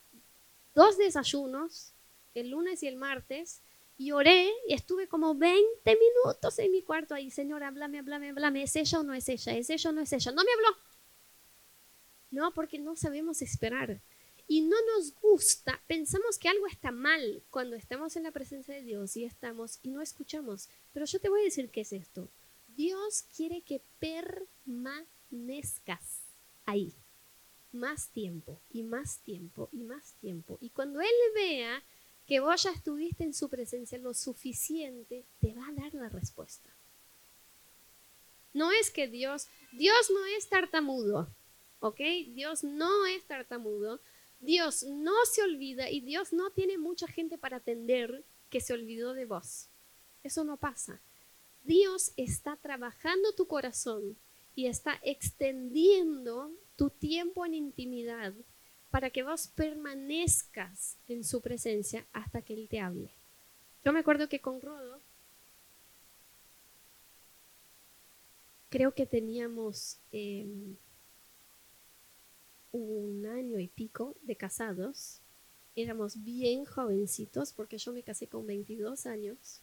dos 0.75 0.99
desayunos, 0.99 1.93
el 2.35 2.51
lunes 2.51 2.83
y 2.83 2.89
el 2.89 2.97
martes, 2.97 3.63
y 3.99 4.13
oré 4.13 4.51
y 4.67 4.75
estuve 4.75 5.07
como 5.07 5.35
20 5.35 5.63
minutos 5.85 6.59
en 6.59 6.73
mi 6.73 6.83
cuarto 6.83 7.15
ahí, 7.15 7.31
Señor, 7.31 7.63
háblame, 7.63 7.99
háblame, 7.99 8.31
háblame, 8.31 8.63
¿es 8.65 8.75
ella 8.77 9.01
o 9.01 9.03
no 9.03 9.13
es 9.15 9.29
ella? 9.29 9.55
¿Es 9.57 9.69
ella 9.71 9.91
o 9.91 9.93
no 9.93 10.01
es 10.01 10.13
ella? 10.13 10.33
No 10.33 10.43
me 10.43 10.53
habló. 10.53 10.77
No, 12.31 12.55
porque 12.55 12.79
no 12.79 12.97
sabemos 12.97 13.43
esperar. 13.43 14.01
Y 14.49 14.63
no 14.63 14.77
nos 14.95 15.15
gusta, 15.15 15.83
pensamos 15.87 16.39
que 16.39 16.49
algo 16.49 16.67
está 16.67 16.91
mal 16.91 17.45
cuando 17.51 17.77
estamos 17.77 18.17
en 18.17 18.25
la 18.25 18.33
presencia 18.33 18.75
de 18.75 18.83
Dios 18.83 19.17
y 19.17 19.25
estamos 19.25 19.79
y 19.83 19.91
no 19.91 20.03
escuchamos. 20.03 20.69
Pero 20.93 21.07
yo 21.07 21.21
te 21.21 21.29
voy 21.29 21.43
a 21.43 21.45
decir 21.45 21.71
qué 21.71 21.83
es 21.83 21.93
esto. 21.93 22.29
Dios 22.69 23.25
quiere 23.37 23.63
que 23.63 23.83
permanezcas 24.01 26.23
ahí 26.65 26.95
más 27.73 28.09
tiempo 28.09 28.61
y 28.71 28.83
más 28.83 29.19
tiempo 29.19 29.69
y 29.73 29.79
más 29.79 30.13
tiempo. 30.21 30.59
Y 30.61 30.71
cuando 30.71 31.01
Él 31.01 31.09
vea 31.35 31.83
que 32.27 32.41
vos 32.41 32.63
ya 32.63 32.71
estuviste 32.71 33.25
en 33.25 33.35
su 33.35 33.49
presencia 33.49 33.99
lo 33.99 34.15
suficiente, 34.15 35.25
te 35.41 35.55
va 35.55 35.67
a 35.67 35.73
dar 35.73 35.95
la 35.95 36.09
respuesta. 36.09 36.71
No 38.55 38.71
es 38.71 38.91
que 38.91 39.09
Dios, 39.09 39.49
Dios 39.73 40.11
no 40.11 40.25
es 40.27 40.49
tartamudo, 40.49 41.29
¿ok? 41.81 42.01
Dios 42.29 42.65
no 42.65 43.07
es 43.07 43.25
tartamudo, 43.25 44.01
Dios 44.41 44.83
no 44.83 45.15
se 45.25 45.43
olvida 45.43 45.91
y 45.91 46.01
Dios 46.01 46.33
no 46.33 46.51
tiene 46.51 46.77
mucha 46.77 47.07
gente 47.07 47.39
para 47.39 47.59
atender 47.59 48.25
que 48.51 48.61
se 48.61 48.75
olvidó 48.75 49.15
de 49.15 49.25
vos. 49.25 49.69
Eso 50.23 50.45
no 50.45 50.57
pasa. 50.57 51.01
Dios 51.65 52.13
está 52.17 52.57
trabajando 52.57 53.33
tu 53.33 53.47
corazón 53.47 54.17
y 54.55 54.67
está 54.67 54.99
extendiendo 55.03 56.51
tiempo 57.13 57.45
en 57.45 57.53
intimidad 57.53 58.33
para 58.91 59.11
que 59.11 59.23
vos 59.23 59.47
permanezcas 59.47 60.97
en 61.09 61.25
su 61.25 61.43
presencia 61.43 62.07
hasta 62.15 62.41
que 62.41 62.55
Él 62.55 62.69
te 62.71 62.81
hable. 62.81 63.11
Yo 63.85 63.93
me 63.93 63.99
acuerdo 63.99 64.31
que 64.31 64.41
con 64.41 64.63
Rodo 64.63 64.99
creo 68.71 68.95
que 68.95 69.05
teníamos 69.05 69.99
em, 70.11 70.75
un 72.73 73.27
año 73.27 73.59
y 73.59 73.69
pico 73.69 74.17
de 74.23 74.35
casados. 74.35 75.21
Éramos 75.77 76.25
bien 76.25 76.65
jovencitos 76.65 77.53
porque 77.53 77.77
yo 77.77 77.93
me 77.93 78.03
casé 78.03 78.27
con 78.27 78.47
22 78.47 79.05
años. 79.05 79.61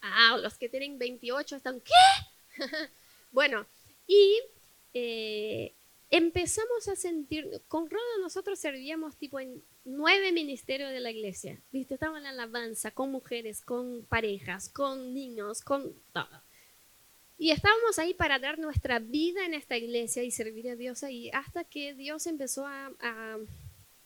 Ah, 0.00 0.38
los 0.42 0.56
que 0.56 0.70
tienen 0.70 0.98
28 0.98 1.56
están, 1.56 1.82
¿qué? 1.82 2.62
bueno, 3.30 3.66
y 4.06 4.40
eh, 4.94 5.74
empezamos 6.10 6.88
a 6.88 6.96
sentir, 6.96 7.62
con 7.68 7.90
Roda 7.90 8.02
nosotros 8.20 8.58
servíamos 8.58 9.16
tipo 9.16 9.40
en 9.40 9.62
nueve 9.84 10.32
ministerios 10.32 10.90
de 10.90 11.00
la 11.00 11.10
iglesia, 11.10 11.60
¿viste? 11.72 11.94
Estaba 11.94 12.18
en 12.18 12.24
la 12.24 12.30
alabanza, 12.30 12.90
con 12.90 13.10
mujeres, 13.10 13.60
con 13.60 14.04
parejas, 14.06 14.68
con 14.68 15.12
niños, 15.14 15.62
con 15.62 15.94
todo. 16.12 16.42
Y 17.38 17.50
estábamos 17.50 17.98
ahí 17.98 18.14
para 18.14 18.38
dar 18.38 18.58
nuestra 18.58 18.98
vida 18.98 19.44
en 19.44 19.52
esta 19.52 19.76
iglesia 19.76 20.22
y 20.22 20.30
servir 20.30 20.70
a 20.70 20.76
Dios 20.76 21.02
ahí, 21.02 21.30
hasta 21.32 21.64
que 21.64 21.94
Dios 21.94 22.26
empezó 22.26 22.66
a, 22.66 22.90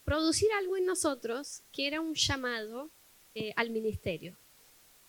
producir 0.04 0.48
algo 0.58 0.76
en 0.76 0.86
nosotros 0.86 1.62
que 1.70 1.86
era 1.86 2.00
un 2.00 2.14
llamado 2.14 2.90
eh, 3.36 3.52
al 3.54 3.70
ministerio. 3.70 4.36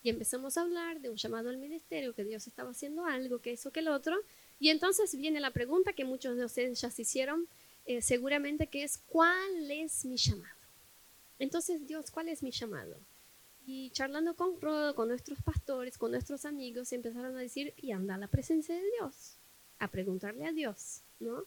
Y 0.00 0.10
empezamos 0.10 0.56
a 0.56 0.62
hablar 0.62 1.00
de 1.00 1.10
un 1.10 1.16
llamado 1.16 1.48
al 1.48 1.58
ministerio, 1.58 2.14
que 2.14 2.22
Dios 2.22 2.46
estaba 2.46 2.70
haciendo 2.70 3.04
algo, 3.04 3.40
que 3.40 3.52
eso, 3.52 3.72
que 3.72 3.80
el 3.80 3.88
otro. 3.88 4.16
Y 4.62 4.70
entonces 4.70 5.16
viene 5.16 5.40
la 5.40 5.50
pregunta 5.50 5.92
que 5.92 6.04
muchos 6.04 6.36
de 6.36 6.44
ustedes 6.44 6.80
ya 6.80 6.88
se 6.88 7.02
hicieron, 7.02 7.48
eh, 7.84 8.00
seguramente 8.00 8.68
que 8.68 8.84
es, 8.84 8.96
¿cuál 8.96 9.68
es 9.68 10.04
mi 10.04 10.16
llamado? 10.16 10.54
Entonces, 11.40 11.84
Dios, 11.88 12.12
¿cuál 12.12 12.28
es 12.28 12.44
mi 12.44 12.52
llamado? 12.52 12.96
Y 13.66 13.90
charlando 13.90 14.36
con 14.36 14.60
Rodo, 14.60 14.94
con 14.94 15.08
nuestros 15.08 15.42
pastores, 15.42 15.98
con 15.98 16.12
nuestros 16.12 16.44
amigos, 16.44 16.92
empezaron 16.92 17.36
a 17.36 17.40
decir, 17.40 17.74
y 17.76 17.90
anda 17.90 18.14
a 18.14 18.18
la 18.18 18.28
presencia 18.28 18.76
de 18.76 18.88
Dios, 19.00 19.34
a 19.80 19.88
preguntarle 19.88 20.46
a 20.46 20.52
Dios, 20.52 21.00
¿no? 21.18 21.44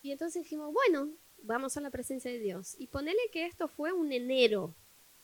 Y 0.00 0.12
entonces 0.12 0.44
dijimos, 0.44 0.72
bueno, 0.72 1.10
vamos 1.42 1.76
a 1.76 1.80
la 1.80 1.90
presencia 1.90 2.30
de 2.30 2.38
Dios. 2.38 2.76
Y 2.78 2.86
ponele 2.86 3.18
que 3.32 3.44
esto 3.46 3.66
fue 3.66 3.92
un 3.92 4.12
enero, 4.12 4.72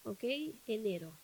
¿ok? 0.02 0.24
Enero. 0.66 1.16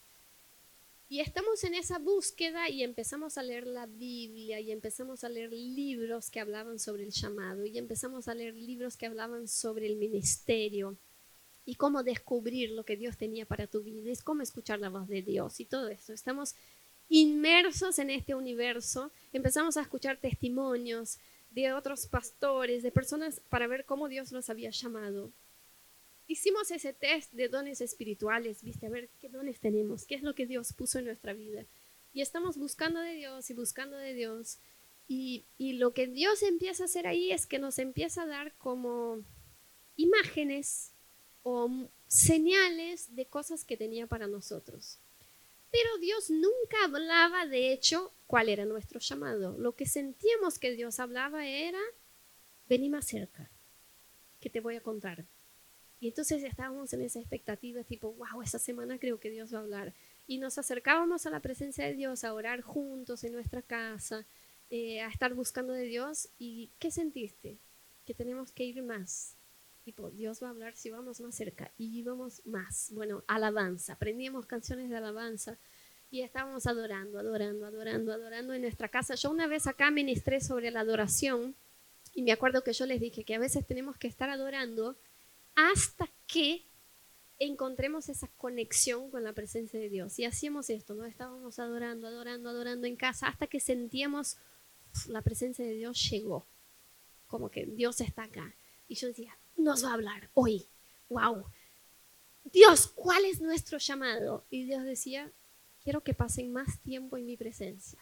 Y 1.11 1.21
estamos 1.21 1.65
en 1.65 1.73
esa 1.73 1.99
búsqueda 1.99 2.69
y 2.69 2.83
empezamos 2.83 3.39
a 3.39 3.43
leer 3.43 3.67
la 3.67 3.87
Biblia 3.87 4.61
y 4.61 4.71
empezamos 4.71 5.25
a 5.25 5.31
leer 5.31 5.51
libros 5.55 6.31
que 6.31 6.39
hablaban 6.39 6.79
sobre 6.79 7.05
el 7.05 7.13
llamado 7.13 7.65
y 7.65 7.79
empezamos 7.79 8.29
a 8.29 8.35
leer 8.35 8.55
libros 8.55 8.99
que 8.99 9.07
hablaban 9.07 9.49
sobre 9.49 9.87
el 9.87 9.97
ministerio 9.97 10.99
y 11.65 11.77
cómo 11.77 12.03
descubrir 12.03 12.73
lo 12.73 12.85
que 12.85 12.99
Dios 12.99 13.17
tenía 13.17 13.47
para 13.47 13.67
tu 13.67 13.83
vida. 13.83 14.11
Y 14.11 14.17
cómo 14.17 14.43
escuchar 14.43 14.81
la 14.81 14.91
voz 14.91 15.09
de 15.09 15.23
Dios 15.23 15.61
y 15.61 15.65
todo 15.65 15.89
eso. 15.89 16.13
Estamos 16.13 16.55
inmersos 17.09 17.99
en 17.99 18.11
este 18.11 18.35
universo, 18.35 19.11
empezamos 19.33 19.79
a 19.79 19.81
escuchar 19.81 20.19
testimonios 20.19 21.19
de 21.51 21.73
otros 21.73 22.07
pastores, 22.07 22.83
de 22.83 22.93
personas 22.93 23.41
para 23.49 23.67
ver 23.67 23.87
cómo 23.87 24.09
Dios 24.09 24.31
los 24.31 24.51
había 24.51 24.69
llamado 24.69 25.33
hicimos 26.29 26.71
ese 26.71 26.93
test 26.93 27.33
de 27.33 27.49
dones 27.49 27.81
espirituales, 27.81 28.63
viste, 28.63 28.87
a 28.87 28.91
ver 28.91 29.09
qué 29.19 29.29
dones 29.29 29.59
tenemos, 29.59 30.05
qué 30.05 30.15
es 30.15 30.23
lo 30.23 30.35
que 30.35 30.47
Dios 30.47 30.73
puso 30.75 30.99
en 30.99 31.07
nuestra 31.07 31.33
vida. 31.33 31.67
Y 32.13 32.21
estamos 32.21 32.57
buscando 32.57 33.01
de 33.01 33.15
Dios 33.15 33.51
y 33.51 33.55
buscando 33.55 33.97
de 33.97 34.15
Dios. 34.15 34.59
Y, 35.09 35.47
y 35.57 35.73
lo 35.73 35.95
que 35.95 36.07
Dios 36.07 36.43
empieza 36.43 36.85
a 36.85 36.87
hacer 36.87 37.07
ahí 37.07 37.33
es 37.33 37.47
que 37.47 37.59
nos 37.59 37.79
empieza 37.79 38.23
a 38.23 38.27
dar 38.27 38.55
como 38.59 39.25
imágenes 39.97 40.93
o 41.43 41.89
señales 42.07 43.15
de 43.15 43.27
cosas 43.27 43.65
que 43.65 43.77
tenía 43.77 44.07
para 44.07 44.27
nosotros. 44.27 44.99
Pero 45.71 45.99
Dios 45.99 46.31
nunca 46.31 46.85
hablaba, 46.85 47.47
de 47.47 47.73
hecho, 47.73 48.13
cuál 48.27 48.49
era 48.49 48.65
nuestro 48.65 49.01
llamado. 49.01 49.57
Lo 49.59 49.75
que 49.75 49.87
sentíamos 49.87 50.59
que 50.59 50.73
Dios 50.73 51.01
hablaba 51.01 51.47
era, 51.47 51.81
vení 52.69 52.91
más 52.91 53.07
cerca, 53.07 53.51
que 54.41 54.51
te 54.51 54.61
voy 54.61 54.77
a 54.77 54.83
contar. 54.83 55.27
Y 56.01 56.09
entonces 56.09 56.45
estábamos 56.45 56.93
en 56.93 57.03
esa 57.03 57.19
expectativa, 57.19 57.83
tipo, 57.83 58.13
wow, 58.13 58.43
esa 58.43 58.59
semana 58.59 58.99
creo 58.99 59.19
que 59.19 59.31
Dios 59.31 59.53
va 59.53 59.59
a 59.59 59.63
hablar. 59.63 59.95
Y 60.27 60.39
nos 60.39 60.59
acercábamos 60.59 61.27
a 61.27 61.31
la 61.31 61.41
presencia 61.41 61.85
de 61.87 61.95
Dios, 61.95 62.25
a 62.25 62.35
orar 62.35 62.61
juntos 62.61 63.25
en 63.25 63.33
nuestra 63.33 63.63
casa, 63.63 64.27
eh, 64.71 65.01
a 65.01 65.09
estar 65.09 65.35
buscando 65.35 65.73
de 65.73 65.85
Dios. 65.85 66.29
¿Y 66.39 66.71
qué 66.79 66.91
sentiste? 66.91 67.59
Que 68.05 68.15
tenemos 68.15 68.53
que 68.53 68.65
ir 68.65 68.83
más. 68.83 69.35
Tipo, 69.85 70.11
Dios 70.11 70.43
va 70.43 70.49
a 70.49 70.51
hablar 70.51 70.77
si 70.77 70.91
vamos 70.91 71.21
más 71.21 71.35
cerca. 71.35 71.73
Y 71.79 71.99
íbamos 71.99 72.43
más. 72.47 72.91
Bueno, 72.93 73.25
alabanza. 73.27 73.95
Aprendíamos 73.95 74.47
canciones 74.47 74.91
de 74.91 74.97
alabanza 74.97 75.59
y 76.11 76.23
estábamos 76.23 76.67
adorando, 76.67 77.19
adorando, 77.19 77.67
adorando, 77.67 78.13
adorando 78.13 78.55
en 78.55 78.63
nuestra 78.63 78.89
casa. 78.89 79.15
Yo 79.15 79.31
una 79.31 79.47
vez 79.47 79.67
acá 79.67 79.91
ministré 79.91 80.41
sobre 80.41 80.71
la 80.71 80.81
adoración 80.81 81.55
y 82.15 82.23
me 82.23 82.33
acuerdo 82.33 82.63
que 82.63 82.73
yo 82.73 82.87
les 82.87 83.01
dije 83.01 83.25
que 83.25 83.35
a 83.35 83.39
veces 83.39 83.67
tenemos 83.67 83.97
que 83.97 84.09
estar 84.09 84.31
adorando 84.31 84.97
hasta 85.59 86.09
que 86.29 86.65
encontremos 87.41 88.09
esa 88.09 88.29
conexión 88.37 89.11
con 89.11 89.25
la 89.25 89.33
presencia 89.33 89.81
de 89.81 89.89
Dios. 89.89 90.17
Y 90.21 90.25
hacíamos 90.25 90.71
esto, 90.71 90.95
¿no? 90.95 91.05
Estábamos 91.05 91.59
adorando, 91.59 92.07
adorando, 92.07 92.49
adorando 92.49 92.87
en 92.87 92.95
casa 92.95 93.27
hasta 93.27 93.49
que 93.49 93.59
sentíamos 93.59 94.37
la 95.09 95.21
presencia 95.21 95.65
de 95.65 95.75
Dios 95.75 96.11
llegó. 96.11 96.47
Como 97.27 97.51
que 97.51 97.67
Dios 97.67 98.01
está 98.01 98.25
acá. 98.25 98.55
Y 98.87 98.95
yo 98.95 99.09
decía, 99.09 99.37
nos 99.57 99.85
va 99.85 99.91
a 99.91 99.95
hablar 99.95 100.31
hoy. 100.35 100.69
¡Wow! 101.09 101.45
Dios, 102.45 102.87
¿cuál 102.95 103.25
es 103.25 103.41
nuestro 103.41 103.79
llamado? 103.79 104.47
Y 104.51 104.65
Dios 104.65 104.85
decía, 104.85 105.33
quiero 105.83 106.03
que 106.03 106.15
pasen 106.15 106.53
más 106.53 106.79
tiempo 106.83 107.17
en 107.17 107.27
mi 107.27 107.37
presencia. 107.37 107.99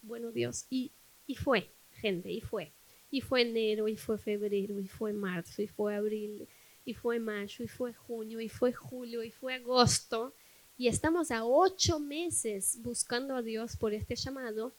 Bueno, 0.00 0.32
Dios. 0.32 0.64
Y, 0.70 0.92
y 1.26 1.34
fue, 1.34 1.70
gente, 1.92 2.30
y 2.30 2.40
fue. 2.40 2.72
Y 3.10 3.20
fue 3.20 3.42
enero, 3.42 3.88
y 3.88 3.96
fue 3.96 4.16
febrero, 4.16 4.80
y 4.80 4.88
fue 4.88 5.12
marzo, 5.12 5.60
y 5.62 5.66
fue 5.66 5.94
abril, 5.94 6.48
y 6.88 6.94
fue 6.94 7.18
mayo, 7.18 7.62
y 7.62 7.68
fue 7.68 7.92
junio, 7.92 8.40
y 8.40 8.48
fue 8.48 8.72
julio, 8.72 9.22
y 9.22 9.30
fue 9.30 9.56
agosto, 9.56 10.34
y 10.78 10.88
estamos 10.88 11.30
a 11.30 11.44
ocho 11.44 12.00
meses 12.00 12.78
buscando 12.80 13.36
a 13.36 13.42
Dios 13.42 13.76
por 13.76 13.92
este 13.92 14.16
llamado, 14.16 14.72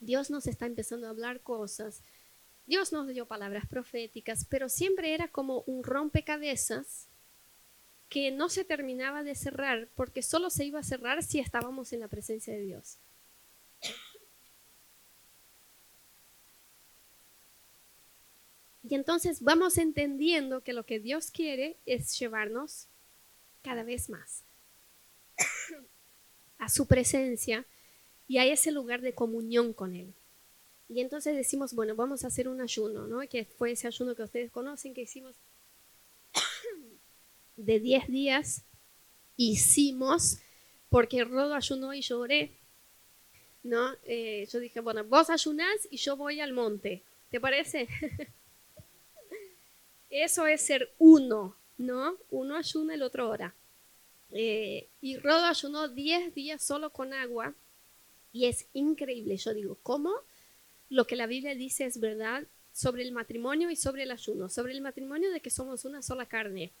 Dios 0.00 0.28
nos 0.28 0.46
está 0.46 0.66
empezando 0.66 1.06
a 1.06 1.10
hablar 1.10 1.40
cosas, 1.40 2.02
Dios 2.66 2.92
nos 2.92 3.08
dio 3.08 3.24
palabras 3.24 3.66
proféticas, 3.66 4.44
pero 4.44 4.68
siempre 4.68 5.14
era 5.14 5.28
como 5.28 5.62
un 5.62 5.82
rompecabezas 5.82 7.08
que 8.10 8.30
no 8.30 8.50
se 8.50 8.66
terminaba 8.66 9.22
de 9.22 9.34
cerrar 9.34 9.88
porque 9.94 10.20
solo 10.20 10.50
se 10.50 10.66
iba 10.66 10.80
a 10.80 10.82
cerrar 10.84 11.22
si 11.22 11.38
estábamos 11.38 11.94
en 11.94 12.00
la 12.00 12.08
presencia 12.08 12.52
de 12.52 12.60
Dios. 12.60 12.98
Y 18.82 18.94
entonces 18.94 19.42
vamos 19.42 19.78
entendiendo 19.78 20.62
que 20.62 20.72
lo 20.72 20.84
que 20.84 21.00
Dios 21.00 21.30
quiere 21.30 21.76
es 21.86 22.18
llevarnos 22.18 22.86
cada 23.62 23.82
vez 23.82 24.08
más 24.08 24.42
a 26.58 26.68
su 26.68 26.86
presencia 26.86 27.66
y 28.26 28.38
a 28.38 28.44
ese 28.44 28.70
lugar 28.70 29.00
de 29.00 29.14
comunión 29.14 29.72
con 29.72 29.94
Él. 29.94 30.14
Y 30.88 31.00
entonces 31.00 31.36
decimos, 31.36 31.74
bueno, 31.74 31.94
vamos 31.94 32.24
a 32.24 32.28
hacer 32.28 32.48
un 32.48 32.60
ayuno, 32.60 33.06
¿no? 33.06 33.20
Que 33.28 33.44
fue 33.44 33.72
ese 33.72 33.86
ayuno 33.86 34.14
que 34.14 34.22
ustedes 34.22 34.50
conocen, 34.50 34.94
que 34.94 35.02
hicimos 35.02 35.36
de 37.56 37.80
10 37.80 38.08
días. 38.08 38.64
Hicimos, 39.36 40.38
porque 40.88 41.24
Rodo 41.24 41.54
ayunó 41.54 41.94
y 41.94 42.02
lloré, 42.02 42.56
¿no? 43.62 43.94
Eh, 44.04 44.46
yo 44.52 44.58
dije, 44.58 44.80
bueno, 44.80 45.04
vos 45.04 45.30
ayunás 45.30 45.88
y 45.90 45.96
yo 45.96 46.16
voy 46.16 46.40
al 46.40 46.52
monte, 46.52 47.02
¿te 47.30 47.40
parece? 47.40 47.88
Eso 50.10 50.46
es 50.46 50.60
ser 50.60 50.92
uno, 50.98 51.56
¿no? 51.78 52.16
Uno 52.30 52.56
ayuna, 52.56 52.94
el 52.94 53.02
otro 53.02 53.28
ora. 53.30 53.54
Eh, 54.32 54.88
y 55.00 55.16
Rodo 55.16 55.44
ayunó 55.44 55.88
10 55.88 56.34
días 56.34 56.62
solo 56.62 56.90
con 56.90 57.12
agua 57.12 57.54
y 58.32 58.46
es 58.46 58.66
increíble. 58.72 59.36
Yo 59.36 59.54
digo, 59.54 59.78
¿cómo? 59.82 60.12
Lo 60.88 61.06
que 61.06 61.16
la 61.16 61.26
Biblia 61.26 61.54
dice 61.54 61.86
es 61.86 62.00
verdad 62.00 62.44
sobre 62.72 63.02
el 63.02 63.12
matrimonio 63.12 63.70
y 63.70 63.76
sobre 63.76 64.02
el 64.02 64.10
ayuno. 64.10 64.48
Sobre 64.48 64.72
el 64.72 64.80
matrimonio 64.80 65.30
de 65.30 65.40
que 65.40 65.50
somos 65.50 65.84
una 65.84 66.02
sola 66.02 66.26
carne. 66.26 66.72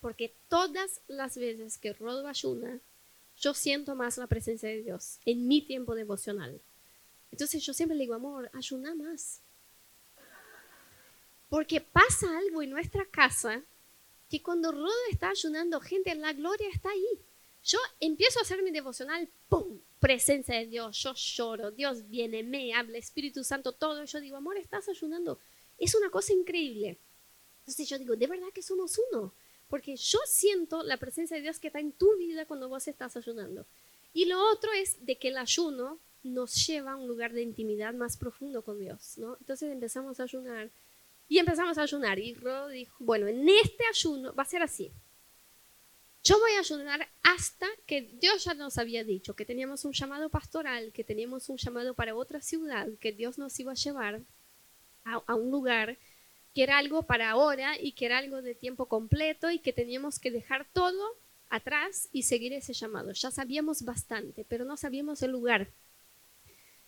Porque 0.00 0.34
todas 0.48 1.00
las 1.08 1.36
veces 1.36 1.78
que 1.78 1.92
Rodo 1.92 2.26
ayuna, 2.26 2.80
yo 3.38 3.54
siento 3.54 3.94
más 3.94 4.18
la 4.18 4.26
presencia 4.26 4.68
de 4.68 4.82
Dios 4.82 5.18
en 5.24 5.46
mi 5.46 5.62
tiempo 5.62 5.94
devocional. 5.94 6.60
Entonces 7.30 7.64
yo 7.64 7.72
siempre 7.72 7.96
le 7.96 8.02
digo, 8.02 8.14
amor, 8.14 8.50
ayuna 8.52 8.94
más. 8.94 9.40
Porque 11.52 11.82
pasa 11.82 12.38
algo 12.38 12.62
en 12.62 12.70
nuestra 12.70 13.04
casa 13.04 13.62
que 14.30 14.42
cuando 14.42 14.72
Rodo 14.72 14.88
está 15.10 15.28
ayunando, 15.28 15.80
gente, 15.80 16.14
la 16.14 16.32
gloria 16.32 16.70
está 16.70 16.88
ahí. 16.88 17.20
Yo 17.62 17.78
empiezo 18.00 18.38
a 18.38 18.42
hacer 18.42 18.62
mi 18.62 18.70
devocional, 18.70 19.28
¡pum! 19.50 19.78
Presencia 20.00 20.56
de 20.56 20.64
Dios, 20.64 20.96
yo 21.02 21.12
lloro, 21.12 21.70
Dios 21.70 22.08
viene, 22.08 22.42
me 22.42 22.72
habla, 22.72 22.96
Espíritu 22.96 23.44
Santo, 23.44 23.72
todo. 23.72 24.02
Yo 24.02 24.18
digo, 24.22 24.38
amor, 24.38 24.56
estás 24.56 24.88
ayunando. 24.88 25.38
Es 25.76 25.94
una 25.94 26.08
cosa 26.08 26.32
increíble. 26.32 26.96
Entonces 27.58 27.86
yo 27.86 27.98
digo, 27.98 28.16
de 28.16 28.28
verdad 28.28 28.48
que 28.54 28.62
somos 28.62 28.98
uno. 29.10 29.34
Porque 29.68 29.94
yo 29.94 30.20
siento 30.24 30.82
la 30.82 30.96
presencia 30.96 31.36
de 31.36 31.42
Dios 31.42 31.58
que 31.58 31.66
está 31.66 31.80
en 31.80 31.92
tu 31.92 32.16
vida 32.16 32.46
cuando 32.46 32.70
vos 32.70 32.88
estás 32.88 33.14
ayunando. 33.18 33.66
Y 34.14 34.24
lo 34.24 34.42
otro 34.52 34.72
es 34.72 35.04
de 35.04 35.18
que 35.18 35.28
el 35.28 35.36
ayuno 35.36 35.98
nos 36.22 36.66
lleva 36.66 36.92
a 36.92 36.96
un 36.96 37.08
lugar 37.08 37.34
de 37.34 37.42
intimidad 37.42 37.92
más 37.92 38.16
profundo 38.16 38.62
con 38.62 38.78
Dios, 38.78 39.18
¿no? 39.18 39.36
Entonces 39.38 39.70
empezamos 39.70 40.18
a 40.18 40.22
ayunar 40.22 40.70
y 41.32 41.38
empezamos 41.38 41.78
a 41.78 41.82
ayunar. 41.84 42.18
Y 42.18 42.34
Rod 42.34 42.72
dijo, 42.72 42.94
bueno, 42.98 43.26
en 43.26 43.48
este 43.48 43.84
ayuno 43.90 44.34
va 44.34 44.42
a 44.42 44.46
ser 44.46 44.62
así. 44.62 44.92
Yo 46.22 46.38
voy 46.38 46.52
a 46.52 46.58
ayunar 46.58 47.08
hasta 47.22 47.66
que 47.86 48.02
Dios 48.02 48.44
ya 48.44 48.52
nos 48.52 48.76
había 48.76 49.02
dicho 49.02 49.34
que 49.34 49.46
teníamos 49.46 49.86
un 49.86 49.92
llamado 49.92 50.28
pastoral, 50.28 50.92
que 50.92 51.04
teníamos 51.04 51.48
un 51.48 51.56
llamado 51.56 51.94
para 51.94 52.14
otra 52.14 52.42
ciudad, 52.42 52.86
que 53.00 53.12
Dios 53.12 53.38
nos 53.38 53.58
iba 53.58 53.72
a 53.72 53.76
llevar 53.76 54.20
a, 55.04 55.22
a 55.26 55.34
un 55.34 55.50
lugar 55.50 55.96
que 56.54 56.64
era 56.64 56.76
algo 56.76 57.04
para 57.04 57.30
ahora 57.30 57.80
y 57.80 57.92
que 57.92 58.04
era 58.04 58.18
algo 58.18 58.42
de 58.42 58.54
tiempo 58.54 58.84
completo 58.84 59.50
y 59.50 59.58
que 59.58 59.72
teníamos 59.72 60.18
que 60.18 60.30
dejar 60.30 60.66
todo 60.74 61.16
atrás 61.48 62.10
y 62.12 62.24
seguir 62.24 62.52
ese 62.52 62.74
llamado. 62.74 63.10
Ya 63.12 63.30
sabíamos 63.30 63.86
bastante, 63.86 64.44
pero 64.46 64.66
no 64.66 64.76
sabíamos 64.76 65.22
el 65.22 65.30
lugar. 65.30 65.68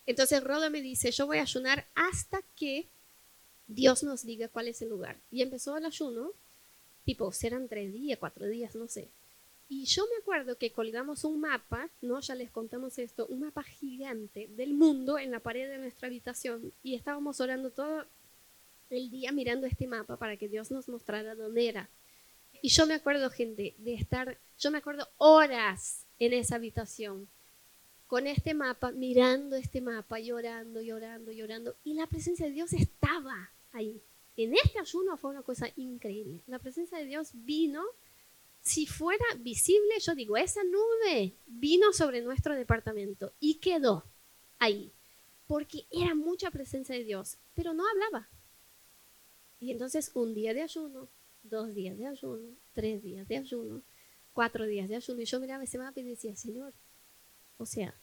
Entonces 0.04 0.44
Rodo 0.44 0.70
me 0.70 0.82
dice, 0.82 1.10
yo 1.12 1.24
voy 1.26 1.38
a 1.38 1.42
ayunar 1.42 1.86
hasta 1.94 2.42
que 2.56 2.90
Dios 3.66 4.02
nos 4.02 4.24
diga 4.24 4.48
cuál 4.48 4.68
es 4.68 4.82
el 4.82 4.90
lugar. 4.90 5.18
Y 5.30 5.42
empezó 5.42 5.76
el 5.76 5.84
ayuno, 5.84 6.32
tipo, 7.04 7.32
serán 7.32 7.68
tres 7.68 7.92
días, 7.92 8.18
cuatro 8.18 8.46
días, 8.46 8.74
no 8.74 8.88
sé. 8.88 9.08
Y 9.68 9.86
yo 9.86 10.04
me 10.10 10.16
acuerdo 10.18 10.58
que 10.58 10.72
colgamos 10.72 11.24
un 11.24 11.40
mapa, 11.40 11.88
¿no? 12.02 12.20
Ya 12.20 12.34
les 12.34 12.50
contamos 12.50 12.98
esto, 12.98 13.26
un 13.26 13.40
mapa 13.40 13.62
gigante 13.62 14.48
del 14.48 14.74
mundo 14.74 15.18
en 15.18 15.30
la 15.30 15.40
pared 15.40 15.68
de 15.68 15.78
nuestra 15.78 16.08
habitación 16.08 16.72
y 16.82 16.94
estábamos 16.94 17.40
orando 17.40 17.70
todo 17.70 18.04
el 18.90 19.10
día 19.10 19.32
mirando 19.32 19.66
este 19.66 19.86
mapa 19.86 20.16
para 20.16 20.36
que 20.36 20.48
Dios 20.48 20.70
nos 20.70 20.88
mostrara 20.88 21.34
dónde 21.34 21.68
era. 21.68 21.88
Y 22.60 22.68
yo 22.68 22.86
me 22.86 22.94
acuerdo, 22.94 23.30
gente, 23.30 23.74
de 23.78 23.94
estar, 23.94 24.38
yo 24.58 24.70
me 24.70 24.78
acuerdo 24.78 25.08
horas 25.16 26.04
en 26.18 26.34
esa 26.34 26.56
habitación 26.56 27.28
con 28.06 28.26
este 28.26 28.54
mapa, 28.54 28.92
mirando 28.92 29.56
este 29.56 29.80
mapa, 29.80 30.20
llorando, 30.20 30.82
llorando, 30.82 31.32
llorando. 31.32 31.74
Y 31.84 31.94
la 31.94 32.06
presencia 32.06 32.46
de 32.46 32.52
Dios 32.52 32.72
estaba 32.72 33.50
ahí. 33.74 34.02
En 34.36 34.54
este 34.54 34.78
ayuno 34.80 35.16
fue 35.16 35.30
una 35.30 35.42
cosa 35.42 35.68
increíble. 35.76 36.42
La 36.46 36.58
presencia 36.58 36.98
de 36.98 37.04
Dios 37.04 37.30
vino, 37.34 37.84
si 38.60 38.86
fuera 38.86 39.24
visible, 39.38 40.00
yo 40.00 40.14
digo, 40.14 40.36
esa 40.36 40.64
nube 40.64 41.36
vino 41.46 41.92
sobre 41.92 42.22
nuestro 42.22 42.54
departamento 42.54 43.32
y 43.38 43.56
quedó 43.56 44.04
ahí, 44.58 44.92
porque 45.46 45.86
era 45.90 46.14
mucha 46.14 46.50
presencia 46.50 46.94
de 46.94 47.04
Dios, 47.04 47.38
pero 47.54 47.74
no 47.74 47.84
hablaba. 47.86 48.28
Y 49.60 49.70
entonces 49.70 50.10
un 50.14 50.34
día 50.34 50.52
de 50.54 50.62
ayuno, 50.62 51.08
dos 51.42 51.74
días 51.74 51.96
de 51.96 52.06
ayuno, 52.06 52.56
tres 52.72 53.02
días 53.02 53.28
de 53.28 53.36
ayuno, 53.36 53.82
cuatro 54.32 54.66
días 54.66 54.88
de 54.88 54.96
ayuno, 54.96 55.20
y 55.20 55.26
yo 55.26 55.40
miraba 55.40 55.64
ese 55.64 55.78
mapa 55.78 56.00
y 56.00 56.04
decía, 56.04 56.34
Señor, 56.34 56.74
o 57.56 57.66
sea, 57.66 57.94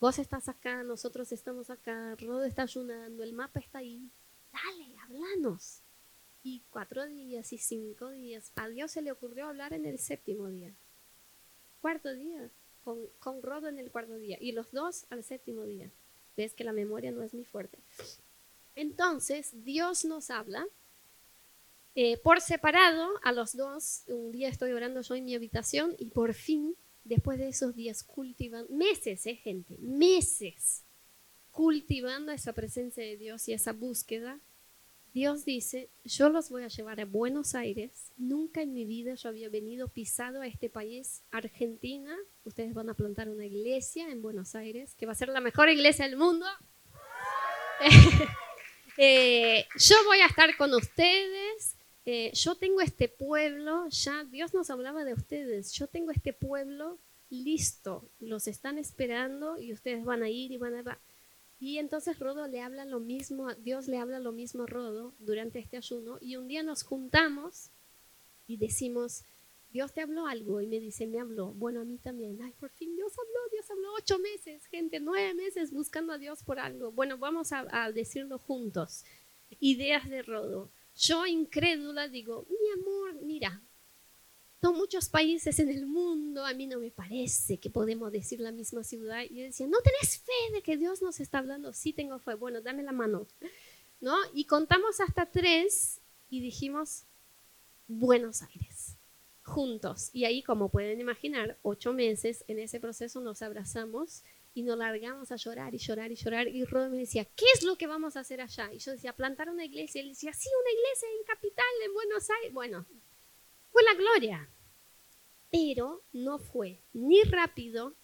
vos 0.00 0.18
estás 0.18 0.48
acá, 0.48 0.82
nosotros 0.82 1.30
estamos 1.30 1.70
acá, 1.70 2.16
Rodo 2.16 2.42
está 2.42 2.62
ayunando, 2.62 3.22
el 3.22 3.32
mapa 3.32 3.60
está 3.60 3.78
ahí. 3.78 4.10
Dale, 4.52 4.96
háblanos. 5.02 5.80
Y 6.42 6.62
cuatro 6.70 7.06
días 7.06 7.52
y 7.52 7.58
cinco 7.58 8.10
días. 8.10 8.52
A 8.56 8.68
Dios 8.68 8.90
se 8.90 9.02
le 9.02 9.12
ocurrió 9.12 9.46
hablar 9.46 9.72
en 9.72 9.86
el 9.86 9.98
séptimo 9.98 10.48
día. 10.48 10.74
Cuarto 11.80 12.12
día. 12.14 12.50
Con, 12.84 13.06
con 13.20 13.42
Rodo 13.42 13.68
en 13.68 13.78
el 13.78 13.90
cuarto 13.90 14.16
día. 14.16 14.36
Y 14.40 14.52
los 14.52 14.72
dos 14.72 15.06
al 15.10 15.22
séptimo 15.22 15.64
día. 15.64 15.90
Ves 16.36 16.54
que 16.54 16.64
la 16.64 16.72
memoria 16.72 17.12
no 17.12 17.22
es 17.22 17.32
muy 17.32 17.44
fuerte. 17.44 17.78
Entonces, 18.74 19.64
Dios 19.64 20.04
nos 20.04 20.30
habla 20.30 20.66
eh, 21.94 22.16
por 22.18 22.40
separado 22.40 23.10
a 23.22 23.32
los 23.32 23.56
dos. 23.56 24.02
Un 24.08 24.32
día 24.32 24.48
estoy 24.48 24.72
orando 24.72 25.02
yo 25.02 25.14
en 25.14 25.24
mi 25.24 25.34
habitación 25.34 25.94
y 25.98 26.06
por 26.06 26.34
fin 26.34 26.74
después 27.04 27.38
de 27.38 27.48
esos 27.48 27.74
días 27.74 28.02
cultivando, 28.02 28.72
meses, 28.72 29.26
¿eh, 29.26 29.36
gente? 29.36 29.76
Meses 29.78 30.84
cultivando 31.52 32.32
esa 32.32 32.52
presencia 32.52 33.04
de 33.04 33.16
Dios 33.16 33.46
y 33.48 33.52
esa 33.52 33.72
búsqueda, 33.72 34.40
Dios 35.12 35.44
dice, 35.44 35.90
yo 36.04 36.30
los 36.30 36.48
voy 36.48 36.62
a 36.62 36.68
llevar 36.68 36.98
a 36.98 37.04
Buenos 37.04 37.54
Aires. 37.54 38.10
Nunca 38.16 38.62
en 38.62 38.72
mi 38.72 38.86
vida 38.86 39.14
yo 39.14 39.28
había 39.28 39.50
venido 39.50 39.88
pisado 39.88 40.40
a 40.40 40.46
este 40.46 40.70
país, 40.70 41.22
Argentina. 41.30 42.16
Ustedes 42.44 42.72
van 42.72 42.88
a 42.88 42.94
plantar 42.94 43.28
una 43.28 43.44
iglesia 43.44 44.10
en 44.10 44.22
Buenos 44.22 44.54
Aires, 44.54 44.94
que 44.94 45.04
va 45.04 45.12
a 45.12 45.16
ser 45.16 45.28
la 45.28 45.42
mejor 45.42 45.68
iglesia 45.68 46.06
del 46.06 46.16
mundo. 46.16 46.46
Eh, 48.98 49.66
yo 49.78 49.96
voy 50.04 50.18
a 50.18 50.26
estar 50.26 50.54
con 50.58 50.74
ustedes. 50.74 51.78
Eh, 52.04 52.30
yo 52.34 52.56
tengo 52.56 52.82
este 52.82 53.08
pueblo, 53.08 53.88
ya 53.88 54.22
Dios 54.24 54.52
nos 54.52 54.68
hablaba 54.68 55.02
de 55.02 55.14
ustedes, 55.14 55.72
yo 55.72 55.86
tengo 55.86 56.10
este 56.10 56.34
pueblo 56.34 56.98
listo, 57.30 58.10
los 58.20 58.48
están 58.48 58.76
esperando 58.76 59.58
y 59.58 59.72
ustedes 59.72 60.04
van 60.04 60.22
a 60.22 60.28
ir 60.28 60.52
y 60.52 60.58
van 60.58 60.86
a... 60.86 61.00
Y 61.62 61.78
entonces 61.78 62.18
Rodo 62.18 62.48
le 62.48 62.60
habla 62.60 62.84
lo 62.84 62.98
mismo, 62.98 63.54
Dios 63.54 63.86
le 63.86 63.98
habla 63.98 64.18
lo 64.18 64.32
mismo 64.32 64.64
a 64.64 64.66
Rodo 64.66 65.14
durante 65.20 65.60
este 65.60 65.76
ayuno 65.76 66.18
y 66.20 66.34
un 66.34 66.48
día 66.48 66.64
nos 66.64 66.82
juntamos 66.82 67.70
y 68.48 68.56
decimos, 68.56 69.22
Dios 69.70 69.92
te 69.92 70.00
habló 70.00 70.26
algo 70.26 70.60
y 70.60 70.66
me 70.66 70.80
dice, 70.80 71.06
me 71.06 71.20
habló, 71.20 71.52
bueno, 71.52 71.80
a 71.80 71.84
mí 71.84 71.98
también, 71.98 72.42
ay, 72.42 72.52
por 72.58 72.70
fin 72.70 72.96
Dios 72.96 73.12
habló, 73.16 73.38
Dios 73.52 73.70
habló 73.70 73.94
ocho 73.96 74.18
meses, 74.18 74.66
gente, 74.66 74.98
nueve 74.98 75.34
meses 75.34 75.70
buscando 75.70 76.12
a 76.12 76.18
Dios 76.18 76.42
por 76.42 76.58
algo, 76.58 76.90
bueno, 76.90 77.16
vamos 77.16 77.52
a, 77.52 77.64
a 77.70 77.92
decirlo 77.92 78.40
juntos, 78.40 79.04
ideas 79.60 80.10
de 80.10 80.22
Rodo. 80.22 80.68
Yo 80.96 81.26
incrédula 81.26 82.08
digo, 82.08 82.44
mi 82.50 82.82
amor, 82.82 83.22
mira, 83.22 83.62
son 84.62 84.76
muchos 84.76 85.08
países 85.08 85.58
en 85.58 85.70
el 85.70 85.86
mundo, 85.86 86.46
a 86.46 86.54
mí 86.54 86.68
no 86.68 86.78
me 86.78 86.92
parece 86.92 87.58
que 87.58 87.68
podemos 87.68 88.12
decir 88.12 88.38
la 88.38 88.52
misma 88.52 88.84
ciudad. 88.84 89.24
Y 89.28 89.38
yo 89.40 89.42
decía, 89.42 89.66
¿no 89.66 89.80
tenés 89.80 90.18
fe 90.18 90.52
de 90.52 90.62
que 90.62 90.76
Dios 90.76 91.02
nos 91.02 91.18
está 91.18 91.38
hablando? 91.38 91.72
Sí 91.72 91.92
tengo 91.92 92.20
fe, 92.20 92.34
bueno, 92.34 92.60
dame 92.60 92.84
la 92.84 92.92
mano. 92.92 93.26
¿No? 94.00 94.16
Y 94.32 94.44
contamos 94.44 95.00
hasta 95.00 95.26
tres 95.26 96.00
y 96.30 96.40
dijimos, 96.40 97.06
Buenos 97.88 98.42
Aires, 98.42 98.96
juntos. 99.42 100.10
Y 100.12 100.26
ahí, 100.26 100.44
como 100.44 100.68
pueden 100.68 101.00
imaginar, 101.00 101.58
ocho 101.62 101.92
meses 101.92 102.44
en 102.46 102.60
ese 102.60 102.78
proceso 102.78 103.20
nos 103.20 103.42
abrazamos 103.42 104.22
y 104.54 104.62
nos 104.62 104.78
largamos 104.78 105.32
a 105.32 105.36
llorar 105.36 105.74
y 105.74 105.78
llorar 105.78 106.12
y 106.12 106.14
llorar. 106.14 106.46
Y 106.46 106.64
Rod 106.64 106.88
me 106.88 106.98
decía, 106.98 107.24
¿qué 107.24 107.46
es 107.56 107.64
lo 107.64 107.76
que 107.76 107.88
vamos 107.88 108.16
a 108.16 108.20
hacer 108.20 108.40
allá? 108.40 108.72
Y 108.72 108.78
yo 108.78 108.92
decía, 108.92 109.12
plantar 109.12 109.50
una 109.50 109.64
iglesia. 109.64 110.00
Y 110.00 110.04
él 110.04 110.10
decía, 110.10 110.32
sí, 110.32 110.48
una 110.60 110.70
iglesia 110.70 111.08
en 111.18 111.24
capital, 111.24 111.66
en 111.84 111.94
Buenos 111.94 112.30
Aires. 112.30 112.52
Bueno, 112.52 112.86
fue 113.72 113.82
la 113.82 113.94
gloria. 113.94 114.48
Pero 115.50 116.02
no 116.12 116.38
fue 116.38 116.80
ni 116.92 117.22
rápido. 117.24 117.94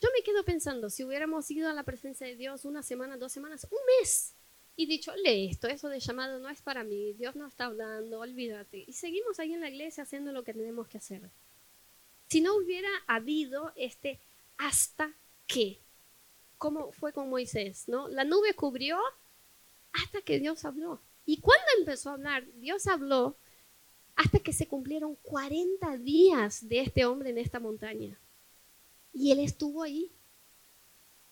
Yo 0.00 0.08
me 0.16 0.22
quedo 0.22 0.44
pensando, 0.44 0.90
si 0.90 1.04
hubiéramos 1.04 1.50
ido 1.50 1.68
a 1.68 1.74
la 1.74 1.84
presencia 1.84 2.26
de 2.26 2.36
Dios 2.36 2.64
una 2.64 2.82
semana, 2.82 3.16
dos 3.16 3.32
semanas, 3.32 3.66
un 3.70 3.78
mes, 3.98 4.34
y 4.76 4.86
dicho, 4.86 5.14
lee 5.16 5.48
esto, 5.50 5.68
eso 5.68 5.88
de 5.88 6.00
llamado 6.00 6.38
no 6.38 6.48
es 6.48 6.62
para 6.62 6.84
mí, 6.84 7.12
Dios 7.12 7.36
no 7.36 7.46
está 7.46 7.66
hablando, 7.66 8.20
olvídate. 8.20 8.84
Y 8.86 8.94
seguimos 8.94 9.38
ahí 9.38 9.52
en 9.52 9.60
la 9.60 9.68
iglesia 9.68 10.04
haciendo 10.04 10.32
lo 10.32 10.42
que 10.42 10.54
tenemos 10.54 10.88
que 10.88 10.98
hacer. 10.98 11.30
Si 12.28 12.40
no 12.40 12.56
hubiera 12.56 12.88
habido 13.06 13.72
este 13.76 14.20
hasta 14.56 15.12
qué? 15.46 15.80
¿Cómo 16.56 16.92
fue 16.92 17.12
con 17.12 17.28
Moisés? 17.28 17.88
¿no? 17.88 18.08
La 18.08 18.24
nube 18.24 18.54
cubrió 18.54 18.98
hasta 19.92 20.22
que 20.22 20.38
Dios 20.38 20.64
habló. 20.64 21.00
¿Y 21.26 21.40
cuándo 21.40 21.66
empezó 21.78 22.10
a 22.10 22.14
hablar? 22.14 22.46
Dios 22.54 22.86
habló 22.86 23.36
hasta 24.20 24.38
que 24.38 24.52
se 24.52 24.68
cumplieron 24.68 25.16
40 25.22 25.96
días 25.96 26.68
de 26.68 26.80
este 26.80 27.06
hombre 27.06 27.30
en 27.30 27.38
esta 27.38 27.58
montaña. 27.58 28.20
Y 29.14 29.32
él 29.32 29.40
estuvo 29.40 29.82
ahí. 29.82 30.12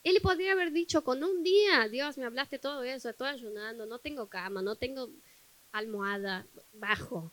Él 0.05 0.17
podría 0.23 0.53
haber 0.53 0.73
dicho 0.73 1.05
con 1.05 1.23
un 1.23 1.43
día, 1.43 1.87
Dios, 1.89 2.17
me 2.17 2.25
hablaste 2.25 2.59
todo 2.59 2.83
eso, 2.85 3.11
estoy 3.11 3.29
ayunando, 3.29 3.85
no 3.85 3.99
tengo 3.99 4.31
cama, 4.31 4.63
no 4.63 4.75
tengo 4.77 5.11
almohada, 5.71 6.47
bajo. 6.73 7.31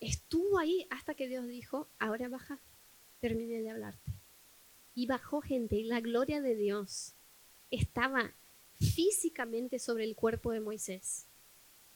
Estuvo 0.00 0.58
ahí 0.58 0.88
hasta 0.90 1.14
que 1.14 1.28
Dios 1.28 1.46
dijo, 1.46 1.86
ahora 2.00 2.28
baja, 2.28 2.58
terminé 3.20 3.60
de 3.60 3.70
hablarte 3.70 4.10
y 4.96 5.06
bajó 5.06 5.40
gente 5.40 5.76
y 5.76 5.84
la 5.84 6.00
gloria 6.00 6.40
de 6.40 6.56
Dios 6.56 7.14
estaba 7.70 8.34
físicamente 8.80 9.78
sobre 9.78 10.02
el 10.02 10.16
cuerpo 10.16 10.50
de 10.50 10.58
Moisés, 10.58 11.28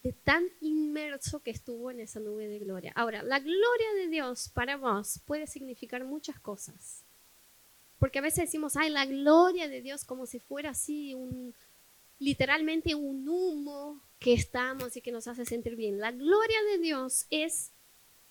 de 0.04 0.12
tan 0.12 0.44
inmerso 0.60 1.42
que 1.42 1.50
estuvo 1.50 1.90
en 1.90 1.98
esa 1.98 2.20
nube 2.20 2.46
de 2.46 2.58
gloria. 2.58 2.92
Ahora, 2.94 3.22
la 3.22 3.40
gloria 3.40 3.94
de 3.96 4.08
Dios 4.08 4.50
para 4.50 4.76
vos 4.76 5.18
puede 5.24 5.46
significar 5.46 6.04
muchas 6.04 6.38
cosas. 6.38 7.04
Porque 7.98 8.18
a 8.18 8.22
veces 8.22 8.44
decimos, 8.44 8.76
ay, 8.76 8.90
la 8.90 9.06
gloria 9.06 9.66
de 9.66 9.80
Dios 9.80 10.04
como 10.04 10.26
si 10.26 10.40
fuera 10.40 10.70
así, 10.70 11.14
un, 11.14 11.54
literalmente 12.18 12.94
un 12.94 13.26
humo 13.26 14.02
que 14.18 14.34
estamos 14.34 14.94
y 14.94 15.00
que 15.00 15.10
nos 15.10 15.26
hace 15.26 15.46
sentir 15.46 15.74
bien. 15.74 15.98
La 15.98 16.12
gloria 16.12 16.62
de 16.70 16.78
Dios 16.78 17.26
es 17.30 17.72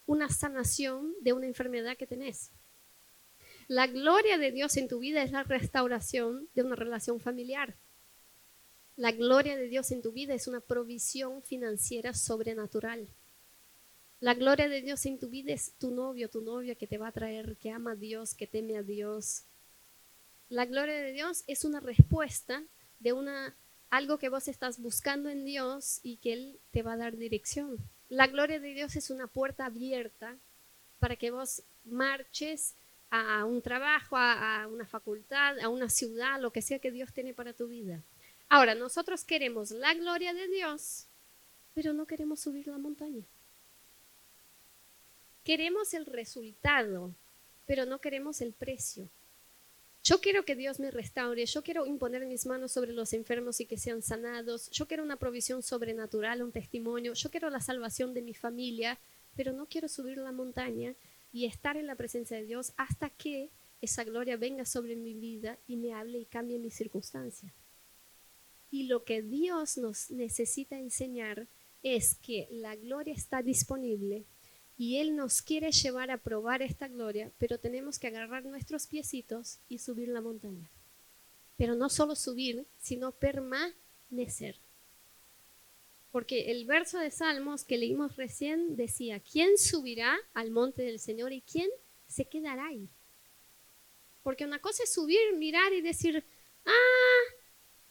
una 0.05 0.29
sanación 0.29 1.15
de 1.21 1.33
una 1.33 1.47
enfermedad 1.47 1.97
que 1.97 2.05
tenés. 2.05 2.51
La 3.67 3.87
gloria 3.87 4.37
de 4.37 4.51
Dios 4.51 4.77
en 4.77 4.87
tu 4.87 4.99
vida 4.99 5.23
es 5.23 5.31
la 5.31 5.41
restauración 5.41 6.47
de 6.53 6.61
una 6.61 6.75
relación 6.75 7.19
familiar. 7.19 7.75
La 8.95 9.11
gloria 9.11 9.57
de 9.57 9.67
Dios 9.67 9.91
en 9.91 10.01
tu 10.01 10.11
vida 10.11 10.33
es 10.33 10.47
una 10.47 10.59
provisión 10.59 11.41
financiera 11.41 12.13
sobrenatural. 12.13 13.07
La 14.19 14.35
gloria 14.35 14.69
de 14.69 14.81
Dios 14.81 15.05
en 15.05 15.19
tu 15.19 15.29
vida 15.29 15.51
es 15.51 15.73
tu 15.79 15.91
novio, 15.91 16.29
tu 16.29 16.41
novia 16.41 16.75
que 16.75 16.87
te 16.87 16.97
va 16.97 17.07
a 17.07 17.11
traer, 17.11 17.57
que 17.57 17.71
ama 17.71 17.91
a 17.91 17.95
Dios, 17.95 18.33
que 18.35 18.47
teme 18.47 18.77
a 18.77 18.83
Dios. 18.83 19.43
La 20.49 20.65
gloria 20.65 20.95
de 21.01 21.11
Dios 21.11 21.43
es 21.47 21.65
una 21.65 21.79
respuesta 21.79 22.63
de 22.99 23.13
una 23.13 23.55
algo 23.89 24.17
que 24.17 24.29
vos 24.29 24.47
estás 24.47 24.79
buscando 24.79 25.29
en 25.29 25.45
Dios 25.45 25.99
y 26.01 26.17
que 26.17 26.33
Él 26.33 26.59
te 26.71 26.81
va 26.81 26.93
a 26.93 26.97
dar 26.97 27.15
dirección. 27.15 27.77
La 28.09 28.27
gloria 28.27 28.59
de 28.59 28.73
Dios 28.73 28.95
es 28.95 29.09
una 29.09 29.27
puerta 29.27 29.65
abierta 29.65 30.35
para 30.99 31.15
que 31.15 31.31
vos 31.31 31.63
marches 31.83 32.75
a 33.09 33.45
un 33.45 33.61
trabajo, 33.61 34.17
a, 34.17 34.67
una 34.67 34.85
facultad, 34.85 35.59
a 35.59 35.69
una 35.69 35.89
ciudad, 35.89 36.39
lo 36.39 36.51
que 36.51 36.61
sea 36.61 36.79
que 36.79 36.91
Dios 36.91 37.13
tiene 37.13 37.33
para 37.33 37.53
tu 37.53 37.67
vida. 37.67 38.01
Ahora, 38.55 38.75
nosotros 38.75 39.23
queremos 39.23 39.71
la 39.71 39.95
gloria 39.95 40.31
de 40.31 40.47
Dios, 40.47 41.07
pero 41.73 41.91
no 41.91 42.05
queremos 42.05 42.39
subir 42.39 42.67
la 42.67 42.77
montaña. 42.77 43.23
Queremos 45.43 45.95
el 45.95 46.05
resultado, 46.05 47.15
pero 47.65 47.87
no 47.87 47.99
queremos 47.99 48.41
el 48.41 48.53
precio. 48.53 49.09
Yo 50.03 50.21
quiero 50.21 50.45
que 50.45 50.55
Dios 50.55 50.79
me 50.79 50.91
restaure, 50.91 51.43
yo 51.47 51.63
quiero 51.63 51.87
imponer 51.87 52.27
mis 52.27 52.45
manos 52.45 52.71
sobre 52.71 52.93
los 52.93 53.13
enfermos 53.13 53.59
y 53.59 53.65
que 53.65 53.79
sean 53.79 54.03
sanados, 54.03 54.69
yo 54.69 54.87
quiero 54.87 55.01
una 55.01 55.17
provisión 55.17 55.63
sobrenatural, 55.63 56.43
un 56.43 56.51
testimonio, 56.51 57.13
yo 57.15 57.31
quiero 57.31 57.49
la 57.49 57.59
salvación 57.59 58.13
de 58.13 58.21
mi 58.21 58.35
familia, 58.35 58.99
pero 59.35 59.51
no 59.51 59.65
quiero 59.65 59.87
subir 59.87 60.19
la 60.19 60.31
montaña 60.31 60.93
y 61.31 61.45
estar 61.45 61.75
en 61.75 61.87
la 61.87 61.95
presencia 61.95 62.37
de 62.37 62.45
Dios 62.45 62.73
hasta 62.77 63.09
que 63.09 63.49
esa 63.81 64.03
gloria 64.03 64.37
venga 64.37 64.63
sobre 64.63 64.95
mi 64.95 65.15
vida 65.15 65.57
y 65.65 65.75
me 65.75 65.95
hable 65.95 66.19
y 66.19 66.25
cambie 66.25 66.59
mi 66.59 66.69
circunstancia. 66.69 67.51
Y 68.73 68.87
lo 68.87 69.03
que 69.03 69.21
Dios 69.21 69.77
nos 69.77 70.09
necesita 70.09 70.79
enseñar 70.79 71.47
es 71.83 72.15
que 72.15 72.47
la 72.49 72.75
gloria 72.75 73.13
está 73.13 73.43
disponible, 73.43 74.25
Y 74.75 74.97
Él 74.97 75.15
nos 75.15 75.43
quiere 75.43 75.71
llevar 75.71 76.09
a 76.09 76.17
probar 76.17 76.63
esta 76.63 76.87
gloria, 76.87 77.31
pero 77.37 77.59
tenemos 77.59 77.99
que 77.99 78.07
agarrar 78.07 78.43
nuestros 78.45 78.87
piecitos 78.87 79.59
y 79.69 79.77
subir 79.77 80.07
la 80.07 80.21
montaña. 80.21 80.71
Pero 81.55 81.75
no 81.75 81.89
solo 81.89 82.15
subir, 82.15 82.65
sino 82.79 83.11
permanecer. 83.11 84.55
Porque 86.11 86.49
el 86.49 86.65
verso 86.65 86.97
de 86.97 87.11
Salmos 87.11 87.63
que 87.63 87.77
leímos 87.77 88.15
recién 88.15 88.75
decía, 88.75 89.19
¿quién 89.19 89.59
subirá 89.59 90.17
al 90.33 90.49
monte 90.49 90.81
del 90.81 90.99
Señor 90.99 91.31
y 91.31 91.41
quién 91.41 91.69
se 92.07 92.25
quedará 92.25 92.65
ahí? 92.69 92.89
Porque 94.23 94.45
una 94.45 94.57
cosa 94.57 94.81
es 94.81 94.91
subir, 94.91 95.35
mirar 95.35 95.71
y 95.73 95.81
decir, 95.81 96.25
ah, 96.65 97.42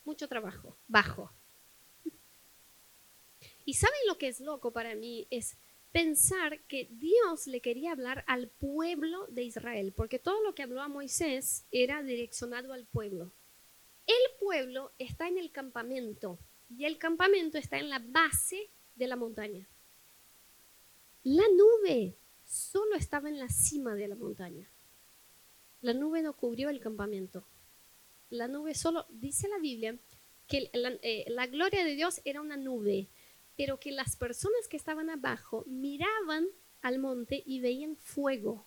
mucho 0.05 0.29
trabajo, 0.29 0.77
bajo. 0.89 1.33
Y 3.65 3.75
saben 3.75 4.01
lo 4.09 4.19
que 4.19 4.29
es 4.29 4.41
loco 4.41 4.73
para 4.73 4.95
mí 4.95 5.27
es 5.31 5.57
pensar 5.93 6.61
que 6.65 6.89
Dios 6.91 7.47
le 7.47 7.61
quería 7.61 7.93
hablar 7.93 8.25
al 8.27 8.49
pueblo 8.49 9.27
de 9.29 9.45
Israel, 9.45 9.93
porque 9.95 10.19
todo 10.19 10.43
lo 10.43 10.55
que 10.55 10.63
habló 10.63 10.81
a 10.81 10.89
Moisés 10.89 11.67
era 11.71 12.03
direccionado 12.03 12.73
al 12.73 12.87
pueblo. 12.87 13.33
El 14.07 14.39
pueblo 14.41 14.93
está 14.99 15.29
en 15.29 15.39
el 15.39 15.53
campamento, 15.53 16.39
y 16.77 16.87
el 16.87 16.99
campamento 16.99 17.59
está 17.59 17.79
en 17.79 17.91
la 17.91 18.01
base 18.01 18.71
de 18.95 19.07
la 19.07 19.17
montaña. 19.17 19.69
La 21.23 21.45
nube 21.57 22.17
solo 22.45 22.97
estaba 22.97 23.29
en 23.29 23.39
la 23.39 23.49
cima 23.49 23.95
de 23.95 24.09
la 24.09 24.17
montaña. 24.17 24.69
La 25.83 25.95
nube 25.95 26.23
no 26.23 26.33
cubrió 26.35 26.71
el 26.71 26.81
campamento. 26.81 27.45
La 28.33 28.49
nube 28.49 28.75
solo, 28.75 29.05
dice 29.11 29.47
la 29.47 29.59
Biblia, 29.59 29.95
que 30.49 30.71
la, 30.73 30.99
eh, 31.03 31.27
la 31.29 31.47
gloria 31.47 31.85
de 31.85 31.95
Dios 31.95 32.23
era 32.25 32.41
una 32.41 32.57
nube, 32.57 33.11
pero 33.59 33.79
que 33.79 33.93
las 33.93 34.17
personas 34.17 34.69
que 34.71 34.79
estaban 34.79 35.11
abajo 35.11 35.65
miraban 35.67 36.47
al 36.81 36.99
monte 36.99 37.43
y 37.45 37.61
veían 37.61 37.95
fuego. 37.95 38.65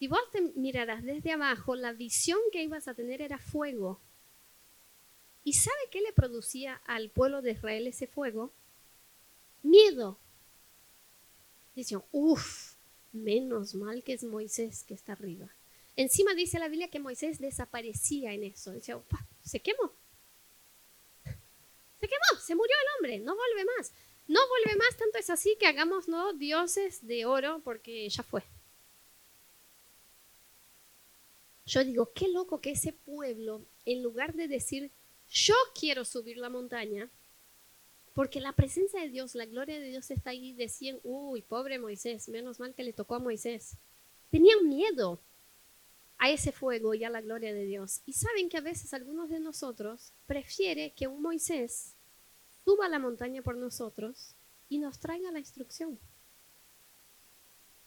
Si 0.00 0.08
vos 0.08 0.28
te 0.32 0.40
miraras 0.56 1.04
desde 1.04 1.30
abajo, 1.30 1.76
la 1.76 1.92
visión 1.92 2.40
que 2.50 2.64
ibas 2.64 2.88
a 2.88 2.94
tener 2.94 3.22
era 3.22 3.38
fuego. 3.38 4.00
¿Y 5.44 5.52
sabe 5.52 5.78
qué 5.92 6.00
le 6.00 6.12
producía 6.12 6.74
al 6.86 7.10
pueblo 7.10 7.40
de 7.40 7.52
Israel 7.52 7.86
ese 7.86 8.08
fuego? 8.08 8.52
Miedo. 9.62 10.18
Dicen, 11.76 12.02
uff, 12.10 12.74
menos 13.12 13.76
mal 13.76 14.02
que 14.02 14.14
es 14.14 14.24
Moisés 14.24 14.82
que 14.82 14.94
está 14.94 15.12
arriba. 15.12 15.54
Encima 15.96 16.34
dice 16.34 16.58
la 16.58 16.68
Biblia 16.68 16.88
que 16.88 16.98
Moisés 16.98 17.38
desaparecía 17.38 18.32
en 18.32 18.44
eso. 18.44 18.72
Dice, 18.72 18.96
se 19.42 19.60
quemó. 19.60 19.92
Se 21.24 22.08
quemó, 22.08 22.40
se 22.40 22.54
murió 22.54 22.74
el 22.74 22.86
hombre, 22.96 23.18
no 23.20 23.36
vuelve 23.36 23.64
más. 23.76 23.92
No 24.26 24.40
vuelve 24.48 24.78
más, 24.78 24.96
tanto 24.96 25.18
es 25.18 25.28
así 25.28 25.56
que 25.58 25.66
hagamos 25.66 26.08
¿no? 26.08 26.32
dioses 26.32 27.06
de 27.06 27.26
oro 27.26 27.60
porque 27.64 28.08
ya 28.08 28.22
fue. 28.22 28.42
Yo 31.66 31.84
digo, 31.84 32.12
qué 32.14 32.28
loco 32.28 32.60
que 32.60 32.70
ese 32.70 32.92
pueblo, 32.92 33.64
en 33.84 34.02
lugar 34.02 34.34
de 34.34 34.48
decir, 34.48 34.90
yo 35.28 35.54
quiero 35.78 36.04
subir 36.04 36.36
la 36.36 36.48
montaña, 36.48 37.10
porque 38.14 38.40
la 38.40 38.52
presencia 38.52 39.00
de 39.00 39.08
Dios, 39.08 39.34
la 39.34 39.46
gloria 39.46 39.78
de 39.78 39.86
Dios 39.86 40.10
está 40.10 40.30
ahí. 40.30 40.52
Decían, 40.52 40.98
uy, 41.04 41.42
pobre 41.42 41.78
Moisés, 41.78 42.28
menos 42.28 42.58
mal 42.58 42.74
que 42.74 42.82
le 42.82 42.92
tocó 42.92 43.14
a 43.14 43.20
Moisés. 43.20 43.76
Tenían 44.30 44.68
miedo 44.68 45.20
a 46.20 46.28
ese 46.28 46.52
fuego 46.52 46.92
y 46.94 47.02
a 47.02 47.10
la 47.10 47.22
gloria 47.22 47.52
de 47.52 47.64
Dios. 47.64 48.02
Y 48.04 48.12
saben 48.12 48.50
que 48.50 48.58
a 48.58 48.60
veces 48.60 48.92
algunos 48.92 49.30
de 49.30 49.40
nosotros 49.40 50.12
prefiere 50.26 50.92
que 50.92 51.08
un 51.08 51.22
Moisés 51.22 51.94
suba 52.62 52.86
a 52.86 52.88
la 52.90 52.98
montaña 52.98 53.40
por 53.40 53.56
nosotros 53.56 54.34
y 54.68 54.78
nos 54.78 55.00
traiga 55.00 55.32
la 55.32 55.38
instrucción. 55.38 55.98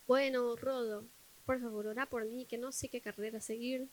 Bueno, 0.08 0.56
Rodo, 0.56 1.06
por 1.46 1.62
favor, 1.62 1.86
ora 1.86 2.08
por 2.08 2.26
mí, 2.26 2.46
que 2.46 2.58
no 2.58 2.72
sé 2.72 2.90
qué 2.90 3.02
carrera 3.02 3.40
seguir, 3.40 3.88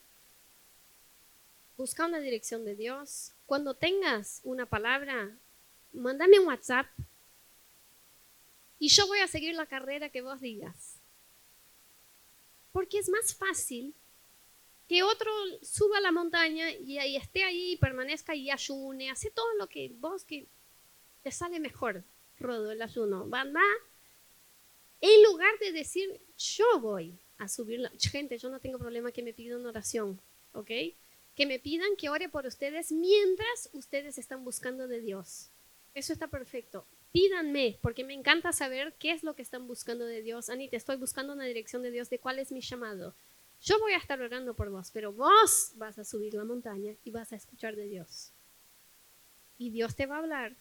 busca 1.77 2.07
una 2.07 2.19
dirección 2.19 2.65
de 2.65 2.75
Dios. 2.75 3.33
Cuando 3.45 3.75
tengas 3.75 4.41
una 4.43 4.65
palabra, 4.65 5.37
mándame 5.93 6.41
un 6.41 6.47
WhatsApp 6.47 6.87
y 8.79 8.89
yo 8.89 9.07
voy 9.07 9.19
a 9.19 9.29
seguir 9.29 9.55
la 9.55 9.67
carrera 9.67 10.09
que 10.09 10.23
vos 10.23 10.41
digas. 10.41 10.95
Porque 12.73 12.99
es 12.99 13.11
más 13.11 13.35
fácil 13.35 13.95
que 14.91 15.05
otro 15.05 15.31
suba 15.63 15.99
a 15.99 16.01
la 16.01 16.11
montaña 16.11 16.69
y, 16.69 16.99
ahí 16.99 17.15
esté 17.15 17.45
ahí, 17.45 17.77
permanezca 17.77 18.35
y 18.35 18.51
ayune, 18.51 19.09
hace 19.09 19.31
todo 19.31 19.55
lo 19.55 19.69
que 19.69 19.93
vos 20.01 20.25
que 20.25 20.49
te 21.23 21.31
sale 21.31 21.61
mejor, 21.61 22.03
Rodo, 22.41 22.73
el 22.73 22.83
ayuno. 22.83 23.25
¿Verdad? 23.29 23.61
En 25.01 25.23
lugar 25.23 25.57
de 25.61 25.71
decir, 25.71 26.21
yo 26.37 26.81
voy 26.81 27.17
a 27.39 27.47
subir 27.47 27.79
la... 27.79 27.93
Gente, 28.01 28.37
yo 28.37 28.51
no 28.51 28.59
tengo 28.59 28.81
problema 28.81 29.13
que 29.13 29.23
me 29.23 29.33
pidan 29.33 29.65
oración, 29.65 30.21
¿ok? 30.55 30.71
que 31.37 31.47
me 31.47 31.61
pidan 31.61 31.95
que 31.97 32.09
ore 32.09 32.29
por 32.29 32.45
ustedes 32.47 32.91
mientras 32.91 33.71
ustedes 33.73 34.19
están 34.19 34.45
buscando 34.45 34.89
de 34.89 35.01
Dios. 35.01 35.51
Eso 35.95 36.13
está 36.13 36.27
perfecto. 36.27 36.85
Pídanme, 37.13 37.79
porque 37.81 38.03
me 38.03 38.13
encanta 38.13 38.53
saber 38.53 38.93
qué 38.99 39.13
es 39.13 39.23
lo 39.23 39.37
que 39.37 39.43
están 39.43 39.69
buscando 39.69 40.05
de 40.05 40.21
Dios. 40.21 40.51
Anita, 40.51 40.77
estoy 40.77 40.97
buscando 40.97 41.33
una 41.33 41.45
dirección 41.45 41.81
de 41.83 41.93
Dios, 41.93 42.11
de 42.11 42.19
cuál 42.19 42.41
es 42.41 42.51
mi 42.51 42.61
llamado. 42.61 43.15
Yo 43.63 43.79
voy 43.79 43.93
a 43.93 43.99
estar 43.99 44.21
orando 44.21 44.55
por 44.55 44.71
vos, 44.71 44.91
pero 44.91 45.13
vos 45.13 45.73
vas 45.77 45.99
a 45.99 46.05
subir 46.05 46.35
la 46.35 46.45
montaña 46.45 46.95
y 47.05 47.11
vas 47.11 47.33
a 47.33 47.37
escuchar 47.37 47.77
de 47.77 47.87
Dios. 47.87 48.33
Y 49.59 49.71
Dios 49.71 49.95
te 49.95 50.07
va 50.07 50.17
a 50.17 50.21
hablar 50.21 50.57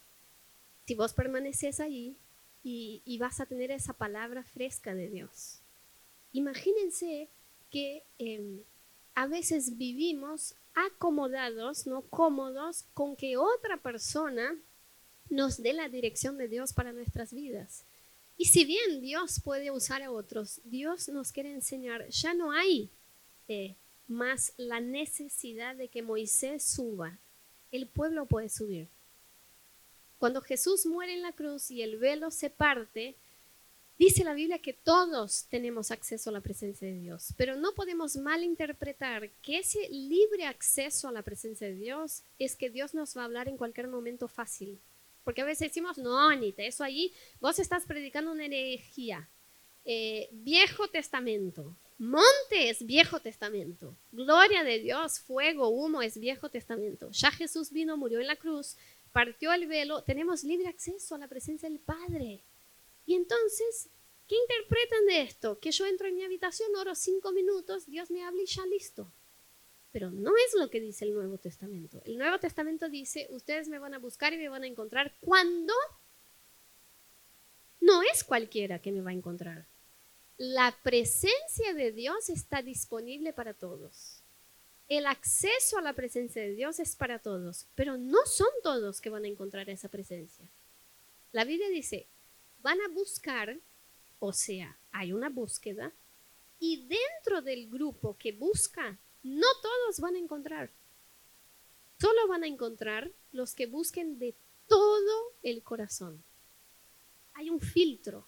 si 0.85 0.95
vos 0.95 1.13
permaneces 1.13 1.79
allí 1.79 2.17
y, 2.63 3.17
vas 3.19 3.39
a 3.39 3.45
tener 3.45 3.71
esa 3.71 3.93
palabra 3.93 4.43
fresca 4.43 4.93
de 4.95 5.07
Dios. 5.07 5.59
Imagínense 6.33 7.29
que 7.69 8.03
em, 8.17 8.61
a 9.13 9.27
veces 9.27 9.77
vivimos 9.77 10.55
acomodados, 10.73 11.87
no 11.87 12.01
cómodos, 12.01 12.85
con 12.93 13.15
que 13.15 13.37
otra 13.37 13.77
persona 13.77 14.57
nos 15.29 15.61
dé 15.61 15.73
la 15.73 15.89
dirección 15.89 16.37
de 16.37 16.47
Dios 16.47 16.73
para 16.73 16.91
nuestras 16.91 17.33
vidas. 17.33 17.85
Y 18.39 18.45
si 18.45 18.63
bien 18.63 19.01
Dios 19.01 19.41
puede 19.43 19.69
usar 19.69 20.01
a 20.01 20.11
otros, 20.11 20.61
Dios 20.63 21.09
nos 21.09 21.33
quiere 21.33 21.51
enseñar, 21.51 22.07
ya 22.07 22.33
no 22.33 22.53
hay 22.53 22.89
eh, 23.49 23.75
más 24.07 24.53
la 24.55 24.79
necesidad 24.79 25.75
de 25.75 25.89
que 25.89 26.01
Moisés 26.01 26.63
suba, 26.63 27.19
el 27.69 27.85
pueblo 27.85 28.27
puede 28.27 28.47
subir. 28.47 28.87
Cuando 30.19 30.39
Jesús 30.39 30.85
muere 30.85 31.15
en 31.15 31.21
la 31.21 31.33
cruz 31.33 31.69
y 31.69 31.81
el 31.81 31.97
velo 31.97 32.31
se 32.31 32.49
parte, 32.49 33.17
Dice 33.97 34.23
la 34.23 34.33
Biblia 34.33 34.59
que 34.59 34.71
todos 34.71 35.47
tenemos 35.49 35.91
acceso 35.91 36.29
a 36.29 36.33
la 36.33 36.39
presencia 36.39 36.87
de 36.87 36.93
Dios, 36.93 37.33
pero 37.35 37.57
no 37.57 37.73
podemos 37.73 38.15
malinterpretar 38.15 39.29
que 39.41 39.57
ese 39.57 39.89
libre 39.89 40.45
acceso 40.45 41.09
a 41.09 41.11
la 41.11 41.21
presencia 41.21 41.67
de 41.67 41.75
Dios 41.75 42.23
es 42.37 42.55
que 42.55 42.69
Dios 42.69 42.93
nos 42.93 43.17
va 43.17 43.23
a 43.23 43.25
hablar 43.25 43.49
en 43.49 43.57
cualquier 43.57 43.89
momento 43.89 44.29
fácil. 44.29 44.79
Porque 45.29 45.43
a 45.43 45.45
veces 45.45 45.69
decimos, 45.69 45.99
no, 45.99 46.27
Anita, 46.27 46.63
eso 46.63 46.83
allí, 46.83 47.13
vos 47.39 47.59
estás 47.59 47.85
predicando 47.85 48.31
una 48.31 48.45
herejía. 48.45 49.29
Eh, 49.85 50.27
viejo 50.31 50.87
Testamento, 50.87 51.77
montes, 51.99 52.83
Viejo 52.83 53.19
Testamento. 53.19 53.95
Gloria 54.11 54.63
de 54.63 54.79
Dios, 54.79 55.19
fuego, 55.19 55.67
humo 55.67 56.01
es 56.01 56.17
Viejo 56.17 56.49
Testamento. 56.49 57.11
Ya 57.11 57.29
Jesús 57.29 57.69
vino, 57.69 57.95
murió 57.95 58.19
en 58.19 58.25
la 58.25 58.37
cruz, 58.37 58.75
partió 59.11 59.53
el 59.53 59.67
velo, 59.67 60.01
tenemos 60.01 60.43
libre 60.43 60.67
acceso 60.67 61.13
a 61.13 61.19
la 61.19 61.27
presencia 61.27 61.69
del 61.69 61.79
Padre. 61.79 62.43
Y 63.05 63.13
entonces, 63.13 63.87
¿qué 64.27 64.35
interpretan 64.35 65.05
de 65.05 65.21
esto? 65.21 65.59
Que 65.59 65.71
yo 65.71 65.85
entro 65.85 66.07
en 66.07 66.15
mi 66.15 66.23
habitación, 66.23 66.75
oro 66.75 66.95
cinco 66.95 67.31
minutos, 67.33 67.85
Dios 67.85 68.09
me 68.09 68.23
habla 68.23 68.41
y 68.41 68.47
ya 68.47 68.65
listo. 68.65 69.13
Pero 69.91 70.11
no 70.11 70.31
es 70.35 70.53
lo 70.59 70.69
que 70.69 70.79
dice 70.79 71.05
el 71.05 71.13
Nuevo 71.13 71.37
Testamento. 71.37 72.01
El 72.05 72.17
Nuevo 72.17 72.39
Testamento 72.39 72.89
dice, 72.89 73.27
ustedes 73.31 73.67
me 73.67 73.79
van 73.79 73.93
a 73.93 73.99
buscar 73.99 74.33
y 74.33 74.37
me 74.37 74.49
van 74.49 74.63
a 74.63 74.67
encontrar 74.67 75.13
cuando 75.21 75.73
no 77.81 78.01
es 78.03 78.23
cualquiera 78.23 78.79
que 78.79 78.91
me 78.91 79.01
va 79.01 79.09
a 79.09 79.13
encontrar. 79.13 79.65
La 80.37 80.77
presencia 80.83 81.73
de 81.73 81.91
Dios 81.91 82.29
está 82.29 82.61
disponible 82.61 83.33
para 83.33 83.53
todos. 83.53 84.21
El 84.87 85.05
acceso 85.05 85.77
a 85.77 85.81
la 85.81 85.93
presencia 85.93 86.41
de 86.41 86.53
Dios 86.53 86.79
es 86.79 86.95
para 86.95 87.19
todos, 87.19 87.67
pero 87.75 87.97
no 87.97 88.25
son 88.25 88.47
todos 88.63 89.01
que 89.01 89.09
van 89.09 89.23
a 89.23 89.27
encontrar 89.27 89.69
esa 89.69 89.89
presencia. 89.89 90.45
La 91.31 91.43
Biblia 91.43 91.69
dice, 91.69 92.07
van 92.63 92.79
a 92.81 92.87
buscar, 92.87 93.57
o 94.19 94.33
sea, 94.33 94.77
hay 94.91 95.13
una 95.13 95.29
búsqueda, 95.29 95.91
y 96.59 96.87
dentro 96.87 97.41
del 97.41 97.69
grupo 97.69 98.17
que 98.17 98.31
busca, 98.31 98.97
no 99.23 99.47
todos 99.61 99.99
van 99.99 100.15
a 100.15 100.19
encontrar. 100.19 100.71
Solo 101.99 102.27
van 102.27 102.43
a 102.43 102.47
encontrar 102.47 103.11
los 103.31 103.53
que 103.53 103.67
busquen 103.67 104.19
de 104.19 104.35
todo 104.67 105.33
el 105.43 105.63
corazón. 105.63 106.23
Hay 107.33 107.49
un 107.49 107.59
filtro. 107.59 108.27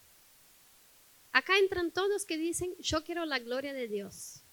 Acá 1.31 1.57
entran 1.57 1.91
todos 1.91 2.25
que 2.25 2.37
dicen, 2.37 2.75
yo 2.79 3.03
quiero 3.03 3.25
la 3.25 3.39
gloria 3.39 3.73
de 3.73 3.87
Dios. 3.87 4.43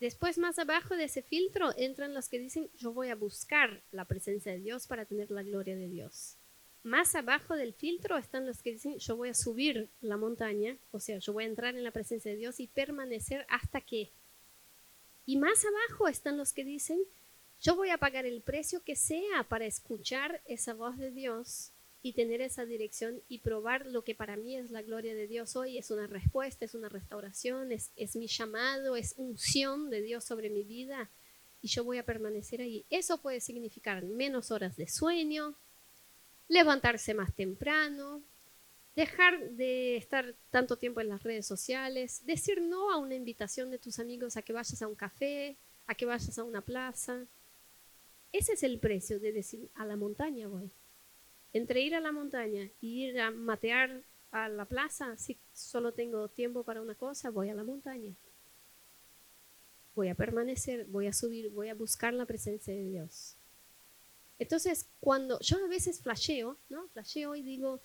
Después, 0.00 0.36
más 0.36 0.58
abajo 0.58 0.94
de 0.94 1.04
ese 1.04 1.22
filtro, 1.22 1.72
entran 1.78 2.12
los 2.12 2.28
que 2.28 2.38
dicen, 2.38 2.70
yo 2.76 2.92
voy 2.92 3.08
a 3.08 3.14
buscar 3.14 3.82
la 3.92 4.04
presencia 4.04 4.52
de 4.52 4.58
Dios 4.58 4.86
para 4.86 5.06
tener 5.06 5.30
la 5.30 5.42
gloria 5.42 5.74
de 5.74 5.88
Dios. 5.88 6.36
Más 6.82 7.14
abajo 7.14 7.56
del 7.56 7.72
filtro 7.72 8.18
están 8.18 8.46
los 8.46 8.62
que 8.62 8.72
dicen, 8.72 8.98
yo 8.98 9.16
voy 9.16 9.30
a 9.30 9.34
subir 9.34 9.88
la 10.02 10.18
montaña, 10.18 10.76
o 10.90 11.00
sea, 11.00 11.18
yo 11.18 11.32
voy 11.32 11.44
a 11.44 11.48
entrar 11.48 11.74
en 11.74 11.82
la 11.82 11.90
presencia 11.90 12.30
de 12.30 12.36
Dios 12.36 12.60
y 12.60 12.68
permanecer 12.68 13.46
hasta 13.48 13.80
que. 13.80 14.12
Y 15.26 15.36
más 15.36 15.64
abajo 15.64 16.08
están 16.08 16.38
los 16.38 16.52
que 16.52 16.64
dicen, 16.64 17.00
yo 17.60 17.74
voy 17.74 17.90
a 17.90 17.98
pagar 17.98 18.26
el 18.26 18.42
precio 18.42 18.82
que 18.84 18.96
sea 18.96 19.42
para 19.48 19.66
escuchar 19.66 20.40
esa 20.46 20.72
voz 20.72 20.96
de 20.96 21.10
Dios 21.10 21.72
y 22.00 22.12
tener 22.12 22.40
esa 22.40 22.64
dirección 22.64 23.20
y 23.28 23.40
probar 23.40 23.86
lo 23.86 24.04
que 24.04 24.14
para 24.14 24.36
mí 24.36 24.56
es 24.56 24.70
la 24.70 24.82
gloria 24.82 25.16
de 25.16 25.26
Dios 25.26 25.56
hoy. 25.56 25.78
Es 25.78 25.90
una 25.90 26.06
respuesta, 26.06 26.64
es 26.64 26.74
una 26.74 26.88
restauración, 26.88 27.72
es, 27.72 27.90
es 27.96 28.14
mi 28.14 28.28
llamado, 28.28 28.94
es 28.94 29.14
unción 29.16 29.90
de 29.90 30.02
Dios 30.02 30.24
sobre 30.24 30.48
mi 30.48 30.62
vida 30.62 31.10
y 31.60 31.68
yo 31.68 31.82
voy 31.82 31.98
a 31.98 32.06
permanecer 32.06 32.60
ahí. 32.60 32.84
Eso 32.90 33.18
puede 33.18 33.40
significar 33.40 34.04
menos 34.04 34.52
horas 34.52 34.76
de 34.76 34.86
sueño, 34.86 35.56
levantarse 36.46 37.12
más 37.12 37.34
temprano, 37.34 38.22
dejar 38.96 39.50
de 39.50 39.96
estar 39.96 40.34
tanto 40.50 40.76
tiempo 40.76 41.00
en 41.00 41.08
las 41.08 41.22
redes 41.22 41.46
sociales, 41.46 42.22
decir 42.26 42.60
no 42.60 42.90
a 42.90 42.96
una 42.96 43.14
invitación 43.14 43.70
de 43.70 43.78
tus 43.78 43.98
amigos 43.98 44.36
a 44.36 44.42
que 44.42 44.52
vayas 44.52 44.82
a 44.82 44.88
un 44.88 44.94
café, 44.94 45.56
a 45.86 45.94
que 45.94 46.06
vayas 46.06 46.38
a 46.38 46.44
una 46.44 46.62
plaza. 46.62 47.26
Ese 48.32 48.54
es 48.54 48.62
el 48.62 48.78
precio 48.78 49.20
de 49.20 49.32
decir 49.32 49.68
a 49.74 49.84
la 49.84 49.96
montaña 49.96 50.48
voy. 50.48 50.70
Entre 51.52 51.80
ir 51.80 51.94
a 51.94 52.00
la 52.00 52.12
montaña 52.12 52.68
y 52.80 53.04
ir 53.04 53.20
a 53.20 53.30
matear 53.30 54.02
a 54.32 54.48
la 54.48 54.64
plaza, 54.64 55.16
si 55.16 55.38
solo 55.52 55.92
tengo 55.92 56.28
tiempo 56.28 56.64
para 56.64 56.82
una 56.82 56.94
cosa, 56.94 57.30
voy 57.30 57.50
a 57.50 57.54
la 57.54 57.62
montaña 57.62 58.12
voy 59.96 60.08
a 60.08 60.14
permanecer, 60.14 60.84
voy 60.84 61.06
a 61.06 61.12
subir, 61.12 61.50
voy 61.50 61.70
a 61.70 61.74
buscar 61.74 62.12
la 62.12 62.26
presencia 62.26 62.72
de 62.72 62.84
Dios. 62.84 63.34
Entonces, 64.38 64.86
cuando 65.00 65.40
yo 65.40 65.56
a 65.64 65.68
veces 65.68 66.00
flasheo, 66.00 66.58
¿no? 66.68 66.86
Flasheo 66.88 67.34
y 67.34 67.42
digo, 67.42 67.80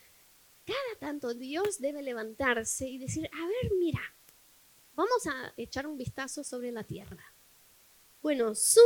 cada 0.65 0.99
tanto 0.99 1.33
Dios 1.33 1.79
debe 1.79 2.01
levantarse 2.01 2.87
y 2.87 2.97
decir, 2.97 3.29
a 3.33 3.47
ver, 3.47 3.71
mira, 3.79 4.01
vamos 4.95 5.27
a 5.27 5.53
echar 5.57 5.87
un 5.87 5.97
vistazo 5.97 6.43
sobre 6.43 6.71
la 6.71 6.83
tierra. 6.83 7.33
Bueno, 8.21 8.53
Zoom 8.55 8.83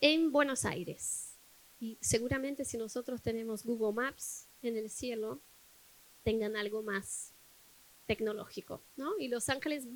en 0.00 0.30
Buenos 0.32 0.64
Aires. 0.64 1.34
Y 1.80 1.98
seguramente 2.00 2.64
si 2.64 2.76
nosotros 2.76 3.22
tenemos 3.22 3.64
Google 3.64 3.94
Maps 3.94 4.46
en 4.62 4.76
el 4.76 4.90
cielo, 4.90 5.40
tengan 6.22 6.56
algo 6.56 6.82
más 6.82 7.32
tecnológico, 8.06 8.82
¿no? 8.96 9.18
Y 9.18 9.28
Los 9.28 9.48
Ángeles 9.48 9.86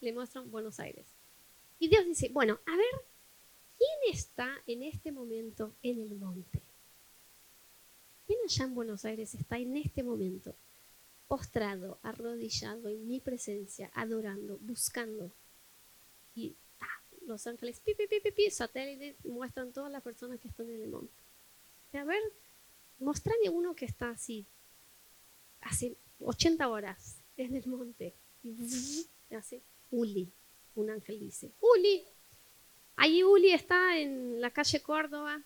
le 0.00 0.12
muestran 0.12 0.50
Buenos 0.50 0.80
Aires. 0.80 1.06
Y 1.78 1.88
Dios 1.88 2.04
dice, 2.06 2.28
bueno, 2.28 2.60
a 2.66 2.76
ver, 2.76 3.04
¿quién 3.76 4.14
está 4.14 4.62
en 4.66 4.82
este 4.82 5.12
momento 5.12 5.74
en 5.82 6.00
el 6.00 6.14
monte? 6.14 6.62
¿Quién 8.26 8.38
allá 8.44 8.64
en 8.64 8.74
Buenos 8.74 9.04
Aires 9.04 9.34
está 9.34 9.58
en 9.58 9.76
este 9.76 10.02
momento 10.02 10.54
postrado, 11.28 12.00
arrodillado 12.02 12.88
en 12.88 13.06
mi 13.06 13.20
presencia, 13.20 13.90
adorando, 13.94 14.58
buscando? 14.62 15.30
Y 16.34 16.56
ah, 16.80 17.02
los 17.26 17.46
ángeles, 17.46 17.80
pi, 17.80 17.94
pi, 17.94 18.06
pi, 18.06 18.20
pi, 18.20 18.32
pi, 18.32 18.50
satélites, 18.50 19.24
muestran 19.24 19.72
todas 19.72 19.92
las 19.92 20.02
personas 20.02 20.40
que 20.40 20.48
están 20.48 20.68
en 20.70 20.82
el 20.82 20.90
monte. 20.90 21.22
a 21.92 22.04
ver, 22.04 22.22
mostrame 22.98 23.48
uno 23.50 23.74
que 23.74 23.84
está 23.84 24.10
así, 24.10 24.46
hace 25.60 25.96
80 26.20 26.68
horas 26.68 27.18
en 27.36 27.54
el 27.54 27.66
monte. 27.66 28.14
Y 28.42 28.56
hace 29.34 29.62
Uli 29.90 30.32
un 30.78 30.90
ángel 30.90 31.18
dice, 31.18 31.50
Uli, 31.60 32.04
ahí 32.96 33.22
Uli 33.22 33.50
está 33.50 33.98
en 33.98 34.40
la 34.40 34.50
calle 34.50 34.80
Córdoba, 34.80 35.42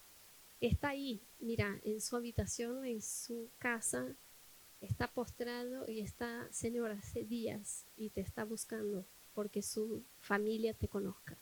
está 0.61 0.91
ahí, 0.91 1.23
mira, 1.41 1.81
en 1.85 2.01
su 2.01 2.17
habitación, 2.17 2.85
en 2.85 3.01
su 3.01 3.49
casa, 3.59 4.15
está 4.83 5.09
postrado 5.09 5.89
y 5.89 6.01
está, 6.01 6.49
Señor, 6.53 6.91
hace 6.91 7.25
días 7.25 7.85
y 7.97 8.11
te 8.11 8.21
está 8.21 8.45
buscando 8.45 9.05
porque 9.35 9.63
su 9.63 10.03
familia 10.21 10.75
te 10.75 10.89
conozca. 10.89 11.37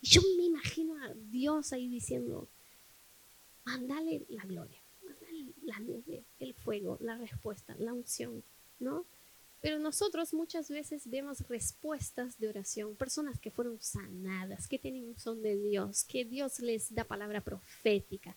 Y 0.00 0.08
yo 0.08 0.22
me 0.36 0.44
imagino 0.44 0.96
a 1.02 1.14
Dios 1.14 1.72
ahí 1.72 1.88
diciendo, 1.88 2.48
mandale 3.64 4.24
la 4.28 4.44
gloria, 4.44 4.80
mandale 5.04 5.52
la 5.62 5.78
nube, 5.80 6.24
el 6.38 6.54
fuego, 6.54 6.98
la 7.00 7.16
respuesta, 7.16 7.74
la 7.78 7.92
unción, 7.92 8.42
¿no? 8.78 9.04
Pero 9.60 9.78
nosotros 9.78 10.32
muchas 10.32 10.70
veces 10.70 11.02
vemos 11.08 11.46
respuestas 11.46 12.38
de 12.38 12.48
oración, 12.48 12.96
personas 12.96 13.38
que 13.38 13.50
fueron 13.50 13.78
sanadas, 13.80 14.66
que 14.66 14.78
tienen 14.78 15.06
un 15.06 15.18
son 15.18 15.42
de 15.42 15.56
Dios, 15.56 16.04
que 16.04 16.24
Dios 16.24 16.60
les 16.60 16.94
da 16.94 17.04
palabra 17.04 17.42
profética, 17.42 18.34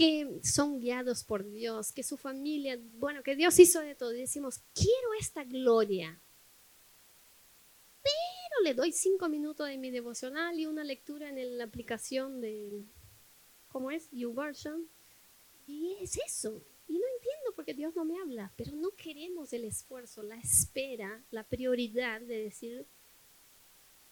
que 0.00 0.40
son 0.42 0.80
guiados 0.80 1.24
por 1.24 1.44
Dios, 1.44 1.92
que 1.92 2.02
su 2.02 2.16
familia, 2.16 2.80
bueno, 2.94 3.22
que 3.22 3.36
Dios 3.36 3.58
hizo 3.58 3.80
de 3.80 3.94
todo. 3.94 4.08
Decimos, 4.08 4.62
quiero 4.72 5.12
esta 5.20 5.44
gloria. 5.44 6.18
Pero 8.02 8.64
le 8.64 8.72
doy 8.72 8.92
cinco 8.92 9.28
minutos 9.28 9.68
de 9.68 9.76
mi 9.76 9.90
devocional 9.90 10.58
y 10.58 10.64
una 10.64 10.84
lectura 10.84 11.28
en 11.28 11.58
la 11.58 11.64
aplicación 11.64 12.40
de, 12.40 12.82
¿cómo 13.68 13.90
es? 13.90 14.08
YouVersion. 14.10 14.88
Y 15.66 15.98
es 16.00 16.16
eso. 16.16 16.64
Y 16.88 16.94
no 16.94 17.04
entiendo 17.16 17.54
por 17.54 17.66
qué 17.66 17.74
Dios 17.74 17.94
no 17.94 18.06
me 18.06 18.18
habla, 18.22 18.54
pero 18.56 18.74
no 18.76 18.92
queremos 18.92 19.52
el 19.52 19.64
esfuerzo, 19.64 20.22
la 20.22 20.38
espera, 20.38 21.22
la 21.30 21.46
prioridad 21.46 22.22
de 22.22 22.44
decir, 22.44 22.86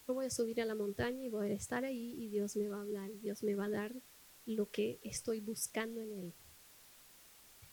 yo 0.06 0.12
voy 0.12 0.26
a 0.26 0.30
subir 0.30 0.60
a 0.60 0.66
la 0.66 0.74
montaña 0.74 1.24
y 1.24 1.30
voy 1.30 1.48
a 1.48 1.54
estar 1.54 1.86
ahí 1.86 2.14
y 2.22 2.28
Dios 2.28 2.56
me 2.56 2.68
va 2.68 2.76
a 2.76 2.82
hablar, 2.82 3.10
Dios 3.20 3.42
me 3.42 3.54
va 3.54 3.64
a 3.64 3.70
dar 3.70 3.94
lo 4.48 4.70
que 4.70 4.98
estoy 5.02 5.40
buscando 5.40 6.00
en 6.00 6.12
Él. 6.12 6.32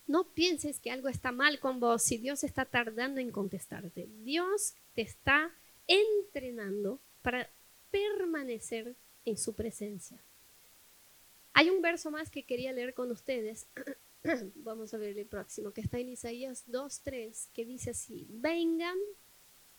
No 0.07 0.25
pienses 0.33 0.79
que 0.79 0.91
algo 0.91 1.07
está 1.07 1.31
mal 1.31 1.59
con 1.59 1.79
vos 1.79 2.03
si 2.03 2.17
Dios 2.17 2.43
está 2.43 2.65
tardando 2.65 3.19
en 3.19 3.31
contestarte. 3.31 4.07
Dios 4.23 4.75
te 4.93 5.01
está 5.01 5.51
entrenando 5.87 6.99
para 7.21 7.49
permanecer 7.89 8.95
en 9.25 9.37
su 9.37 9.53
presencia. 9.53 10.21
Hay 11.53 11.69
un 11.69 11.81
verso 11.81 12.11
más 12.11 12.29
que 12.29 12.43
quería 12.43 12.73
leer 12.73 12.93
con 12.93 13.11
ustedes 13.11 13.67
Vamos 14.55 14.93
a 14.93 14.97
ver 14.97 15.17
el 15.17 15.27
próximo, 15.27 15.71
que 15.71 15.81
está 15.81 15.99
en 15.99 16.09
Isaías 16.09 16.65
2.3, 16.67 17.49
que 17.53 17.65
dice 17.65 17.91
así, 17.91 18.27
vengan 18.29 18.97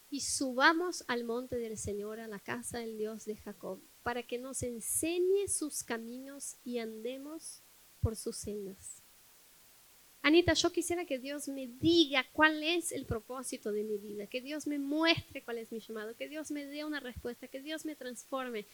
y 0.09 0.21
subamos 0.21 1.05
al 1.09 1.25
monte 1.25 1.57
del 1.57 1.77
Señor, 1.77 2.21
a 2.21 2.29
la 2.29 2.39
casa 2.39 2.79
del 2.79 2.97
Dios 2.97 3.25
de 3.25 3.37
Jacob, 3.37 3.81
para 4.07 4.23
que 4.23 4.39
nos 4.39 4.63
enseñe 4.63 5.49
sus 5.49 5.83
caminos 5.83 6.59
y 6.65 6.79
andemos 6.79 7.61
por 8.01 8.15
sus 8.15 8.37
sendas. 8.37 9.03
Anita, 10.23 10.53
yo 10.53 10.71
quisiera 10.71 11.05
que 11.05 11.19
Dios 11.19 11.49
me 11.49 11.67
diga 11.67 12.25
cuál 12.33 12.63
es 12.63 12.93
el 12.93 13.05
propósito 13.05 13.73
de 13.73 13.83
mi 13.83 13.99
vida, 13.99 14.29
que 14.29 14.41
Dios 14.41 14.69
me 14.69 14.79
muestre 14.79 15.43
cuál 15.43 15.59
es 15.59 15.73
mi 15.73 15.81
llamado, 15.81 16.15
que 16.15 16.29
Dios 16.29 16.53
me 16.53 16.67
dé 16.67 16.85
una 16.85 17.01
respuesta, 17.01 17.49
que 17.49 17.61
Dios 17.61 17.85
me 17.85 17.97
transforme, 17.97 18.67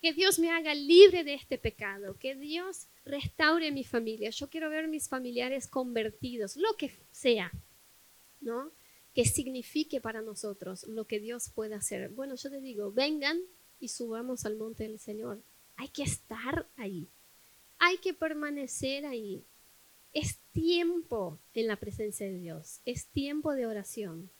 que 0.00 0.12
Dios 0.12 0.38
me 0.38 0.52
haga 0.52 0.72
libre 0.76 1.24
de 1.24 1.34
este 1.34 1.58
pecado, 1.58 2.16
que 2.16 2.36
Dios 2.36 2.86
restaure 3.04 3.72
mi 3.72 3.82
familia. 3.82 4.30
Yo 4.30 4.48
quiero 4.48 4.70
ver 4.70 4.86
mis 4.86 5.08
familiares 5.08 5.66
convertidos, 5.66 6.56
lo 6.56 6.76
que 6.76 6.92
sea, 7.10 7.50
¿no? 8.40 8.70
Que 9.12 9.24
signifique 9.24 10.00
para 10.00 10.22
nosotros 10.22 10.84
lo 10.84 11.04
que 11.04 11.18
Dios 11.18 11.50
puede 11.52 11.74
hacer. 11.74 12.10
Bueno, 12.10 12.36
yo 12.36 12.48
te 12.48 12.60
digo, 12.60 12.92
vengan 12.92 13.42
y 13.80 13.88
subamos 13.88 14.44
al 14.44 14.56
monte 14.56 14.84
del 14.84 14.98
Señor. 14.98 15.40
Hay 15.76 15.88
que 15.88 16.02
estar 16.02 16.66
ahí. 16.76 17.08
Hay 17.78 17.98
que 17.98 18.14
permanecer 18.14 19.06
ahí. 19.06 19.44
Es 20.12 20.38
tiempo 20.52 21.38
en 21.54 21.66
la 21.66 21.76
presencia 21.76 22.26
de 22.26 22.38
Dios. 22.38 22.80
Es 22.84 23.06
tiempo 23.06 23.52
de 23.52 23.66
oración. 23.66 24.30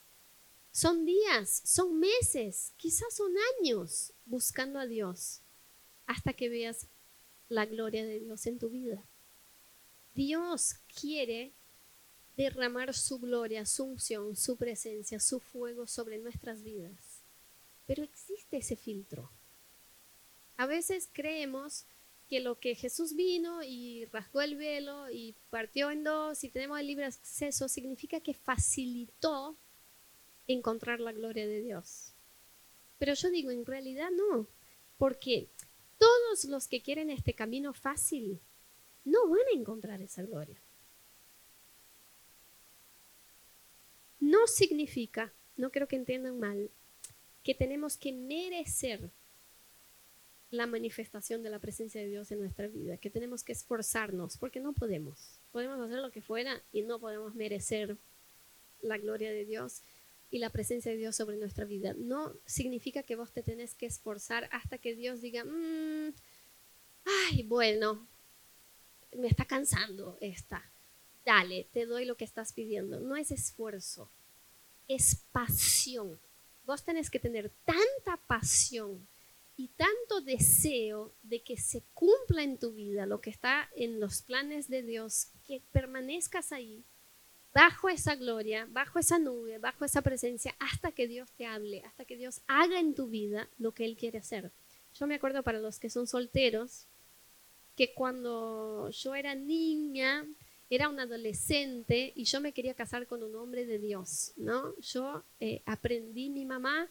Son 0.73 1.05
días, 1.05 1.63
son 1.65 1.99
meses, 1.99 2.73
quizás 2.77 3.15
son 3.15 3.33
años 3.61 4.13
buscando 4.27 4.79
a 4.79 4.87
Dios 4.87 5.41
hasta 6.07 6.33
que 6.33 6.49
veas 6.49 6.87
la 7.49 7.67
gloria 7.67 8.05
de 8.05 8.21
Dios 8.21 8.47
en 8.47 8.59
tu 8.59 8.71
vida. 8.71 9.03
Dios 10.15 10.75
quiere 11.01 11.53
derramar 12.37 12.95
su 12.95 13.19
gloria, 13.19 13.67
su 13.67 13.85
unción, 13.85 14.37
su 14.37 14.57
presencia, 14.57 15.19
su 15.21 15.41
fuego 15.41 15.87
sobre 15.87 16.19
nuestras 16.19 16.63
vidas. 16.63 17.23
Pero 17.87 18.05
ese 18.57 18.77
filtro. 18.77 19.31
A 20.57 20.67
veces 20.67 21.09
creemos 21.13 21.87
que 22.29 22.41
lo 22.41 22.59
que 22.59 22.75
Jesús 22.75 23.15
vino 23.15 23.63
y 23.63 24.05
rasgó 24.07 24.43
el 24.43 24.57
velo 24.57 25.11
y 25.11 25.35
partió 25.51 25.91
en 25.91 26.05
dos 26.05 26.45
y 26.45 26.51
tenemos 26.51 26.79
el 26.79 26.87
libre 26.87 27.07
acceso 27.07 27.69
significa 27.69 28.21
que 28.21 28.35
facilitó 28.35 29.57
encontrar 30.47 31.01
la 31.01 31.13
gloria 31.13 31.47
de 31.47 31.61
Dios. 31.61 32.13
Pero 32.99 33.15
yo 33.15 33.31
digo, 33.31 33.51
en 33.51 33.65
realidad 33.65 34.11
no, 34.11 34.47
porque 34.99 35.49
todos 35.99 36.45
los 36.45 36.69
que 36.69 36.83
quieren 36.83 37.11
este 37.11 37.35
camino 37.35 37.73
fácil 37.73 38.41
no 39.05 39.29
van 39.29 39.41
a 39.53 39.59
encontrar 39.59 40.03
esa 40.03 40.23
gloria. 40.23 40.61
No 44.21 44.47
significa, 44.47 45.33
no 45.57 45.71
creo 45.71 45.89
que 45.89 45.97
entiendan 45.97 46.39
mal, 46.39 46.71
que 47.49 47.55
tenemos 47.55 47.97
que 47.97 48.13
merecer 48.13 49.11
la 50.51 50.67
manifestación 50.67 51.43
de 51.43 51.49
la 51.49 51.59
presencia 51.59 51.99
de 51.99 52.07
Dios 52.07 52.31
en 52.31 52.41
nuestra 52.41 52.69
vida, 52.69 52.99
que 52.99 53.09
tenemos 53.09 53.43
que 53.43 53.53
esforzarnos, 53.53 54.37
porque 54.37 54.61
no 54.61 54.75
podemos. 54.75 55.41
Podemos 55.51 55.81
hacer 55.81 56.01
lo 56.01 56.11
que 56.11 56.21
fuera 56.21 56.63
y 56.73 56.83
no 56.83 57.01
podemos 57.01 57.35
merecer 57.35 57.97
la 58.83 58.99
gloria 58.99 59.33
de 59.33 59.47
Dios 59.47 59.81
y 60.31 60.41
la 60.41 60.51
presencia 60.51 60.93
de 60.93 60.99
Dios 60.99 61.17
sobre 61.17 61.39
nuestra 61.39 61.65
vida. 61.65 61.95
No 61.97 62.35
significa 62.45 63.03
que 63.03 63.17
vos 63.17 63.33
te 63.33 63.43
tenés 63.43 63.75
que 63.75 63.87
esforzar 63.87 64.47
hasta 64.53 64.77
que 64.77 64.95
Dios 64.95 65.23
diga, 65.23 65.43
mm, 65.43 66.13
ay, 67.31 67.45
bueno, 67.45 68.07
me 69.17 69.29
está 69.29 69.47
cansando 69.47 70.19
esta. 70.21 70.71
Dale, 71.25 71.67
te 71.73 71.87
doy 71.87 72.05
lo 72.05 72.19
que 72.19 72.27
estás 72.27 72.53
pidiendo. 72.53 73.01
No 73.01 73.17
es 73.17 73.31
esfuerzo, 73.31 74.11
es 74.87 75.25
pasión. 75.33 76.21
Vos 76.69 76.85
tenés 76.85 77.09
que 77.09 77.19
tener 77.19 77.51
tanta 77.65 78.19
pasión 78.27 79.09
y 79.57 79.69
tanto 79.69 80.21
deseo 80.21 81.15
de 81.23 81.43
que 81.43 81.57
se 81.57 81.83
cumpla 81.95 82.43
en 82.43 82.59
tu 82.59 82.75
vida 82.75 83.07
lo 83.07 83.23
que 83.23 83.31
está 83.31 83.71
en 83.75 84.01
los 84.01 84.21
planes 84.21 84.69
de 84.69 84.83
Dios, 84.83 85.29
que 85.47 85.63
permanezcas 85.73 86.53
ahí, 86.53 86.85
bajo 87.55 87.89
esa 87.89 88.17
gloria, 88.17 88.69
bajo 88.71 88.99
esa 88.99 89.19
nube, 89.19 89.57
bajo 89.57 89.87
esa 89.87 90.03
presencia, 90.03 90.55
hasta 90.59 90.93
que 90.93 91.09
Dios 91.09 91.31
te 91.39 91.47
hable, 91.47 91.83
hasta 91.87 92.05
que 92.05 92.19
Dios 92.19 92.43
haga 92.49 92.79
en 92.79 92.95
tu 92.95 93.09
vida 93.09 93.49
lo 93.57 93.73
que 93.73 93.87
Él 93.87 93.97
quiere 93.97 94.19
hacer. 94.19 94.53
Yo 94.93 95.07
me 95.07 95.15
acuerdo 95.15 95.43
para 95.43 95.61
los 95.61 95.81
que 95.81 95.89
son 95.89 96.07
solteros, 96.07 96.85
que 97.77 97.95
cuando 97.95 98.91
yo 98.91 99.15
era 99.15 99.35
niña, 99.35 100.27
era 100.71 100.89
un 100.89 101.01
adolescente 101.01 102.13
y 102.15 102.25
yo 102.25 102.41
me 102.41 102.53
quería 102.53 102.75
casar 102.75 103.07
con 103.07 103.23
un 103.23 103.35
hombre 103.37 103.65
de 103.65 103.79
Dios, 103.79 104.33
¿no? 104.37 104.77
Yo 104.81 105.25
eh, 105.41 105.63
aprendí, 105.65 106.29
mi 106.29 106.45
mamá 106.45 106.89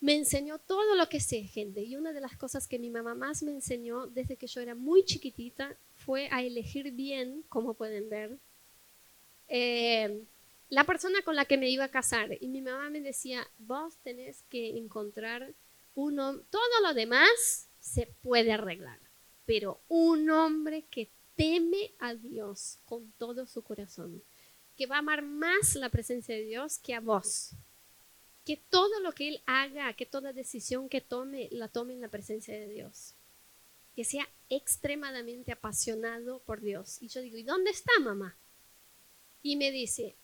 me 0.00 0.14
enseñó 0.14 0.58
todo 0.58 0.94
lo 0.94 1.08
que 1.08 1.20
sé, 1.20 1.42
gente. 1.42 1.82
Y 1.82 1.96
una 1.96 2.12
de 2.12 2.20
las 2.20 2.36
cosas 2.36 2.66
que 2.66 2.78
mi 2.78 2.90
mamá 2.90 3.14
más 3.14 3.42
me 3.42 3.50
enseñó 3.50 4.06
desde 4.06 4.36
que 4.36 4.46
yo 4.46 4.60
era 4.60 4.74
muy 4.74 5.04
chiquitita 5.04 5.76
fue 5.96 6.28
a 6.30 6.42
elegir 6.42 6.92
bien, 6.92 7.44
como 7.48 7.74
pueden 7.74 8.08
ver, 8.08 8.38
eh, 9.48 10.22
la 10.70 10.84
persona 10.84 11.20
con 11.22 11.36
la 11.36 11.44
que 11.44 11.58
me 11.58 11.68
iba 11.68 11.84
a 11.84 11.90
casar. 11.90 12.38
Y 12.40 12.48
mi 12.48 12.62
mamá 12.62 12.88
me 12.90 13.00
decía, 13.00 13.46
vos 13.58 13.96
tenés 14.02 14.42
que 14.48 14.78
encontrar 14.78 15.52
uno, 15.94 16.38
todo 16.50 16.80
lo 16.82 16.94
demás 16.94 17.68
se 17.80 18.06
puede 18.22 18.52
arreglar, 18.52 19.00
pero 19.44 19.80
un 19.88 20.30
hombre 20.30 20.84
que 20.90 21.10
teme 21.40 21.94
a 21.98 22.14
Dios 22.14 22.76
con 22.84 23.10
todo 23.12 23.46
su 23.46 23.62
corazón, 23.62 24.22
que 24.76 24.84
va 24.84 24.96
a 24.96 24.98
amar 24.98 25.22
más 25.22 25.74
la 25.74 25.88
presencia 25.88 26.34
de 26.34 26.42
Dios 26.44 26.76
que 26.76 26.92
a 26.92 27.00
vos. 27.00 27.52
Que 28.44 28.58
todo 28.58 29.00
lo 29.00 29.12
que 29.12 29.28
él 29.28 29.42
haga, 29.46 29.94
que 29.94 30.04
toda 30.04 30.34
decisión 30.34 30.90
que 30.90 31.00
tome, 31.00 31.48
la 31.50 31.68
tome 31.68 31.94
en 31.94 32.02
la 32.02 32.08
presencia 32.08 32.52
de 32.52 32.68
Dios. 32.68 33.14
Que 33.96 34.04
sea 34.04 34.28
extremadamente 34.50 35.50
apasionado 35.50 36.40
por 36.40 36.60
Dios. 36.60 36.98
Y 37.00 37.08
yo 37.08 37.22
digo, 37.22 37.38
¿y 37.38 37.42
dónde 37.42 37.70
está 37.70 37.92
mamá? 38.00 38.36
Y 39.42 39.56
me 39.56 39.70
dice, 39.70 40.16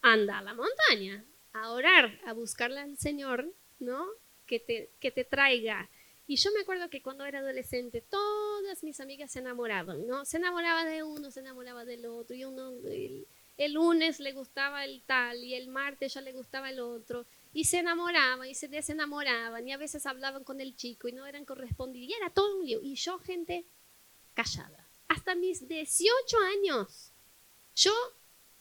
anda 0.00 0.38
a 0.38 0.42
la 0.42 0.54
montaña, 0.54 1.22
a 1.52 1.70
orar, 1.70 2.18
a 2.24 2.32
buscarle 2.32 2.80
al 2.80 2.96
Señor, 2.96 3.46
¿no? 3.78 4.06
Que 4.46 4.58
te, 4.58 4.88
que 5.00 5.10
te 5.10 5.24
traiga. 5.24 5.90
Y 6.30 6.36
yo 6.36 6.52
me 6.52 6.60
acuerdo 6.60 6.88
que 6.88 7.02
cuando 7.02 7.24
era 7.24 7.40
adolescente, 7.40 8.02
todas 8.02 8.84
mis 8.84 9.00
amigas 9.00 9.32
se 9.32 9.40
enamoraban, 9.40 10.06
¿no? 10.06 10.24
Se 10.24 10.36
enamoraba 10.36 10.84
de 10.84 11.02
uno, 11.02 11.32
se 11.32 11.40
enamoraba 11.40 11.84
del 11.84 12.06
otro, 12.06 12.36
y 12.36 12.44
uno, 12.44 12.70
el, 12.84 13.26
el 13.56 13.72
lunes 13.72 14.20
le 14.20 14.32
gustaba 14.32 14.84
el 14.84 15.02
tal, 15.02 15.42
y 15.42 15.54
el 15.54 15.66
martes 15.66 16.14
ya 16.14 16.20
le 16.20 16.30
gustaba 16.32 16.70
el 16.70 16.78
otro, 16.78 17.26
y 17.52 17.64
se 17.64 17.80
enamoraban, 17.80 18.48
y 18.48 18.54
se 18.54 18.68
desenamoraban, 18.68 19.66
y 19.66 19.72
a 19.72 19.76
veces 19.76 20.06
hablaban 20.06 20.44
con 20.44 20.60
el 20.60 20.76
chico, 20.76 21.08
y 21.08 21.12
no 21.12 21.26
eran 21.26 21.44
correspondidos, 21.44 22.10
y 22.10 22.14
era 22.14 22.30
todo 22.30 22.58
un 22.58 22.64
lío. 22.64 22.78
Y 22.80 22.94
yo, 22.94 23.18
gente, 23.18 23.66
callada. 24.32 24.88
Hasta 25.08 25.34
mis 25.34 25.66
18 25.66 26.36
años, 26.38 27.10
yo 27.74 27.92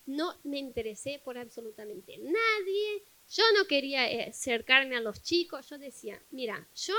no 0.08 0.40
me 0.44 0.58
interesé 0.58 1.22
por 1.24 1.38
absolutamente 1.38 2.18
nadie, 2.18 3.04
yo 3.30 3.44
no 3.56 3.68
quería 3.68 4.12
eh, 4.12 4.30
acercarme 4.30 4.98
a 4.98 5.02
los 5.02 5.22
chicos, 5.22 5.70
yo 5.70 5.78
decía, 5.78 6.20
mira, 6.32 6.68
yo 6.74 6.96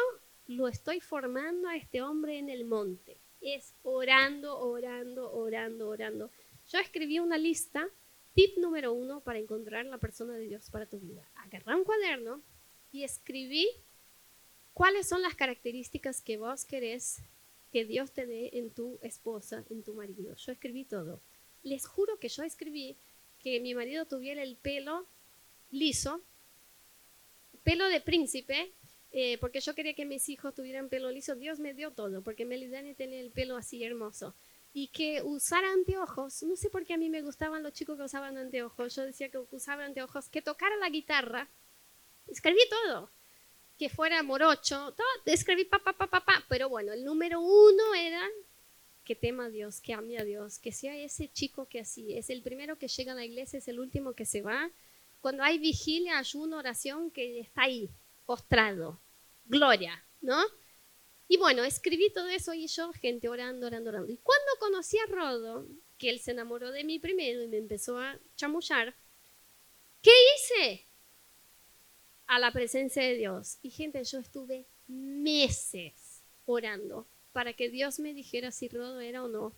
lo 0.51 0.69
estoy 0.69 1.01
formando 1.01 1.69
a 1.69 1.77
este 1.77 2.03
hombre 2.03 2.39
en 2.39 2.49
el 2.49 2.65
monte, 2.65 3.19
es 3.41 3.75
orando, 3.83 4.59
orando, 4.59 5.33
orando, 5.33 5.89
orando. 5.89 6.31
Yo 6.69 6.79
escribí 6.79 7.19
una 7.19 7.39
lista, 7.39 7.89
tip 8.35 8.59
número 8.59 8.93
uno 8.93 9.21
para 9.21 9.39
encontrar 9.39 9.87
la 9.87 9.99
persona 9.99 10.35
de 10.35 10.47
Dios 10.47 10.71
para 10.71 10.87
tu 10.87 10.99
vida. 10.99 11.29
Agarré 11.37 11.75
un 11.75 11.85
cuaderno 11.85 12.43
y 12.93 13.05
escribí 13.05 13.69
cuáles 14.75 15.09
son 15.09 15.23
las 15.23 15.35
características 15.35 16.21
que 16.21 16.37
vos 16.37 16.65
querés 16.65 17.23
que 17.73 17.85
Dios 17.85 18.13
te 18.13 18.27
dé 18.27 18.51
en 18.55 18.71
tu 18.71 18.99
esposa, 19.03 19.65
en 19.71 19.83
tu 19.83 19.95
marido. 19.95 20.35
Yo 20.35 20.53
escribí 20.53 20.85
todo 20.85 21.21
les 21.63 21.87
juro 21.87 22.19
que 22.19 22.29
yo 22.29 22.43
escribí 22.43 22.97
que 23.39 23.61
mi 23.61 23.75
marido 23.75 24.07
tuviera 24.07 24.43
el 24.43 24.57
pelo 24.57 25.07
liso, 25.71 26.21
pelo 27.63 27.89
de 27.89 28.01
príncipe, 28.01 28.73
eh, 29.13 29.39
porque 29.39 29.61
yo 29.61 29.75
quería 29.75 29.95
que 29.95 30.05
mis 30.05 30.29
hijos 30.29 30.55
tuvieran 30.55 30.89
pelo 30.89 31.11
liso. 31.11 31.35
Dios 31.35 31.59
me 31.59 31.75
dio 31.75 31.91
todo, 31.91 32.23
porque 32.23 32.45
Melidani 32.45 32.95
tenía 32.95 33.21
el 33.21 33.31
pelo 33.31 33.57
así 33.57 33.83
hermoso. 33.83 34.35
Y 34.73 34.89
que 34.89 35.21
usara 35.23 35.73
anteojos. 35.73 36.43
No 36.45 36.57
sé 36.57 36.71
por 36.71 36.85
qué 36.85 36.95
a 36.95 36.99
mí 36.99 37.11
me 37.11 37.23
gustaban 37.23 37.63
los 37.63 37.73
chicos 37.73 37.97
que 37.97 38.05
usaban 38.05 38.39
anteojos. 38.39 38.95
Yo 38.95 39.03
decía 39.03 39.29
que 39.29 39.39
usaban 39.51 39.87
anteojos. 39.87 40.29
Que 40.29 40.43
tocara 40.43 40.77
la 40.77 40.91
guitarra. 40.91 41.49
Escribí 42.29 42.61
todo. 42.69 43.11
Que 43.77 43.89
fuera 43.89 44.23
morocho. 44.23 44.93
Todo, 44.93 45.07
escribí 45.25 45.65
pa, 45.65 45.81
pa, 45.81 45.93
pa, 45.93 46.07
pa. 46.07 46.45
Pero 46.49 46.69
bueno, 46.69 46.93
el 46.93 47.05
número 47.05 47.41
uno 47.41 47.95
era 47.97 48.23
que 49.05 49.17
tema 49.17 49.47
a 49.47 49.51
Dios, 49.51 49.81
que 49.81 49.93
ame 49.93 50.19
a 50.19 50.25
Dios, 50.25 50.61
que 50.61 50.71
sea 50.71 50.95
ese 50.97 51.29
chico 51.33 51.67
que 51.67 51.81
así 51.81 52.17
es 52.17 52.31
el 52.31 52.43
primero 52.43 52.79
que 52.79 52.87
llega 52.87 53.11
a 53.11 53.17
la 53.17 53.25
iglesia, 53.25 53.59
es 53.59 53.67
el 53.67 53.81
último 53.81 54.13
que 54.13 54.25
se 54.25 54.41
va. 54.41 54.71
Cuando 55.21 55.43
hay 55.43 55.59
vigilia, 55.59 56.19
ayuno, 56.19 56.59
oración, 56.59 57.11
que 57.11 57.41
está 57.41 57.63
ahí, 57.63 57.91
postrado. 58.31 59.01
Gloria, 59.47 60.05
¿no? 60.21 60.41
Y 61.27 61.37
bueno, 61.37 61.65
escribí 61.65 62.13
todo 62.13 62.29
eso 62.29 62.55
y 62.55 62.69
yo, 62.69 62.93
gente 62.93 63.29
orando, 63.29 63.67
orando, 63.67 63.91
orando. 63.91 64.13
Y 64.13 64.19
cuando 64.19 64.53
conocí 64.61 64.99
a 64.99 65.07
Rodo, 65.07 65.67
que 65.99 66.11
él 66.11 66.21
se 66.21 66.31
enamoró 66.31 66.71
de 66.71 66.85
mí 66.85 67.01
primero 67.01 67.43
y 67.43 67.49
me 67.49 67.57
empezó 67.57 67.99
a 67.99 68.21
chamullar, 68.37 68.95
¿qué 70.01 70.13
hice? 70.13 70.87
A 72.29 72.39
la 72.39 72.53
presencia 72.53 73.03
de 73.03 73.17
Dios. 73.17 73.59
Y 73.63 73.71
gente, 73.71 74.05
yo 74.05 74.21
estuve 74.21 74.65
meses 74.87 76.23
orando 76.47 77.09
para 77.33 77.55
que 77.55 77.69
Dios 77.69 77.99
me 77.99 78.15
dijera 78.15 78.53
si 78.53 78.69
Rodo 78.69 79.01
era 79.01 79.25
o 79.25 79.29
no 79.29 79.57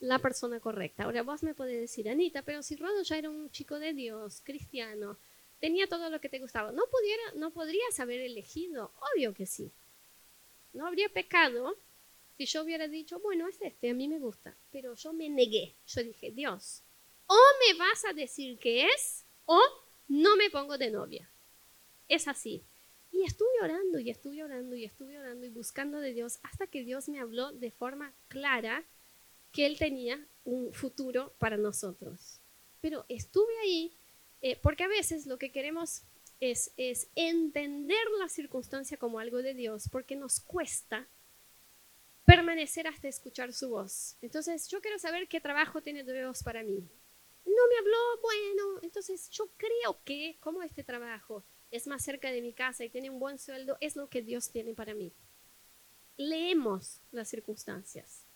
la 0.00 0.18
persona 0.18 0.58
correcta. 0.58 1.04
Ahora 1.04 1.22
vos 1.22 1.44
me 1.44 1.54
podés 1.54 1.80
decir, 1.80 2.08
Anita, 2.08 2.42
pero 2.42 2.60
si 2.64 2.74
Rodo 2.74 3.04
ya 3.04 3.18
era 3.18 3.30
un 3.30 3.52
chico 3.52 3.78
de 3.78 3.92
Dios, 3.92 4.40
cristiano, 4.42 5.16
tenía 5.64 5.86
todo 5.86 6.10
lo 6.10 6.20
que 6.20 6.28
te 6.28 6.40
gustaba, 6.40 6.72
¿no, 6.72 6.82
pudiera, 6.88 7.22
no 7.36 7.50
podrías 7.50 7.98
haber 7.98 8.20
elegido? 8.20 8.92
Obvio 9.14 9.32
que 9.32 9.46
sí. 9.46 9.72
No 10.74 10.86
habría 10.86 11.08
pecado 11.08 11.78
si 12.36 12.44
yo 12.44 12.64
hubiera 12.64 12.86
dicho, 12.86 13.18
bueno, 13.20 13.48
es 13.48 13.58
este, 13.62 13.88
a 13.88 13.94
mí 13.94 14.06
me 14.06 14.18
gusta. 14.18 14.54
Pero 14.70 14.94
yo 14.94 15.14
me 15.14 15.30
negué. 15.30 15.74
Yo 15.86 16.04
dije, 16.04 16.32
Dios, 16.32 16.82
o 17.26 17.38
me 17.66 17.78
vas 17.78 18.04
a 18.04 18.12
decir 18.12 18.58
que 18.58 18.84
es, 18.84 19.24
o 19.46 19.58
no 20.08 20.36
me 20.36 20.50
pongo 20.50 20.76
de 20.76 20.90
novia. 20.90 21.30
Es 22.08 22.28
así. 22.28 22.62
Y 23.10 23.24
estuve 23.24 23.62
orando 23.62 23.98
y 23.98 24.10
estuve 24.10 24.44
orando 24.44 24.76
y 24.76 24.84
estuve 24.84 25.18
orando 25.18 25.46
y 25.46 25.48
buscando 25.48 25.98
de 25.98 26.12
Dios 26.12 26.40
hasta 26.42 26.66
que 26.66 26.84
Dios 26.84 27.08
me 27.08 27.20
habló 27.20 27.52
de 27.52 27.70
forma 27.70 28.12
clara 28.28 28.84
que 29.50 29.64
Él 29.64 29.78
tenía 29.78 30.28
un 30.44 30.74
futuro 30.74 31.32
para 31.38 31.56
nosotros. 31.56 32.42
Pero 32.82 33.06
estuve 33.08 33.58
ahí 33.62 33.96
eh, 34.44 34.58
porque 34.62 34.84
a 34.84 34.88
veces 34.88 35.26
lo 35.26 35.38
que 35.38 35.50
queremos 35.50 36.02
es, 36.38 36.72
es 36.76 37.08
entender 37.14 38.06
la 38.18 38.28
circunstancia 38.28 38.96
como 38.96 39.18
algo 39.18 39.38
de 39.42 39.54
Dios 39.54 39.88
porque 39.90 40.14
nos 40.14 40.38
cuesta 40.38 41.08
permanecer 42.24 42.86
hasta 42.86 43.08
escuchar 43.08 43.52
su 43.52 43.70
voz. 43.70 44.16
Entonces 44.22 44.68
yo 44.68 44.80
quiero 44.80 44.98
saber 44.98 45.26
qué 45.28 45.40
trabajo 45.40 45.82
tiene 45.82 46.04
Dios 46.04 46.42
para 46.42 46.62
mí. 46.62 46.88
No 47.44 47.68
me 47.68 47.78
habló, 47.78 48.20
bueno, 48.22 48.80
entonces 48.82 49.28
yo 49.30 49.50
creo 49.56 50.02
que, 50.04 50.36
como 50.40 50.62
este 50.62 50.84
trabajo? 50.84 51.44
es 51.74 51.88
más 51.88 52.04
cerca 52.04 52.30
de 52.30 52.40
mi 52.40 52.52
casa 52.52 52.84
y 52.84 52.88
tiene 52.88 53.10
un 53.10 53.18
buen 53.18 53.36
sueldo, 53.36 53.76
es 53.80 53.96
lo 53.96 54.08
que 54.08 54.22
Dios 54.22 54.50
tiene 54.50 54.74
para 54.74 54.94
mí. 54.94 55.12
Leemos 56.16 57.00
las 57.10 57.28
circunstancias. 57.28 58.26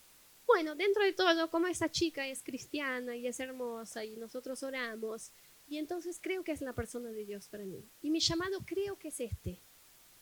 Bueno, 0.45 0.75
dentro 0.75 1.03
de 1.03 1.13
todo, 1.13 1.49
como 1.49 1.67
esa 1.67 1.89
chica 1.89 2.27
es 2.27 2.43
cristiana 2.43 3.15
y 3.15 3.27
es 3.27 3.39
hermosa 3.39 4.03
y 4.03 4.17
nosotros 4.17 4.61
oramos, 4.61 5.31
y 5.69 5.77
entonces 5.77 6.19
creo 6.21 6.43
que 6.43 6.51
es 6.51 6.61
la 6.61 6.73
persona 6.73 7.11
de 7.11 7.25
Dios 7.25 7.47
para 7.47 7.65
mí. 7.65 7.87
Y 8.01 8.09
mi 8.09 8.19
llamado 8.19 8.65
creo 8.65 8.97
que 8.97 9.09
es 9.09 9.19
este. 9.19 9.61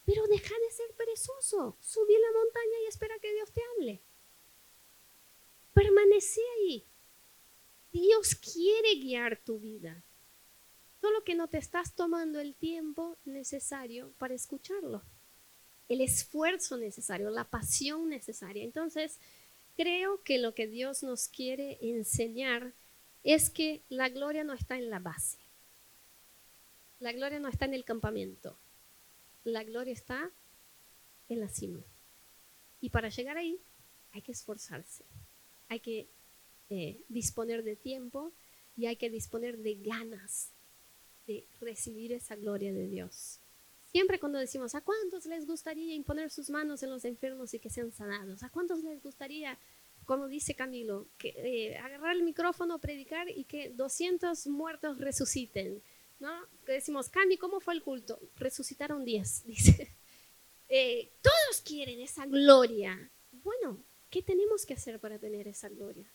Pero 0.05 0.27
deja 0.27 0.53
de 0.53 0.71
ser 0.71 0.93
perezoso. 0.95 1.77
Subí 1.79 2.13
la 2.13 2.39
montaña 2.39 2.83
y 2.83 2.87
espera 2.87 3.15
que 3.19 3.33
Dios 3.33 3.51
te 3.51 3.61
hable. 3.75 4.01
Permanece 5.73 6.41
ahí. 6.57 6.85
Dios 7.91 8.35
quiere 8.35 8.95
guiar 8.95 9.41
tu 9.43 9.59
vida 9.59 10.03
solo 11.01 11.23
que 11.23 11.35
no 11.35 11.47
te 11.47 11.57
estás 11.57 11.95
tomando 11.95 12.39
el 12.39 12.55
tiempo 12.55 13.17
necesario 13.25 14.13
para 14.17 14.33
escucharlo. 14.33 15.03
el 15.89 16.01
esfuerzo 16.01 16.75
necesario, 16.75 17.29
la 17.29 17.49
pasión 17.49 18.09
necesaria. 18.09 18.61
Entonces, 18.65 19.21
creo 19.77 20.21
que 20.21 20.37
lo 20.37 20.53
que 20.53 20.67
Dios 20.67 21.01
nos 21.01 21.29
quiere 21.29 21.77
enseñar 21.79 22.73
es 23.33 23.49
que 23.49 23.81
la 23.89 24.07
gloria 24.07 24.45
no 24.45 24.53
está 24.53 24.77
en 24.77 24.89
la 24.89 24.99
base. 24.99 25.37
La 26.99 27.11
gloria 27.11 27.39
no 27.39 27.49
está 27.49 27.65
en 27.65 27.73
el 27.73 27.83
campamento. 27.83 28.57
La 29.43 29.65
gloria 29.65 29.91
está 29.91 30.31
en 31.27 31.41
la 31.41 31.49
cima. 31.49 31.83
Y 32.79 32.89
para 32.89 33.09
llegar 33.09 33.37
ahí 33.37 33.59
hay 34.13 34.21
que 34.21 34.31
esforzarse. 34.31 35.03
Hay 35.67 35.81
que 35.81 36.07
eh, 36.69 37.03
disponer 37.09 37.63
de 37.63 37.75
tiempo 37.75 38.31
y 38.77 38.85
hay 38.85 38.95
que 38.95 39.09
disponer 39.09 39.57
de 39.57 39.75
ganas 39.75 40.51
de 41.27 41.45
recibir 41.59 42.13
esa 42.13 42.37
gloria 42.37 42.71
de 42.71 42.87
Dios. 42.87 43.39
Siempre 43.91 44.19
cuando 44.19 44.39
decimos, 44.39 44.73
¿a 44.73 44.81
cuántos 44.81 45.25
les 45.25 45.45
gustaría 45.45 45.93
imponer 45.95 46.29
sus 46.29 46.49
manos 46.49 46.81
en 46.81 46.91
los 46.91 47.03
enfermos 47.03 47.53
y 47.53 47.59
que 47.59 47.69
sean 47.69 47.91
sanados? 47.91 48.43
¿A 48.43 48.49
cuántos 48.49 48.83
les 48.83 49.03
gustaría, 49.03 49.57
como 50.07 50.29
dice 50.29 50.55
Camilo, 50.55 51.09
que, 51.17 51.33
eh, 51.35 51.77
agarrar 51.77 52.15
el 52.15 52.23
micrófono, 52.23 52.79
predicar 52.79 53.29
y 53.29 53.43
que 53.43 53.69
200 53.71 54.47
muertos 54.47 54.99
resuciten? 54.99 55.83
¿No? 56.19 56.31
Que 56.65 56.71
decimos, 56.71 57.09
Cami, 57.09 57.37
¿cómo 57.37 57.59
fue 57.59 57.73
el 57.73 57.83
culto? 57.83 58.17
Resucitaron 58.37 59.03
10, 59.03 59.43
dice. 59.45 59.93
Eh, 60.69 61.11
todos 61.21 61.61
quieren 61.61 61.99
esa 61.99 62.25
gloria. 62.25 63.11
Bueno, 63.31 63.83
¿qué 64.09 64.21
tenemos 64.21 64.65
que 64.65 64.73
hacer 64.73 64.97
para 64.99 65.19
tener 65.19 65.45
esa 65.47 65.67
gloria? 65.67 66.09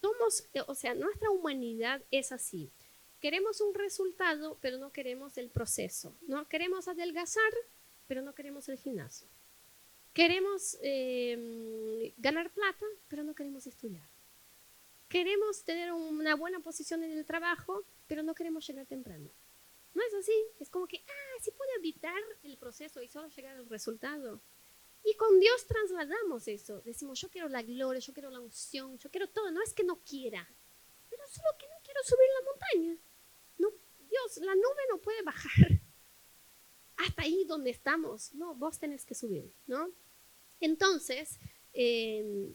Somos, 0.00 0.48
eh, 0.52 0.62
o 0.66 0.74
sea, 0.74 0.94
nuestra 0.94 1.30
humanidad 1.30 2.02
es 2.10 2.32
así. 2.32 2.72
Queremos 3.20 3.60
un 3.60 3.74
resultado, 3.74 4.58
pero 4.60 4.76
no 4.78 4.90
queremos 4.90 5.38
el 5.38 5.50
proceso. 5.50 6.16
No 6.22 6.48
queremos 6.48 6.88
adelgazar, 6.88 7.52
pero 8.08 8.22
no 8.22 8.34
queremos 8.34 8.68
el 8.68 8.76
gimnasio. 8.76 9.28
Queremos 10.16 10.78
em, 10.80 12.10
ganar 12.16 12.50
plata, 12.50 12.86
pero 13.06 13.22
no 13.22 13.34
queremos 13.34 13.66
estudiar. 13.66 14.08
Queremos 15.10 15.62
tener 15.62 15.92
una 15.92 16.34
buena 16.34 16.60
posición 16.60 17.04
en 17.04 17.12
el 17.12 17.26
trabajo, 17.26 17.84
pero 18.06 18.22
no 18.22 18.34
queremos 18.34 18.66
llegar 18.66 18.86
temprano. 18.86 19.30
No 19.92 20.02
es 20.02 20.14
así. 20.14 20.32
Es 20.58 20.70
como 20.70 20.86
que, 20.86 21.04
ah, 21.06 21.42
sí 21.42 21.50
puede 21.50 21.70
evitar 21.76 22.18
el 22.44 22.56
proceso 22.56 23.02
y 23.02 23.08
solo 23.08 23.28
llegar 23.28 23.58
al 23.58 23.68
resultado. 23.68 24.40
Y 25.04 25.14
con 25.16 25.38
Dios 25.38 25.66
trasladamos 25.66 26.48
eso. 26.48 26.80
Decimos, 26.80 27.20
yo 27.20 27.28
quiero 27.28 27.50
la 27.50 27.60
gloria, 27.60 28.00
yo 28.00 28.14
quiero 28.14 28.30
la 28.30 28.40
unción, 28.40 28.96
yo 28.96 29.10
quiero 29.10 29.28
todo. 29.28 29.50
No 29.50 29.62
es 29.62 29.74
que 29.74 29.84
no 29.84 30.00
quiera, 30.02 30.48
pero 31.10 31.22
solo 31.28 31.58
que 31.58 31.66
no 31.68 31.76
quiero 31.84 32.00
subir 32.02 32.28
la 32.40 32.50
montaña. 32.50 33.02
No, 33.58 33.68
Dios, 34.08 34.38
la 34.38 34.54
nube 34.54 34.82
no 34.88 34.96
puede 34.96 35.20
bajar 35.20 35.82
hasta 36.96 37.22
ahí 37.22 37.44
donde 37.44 37.68
estamos. 37.68 38.32
No, 38.32 38.54
vos 38.54 38.78
tenés 38.78 39.04
que 39.04 39.14
subir, 39.14 39.52
¿no? 39.66 39.92
Entonces, 40.60 41.38
em, 41.72 42.54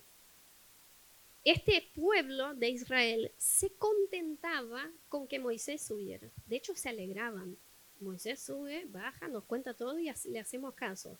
este 1.43 1.89
pueblo 1.95 2.53
de 2.53 2.69
Israel 2.69 3.31
se 3.37 3.71
contentaba 3.71 4.91
con 5.09 5.27
que 5.27 5.39
Moisés 5.39 5.81
subiera. 5.81 6.29
De 6.45 6.55
hecho, 6.55 6.75
se 6.75 6.89
alegraban. 6.89 7.57
Moisés 7.99 8.39
sube, 8.39 8.85
baja, 8.85 9.27
nos 9.27 9.43
cuenta 9.45 9.73
todo 9.73 9.97
y 9.99 10.11
le 10.25 10.39
hacemos 10.39 10.73
caso. 10.73 11.17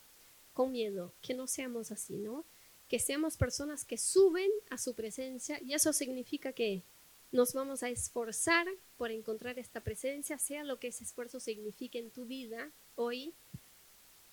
Con 0.54 0.72
miedo, 0.72 1.14
que 1.22 1.34
no 1.34 1.48
seamos 1.48 1.92
así, 1.92 2.18
¿no? 2.18 2.46
Que 2.88 3.00
seamos 3.00 3.38
personas 3.38 3.86
que 3.86 3.98
suben 3.98 4.52
a 4.70 4.78
su 4.78 4.94
presencia 4.96 5.60
y 5.62 5.74
eso 5.74 5.94
significa 5.94 6.52
que 6.52 6.84
nos 7.32 7.54
vamos 7.54 7.82
a 7.82 7.90
esforzar 7.90 8.68
por 8.98 9.10
encontrar 9.12 9.58
esta 9.58 9.80
presencia, 9.80 10.38
sea 10.38 10.64
lo 10.64 10.80
que 10.80 10.90
ese 10.90 11.06
esfuerzo 11.06 11.40
signifique 11.40 11.98
en 11.98 12.12
tu 12.12 12.26
vida 12.26 12.72
hoy. 12.96 13.34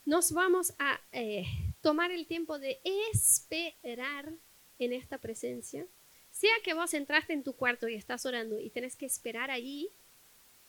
Nos 0.05 0.33
vamos 0.33 0.75
a 0.79 1.01
eh, 1.13 1.47
tomar 1.81 2.11
el 2.11 2.27
tiempo 2.27 2.59
de 2.59 2.81
esperar 2.85 4.33
en 4.79 4.93
esta 4.93 5.19
presencia. 5.19 5.87
Sea 6.31 6.55
que 6.63 6.75
vos 6.75 6.95
entraste 6.95 7.33
en 7.33 7.43
tu 7.43 7.55
cuarto 7.55 7.89
y 7.89 7.95
estás 7.95 8.27
orando 8.27 8.61
y 8.61 8.71
tenés 8.71 8.97
que 8.97 9.07
esperar 9.07 9.51
allí, 9.51 9.91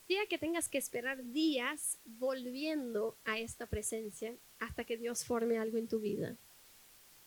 sea 0.07 0.25
que 0.25 0.39
tengas 0.39 0.69
que 0.69 0.79
esperar 0.79 1.23
días 1.23 1.99
volviendo 2.05 3.15
a 3.25 3.37
esta 3.37 3.67
presencia 3.67 4.33
hasta 4.57 4.83
que 4.83 4.97
Dios 4.97 5.23
forme 5.23 5.59
algo 5.59 5.77
en 5.77 5.87
tu 5.87 5.99
vida. 5.99 6.35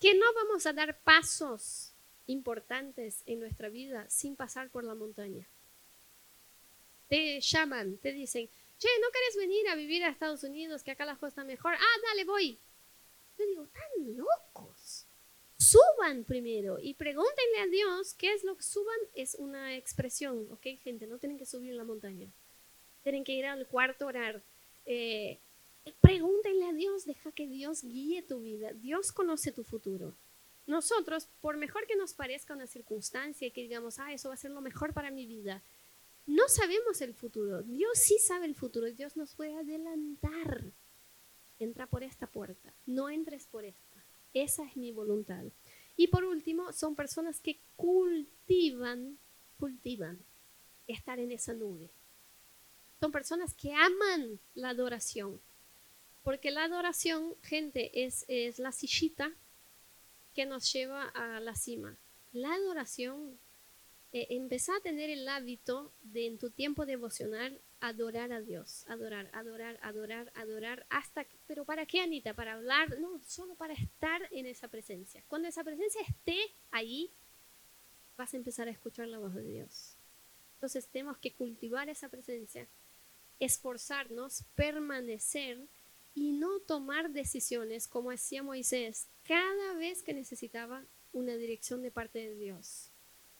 Que 0.01 0.14
no 0.14 0.26
vamos 0.35 0.66
a 0.66 0.72
dar 0.72 0.99
pasos 0.99 1.93
importantes 2.26 3.22
en 3.26 3.39
nuestra 3.39 3.68
vida 3.68 4.09
sin 4.09 4.35
pasar 4.35 4.70
por 4.70 4.83
la 4.83 4.95
montaña. 4.95 5.47
Te 7.09 7.41
llaman, 7.41 7.99
te 7.99 8.12
dicen, 8.12 8.49
che, 8.78 8.89
¿no 9.01 9.07
querés 9.12 9.37
venir 9.37 9.68
a 9.68 9.76
vivir 9.76 10.03
a 10.03 10.09
Estados 10.09 10.43
Unidos, 10.43 10.83
que 10.83 10.91
acá 10.91 11.05
la 11.05 11.14
cosa 11.14 11.28
está 11.28 11.45
mejor? 11.45 11.74
Ah, 11.74 12.01
dale, 12.09 12.24
voy. 12.24 12.59
Yo 13.39 13.47
digo, 13.47 13.66
tan 13.68 14.16
locos. 14.16 15.07
Suban 15.57 16.24
primero 16.24 16.78
y 16.80 16.95
pregúntenle 16.95 17.59
a 17.61 17.66
Dios 17.66 18.14
qué 18.14 18.33
es 18.33 18.45
lo 18.45 18.57
que 18.57 18.62
suban. 18.62 18.99
Es 19.14 19.37
una 19.37 19.76
expresión, 19.76 20.49
¿ok, 20.51 20.66
gente? 20.83 21.07
No 21.07 21.18
tienen 21.18 21.39
que 21.39 21.47
subir 21.47 21.74
la 21.74 21.85
montaña. 21.85 22.28
Tienen 23.03 23.24
que 23.24 23.33
ir 23.33 23.47
al 23.47 23.66
cuarto 23.68 24.05
a 24.05 24.09
orar. 24.09 24.43
Eh, 24.87 25.39
pregúntenle 26.01 26.66
a 26.66 26.72
Dios, 26.72 27.05
deja 27.05 27.33
que 27.33 27.47
Dios 27.47 27.83
guíe 27.83 28.22
tu 28.22 28.41
vida. 28.41 28.72
Dios 28.72 29.12
conoce 29.12 29.53
tu 29.53 29.64
futuro. 29.64 30.16
Nosotros, 30.66 31.28
por 31.41 31.57
mejor 31.57 31.87
que 31.87 31.97
nos 31.97 32.14
parezca 32.14 32.55
una 32.55 32.66
circunstancia 32.66 33.47
y 33.49 33.51
que 33.51 33.62
digamos, 33.62 33.99
ah, 33.99 34.12
eso 34.12 34.28
va 34.28 34.35
a 34.35 34.39
ser 34.39 34.53
lo 34.53 34.61
mejor 34.61 34.93
para 34.93 35.11
mi 35.11 35.26
vida, 35.26 35.62
no 36.26 36.49
sabemos 36.49 37.01
el 37.01 37.14
futuro. 37.14 37.62
Dios 37.62 37.99
sí 37.99 38.18
sabe 38.18 38.47
el 38.47 38.55
futuro. 38.55 38.91
Dios 38.93 39.16
nos 39.16 39.35
puede 39.35 39.55
adelantar. 39.57 40.72
Entra 41.62 41.86
por 41.86 42.02
esta 42.02 42.26
puerta, 42.26 42.74
no 42.86 43.08
entres 43.08 43.46
por 43.46 43.64
esta. 43.64 44.04
Esa 44.34 44.64
es 44.64 44.76
mi 44.76 44.92
voluntad. 44.92 45.44
Y 45.96 46.08
por 46.08 46.24
último, 46.24 46.72
son 46.72 46.96
personas 46.96 47.40
que 47.40 47.60
cultivan, 47.76 49.18
cultivan 49.58 50.18
estar 50.86 51.18
en 51.18 51.30
esa 51.32 51.52
nube. 51.52 51.90
Son 53.00 53.12
personas 53.12 53.54
que 53.54 53.72
aman 53.72 54.40
la 54.54 54.70
adoración. 54.70 55.40
Porque 56.22 56.50
la 56.50 56.64
adoración, 56.64 57.34
gente, 57.42 58.04
es, 58.04 58.24
es 58.28 58.58
la 58.58 58.72
sillita 58.72 59.32
que 60.34 60.46
nos 60.46 60.72
lleva 60.72 61.08
a 61.08 61.40
la 61.40 61.54
cima. 61.54 61.96
La 62.32 62.54
adoración, 62.54 63.38
eh, 64.12 64.28
a 64.30 64.82
tener 64.82 65.10
el 65.10 65.28
hábito 65.28 65.92
de 66.02 66.26
en 66.26 66.38
tu 66.38 66.50
tiempo 66.50 66.86
devocional 66.86 67.60
adorar 67.83 68.30
a 68.33 68.41
Dios, 68.41 68.85
adorar, 68.87 69.28
adorar, 69.33 69.76
adorar, 69.83 70.33
adorar, 70.37 70.87
hasta, 70.89 71.26
pero 71.49 71.64
¿para 71.64 71.85
qué, 71.85 72.01
Anita? 72.01 72.33
Para 72.33 72.53
hablar, 72.53 73.01
no, 73.01 73.20
solo 73.26 73.57
para 73.57 73.74
estar 73.74 74.22
en 74.30 74.47
esa 74.47 74.68
presencia. 74.68 75.24
Cuando 75.26 75.49
esa 75.49 75.64
presencia 75.64 76.01
esté 76.03 76.39
ahí, 76.70 77.11
vas 78.16 78.33
a 78.33 78.37
empezar 78.37 78.68
a 78.68 78.70
escuchar 78.70 79.09
la 79.09 79.18
voz 79.18 79.35
de 79.35 79.43
Dios. 79.43 79.97
Entonces 80.55 80.87
tenemos 80.87 81.18
que 81.18 81.33
cultivar 81.33 81.89
esa 81.89 82.09
presencia, 82.09 82.68
esforzarnos, 83.41 84.45
permanecer 84.55 85.59
y 86.14 86.30
no 86.30 86.61
tomar 86.61 87.11
decisiones 87.11 87.89
como 87.89 88.12
hacía 88.12 88.45
Moisés 88.45 89.09
cada 89.24 89.74
vez 89.74 90.05
que 90.05 90.14
necesitaba 90.14 90.85
una 91.12 91.35
dirección 91.35 91.83
de 91.83 91.91
parte 91.91 92.20
de 92.20 92.37
Dios. 92.37 92.93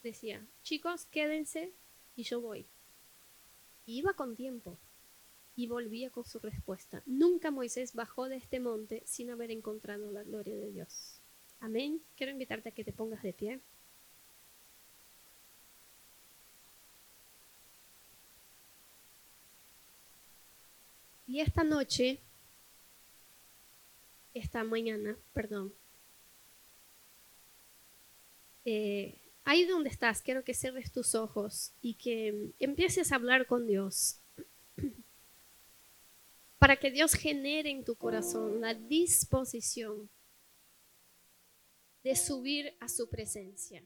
Decía, 0.03 0.45
chicos, 0.65 1.07
quédense 1.07 1.73
y 2.17 2.25
yo 2.25 2.41
voy. 2.41 2.67
Iba 3.87 4.15
con 4.15 4.37
tiempo 4.37 4.79
y 5.55 5.67
volvía 5.67 6.11
con 6.11 6.25
su 6.25 6.39
respuesta. 6.39 7.03
Nunca 7.07 7.51
Moisés 7.51 7.95
bajó 7.95 8.29
de 8.29 8.37
este 8.37 8.61
monte 8.61 9.03
sin 9.07 9.31
haber 9.31 9.51
encontrado 9.51 10.11
la 10.11 10.23
gloria 10.23 10.57
de 10.57 10.71
Dios. 10.71 11.21
Amén. 11.61 12.01
Quiero 12.17 12.33
invitarte 12.33 12.71
a 12.71 12.73
que 12.73 12.85
te 12.85 12.93
pongas 12.93 13.23
de 13.23 13.33
pie. 13.33 13.61
Y 21.27 21.41
esta 21.41 21.65
noche 21.65 22.21
esta 24.35 24.65
mañana, 24.65 25.17
perdón. 25.33 25.75
Eh, 28.65 29.19
ahí 29.45 29.65
donde 29.65 29.91
estás, 29.91 30.23
quiero 30.23 30.45
que 30.45 30.55
cierres 30.55 30.93
tus 30.93 31.15
ojos 31.15 31.73
y 31.81 31.95
que 31.95 32.53
empieces 32.59 33.13
a 33.13 33.17
hablar 33.17 33.47
con 33.47 33.67
Dios. 33.67 34.21
Para 36.59 36.77
que 36.77 36.91
Dios 36.91 37.15
genere 37.15 37.71
en 37.71 37.85
tu 37.85 37.97
corazón 37.97 38.61
la 38.61 38.75
disposición 38.75 40.09
de 42.05 42.17
subir 42.17 42.77
a 42.81 42.89
su 42.89 43.09
presencia. 43.09 43.83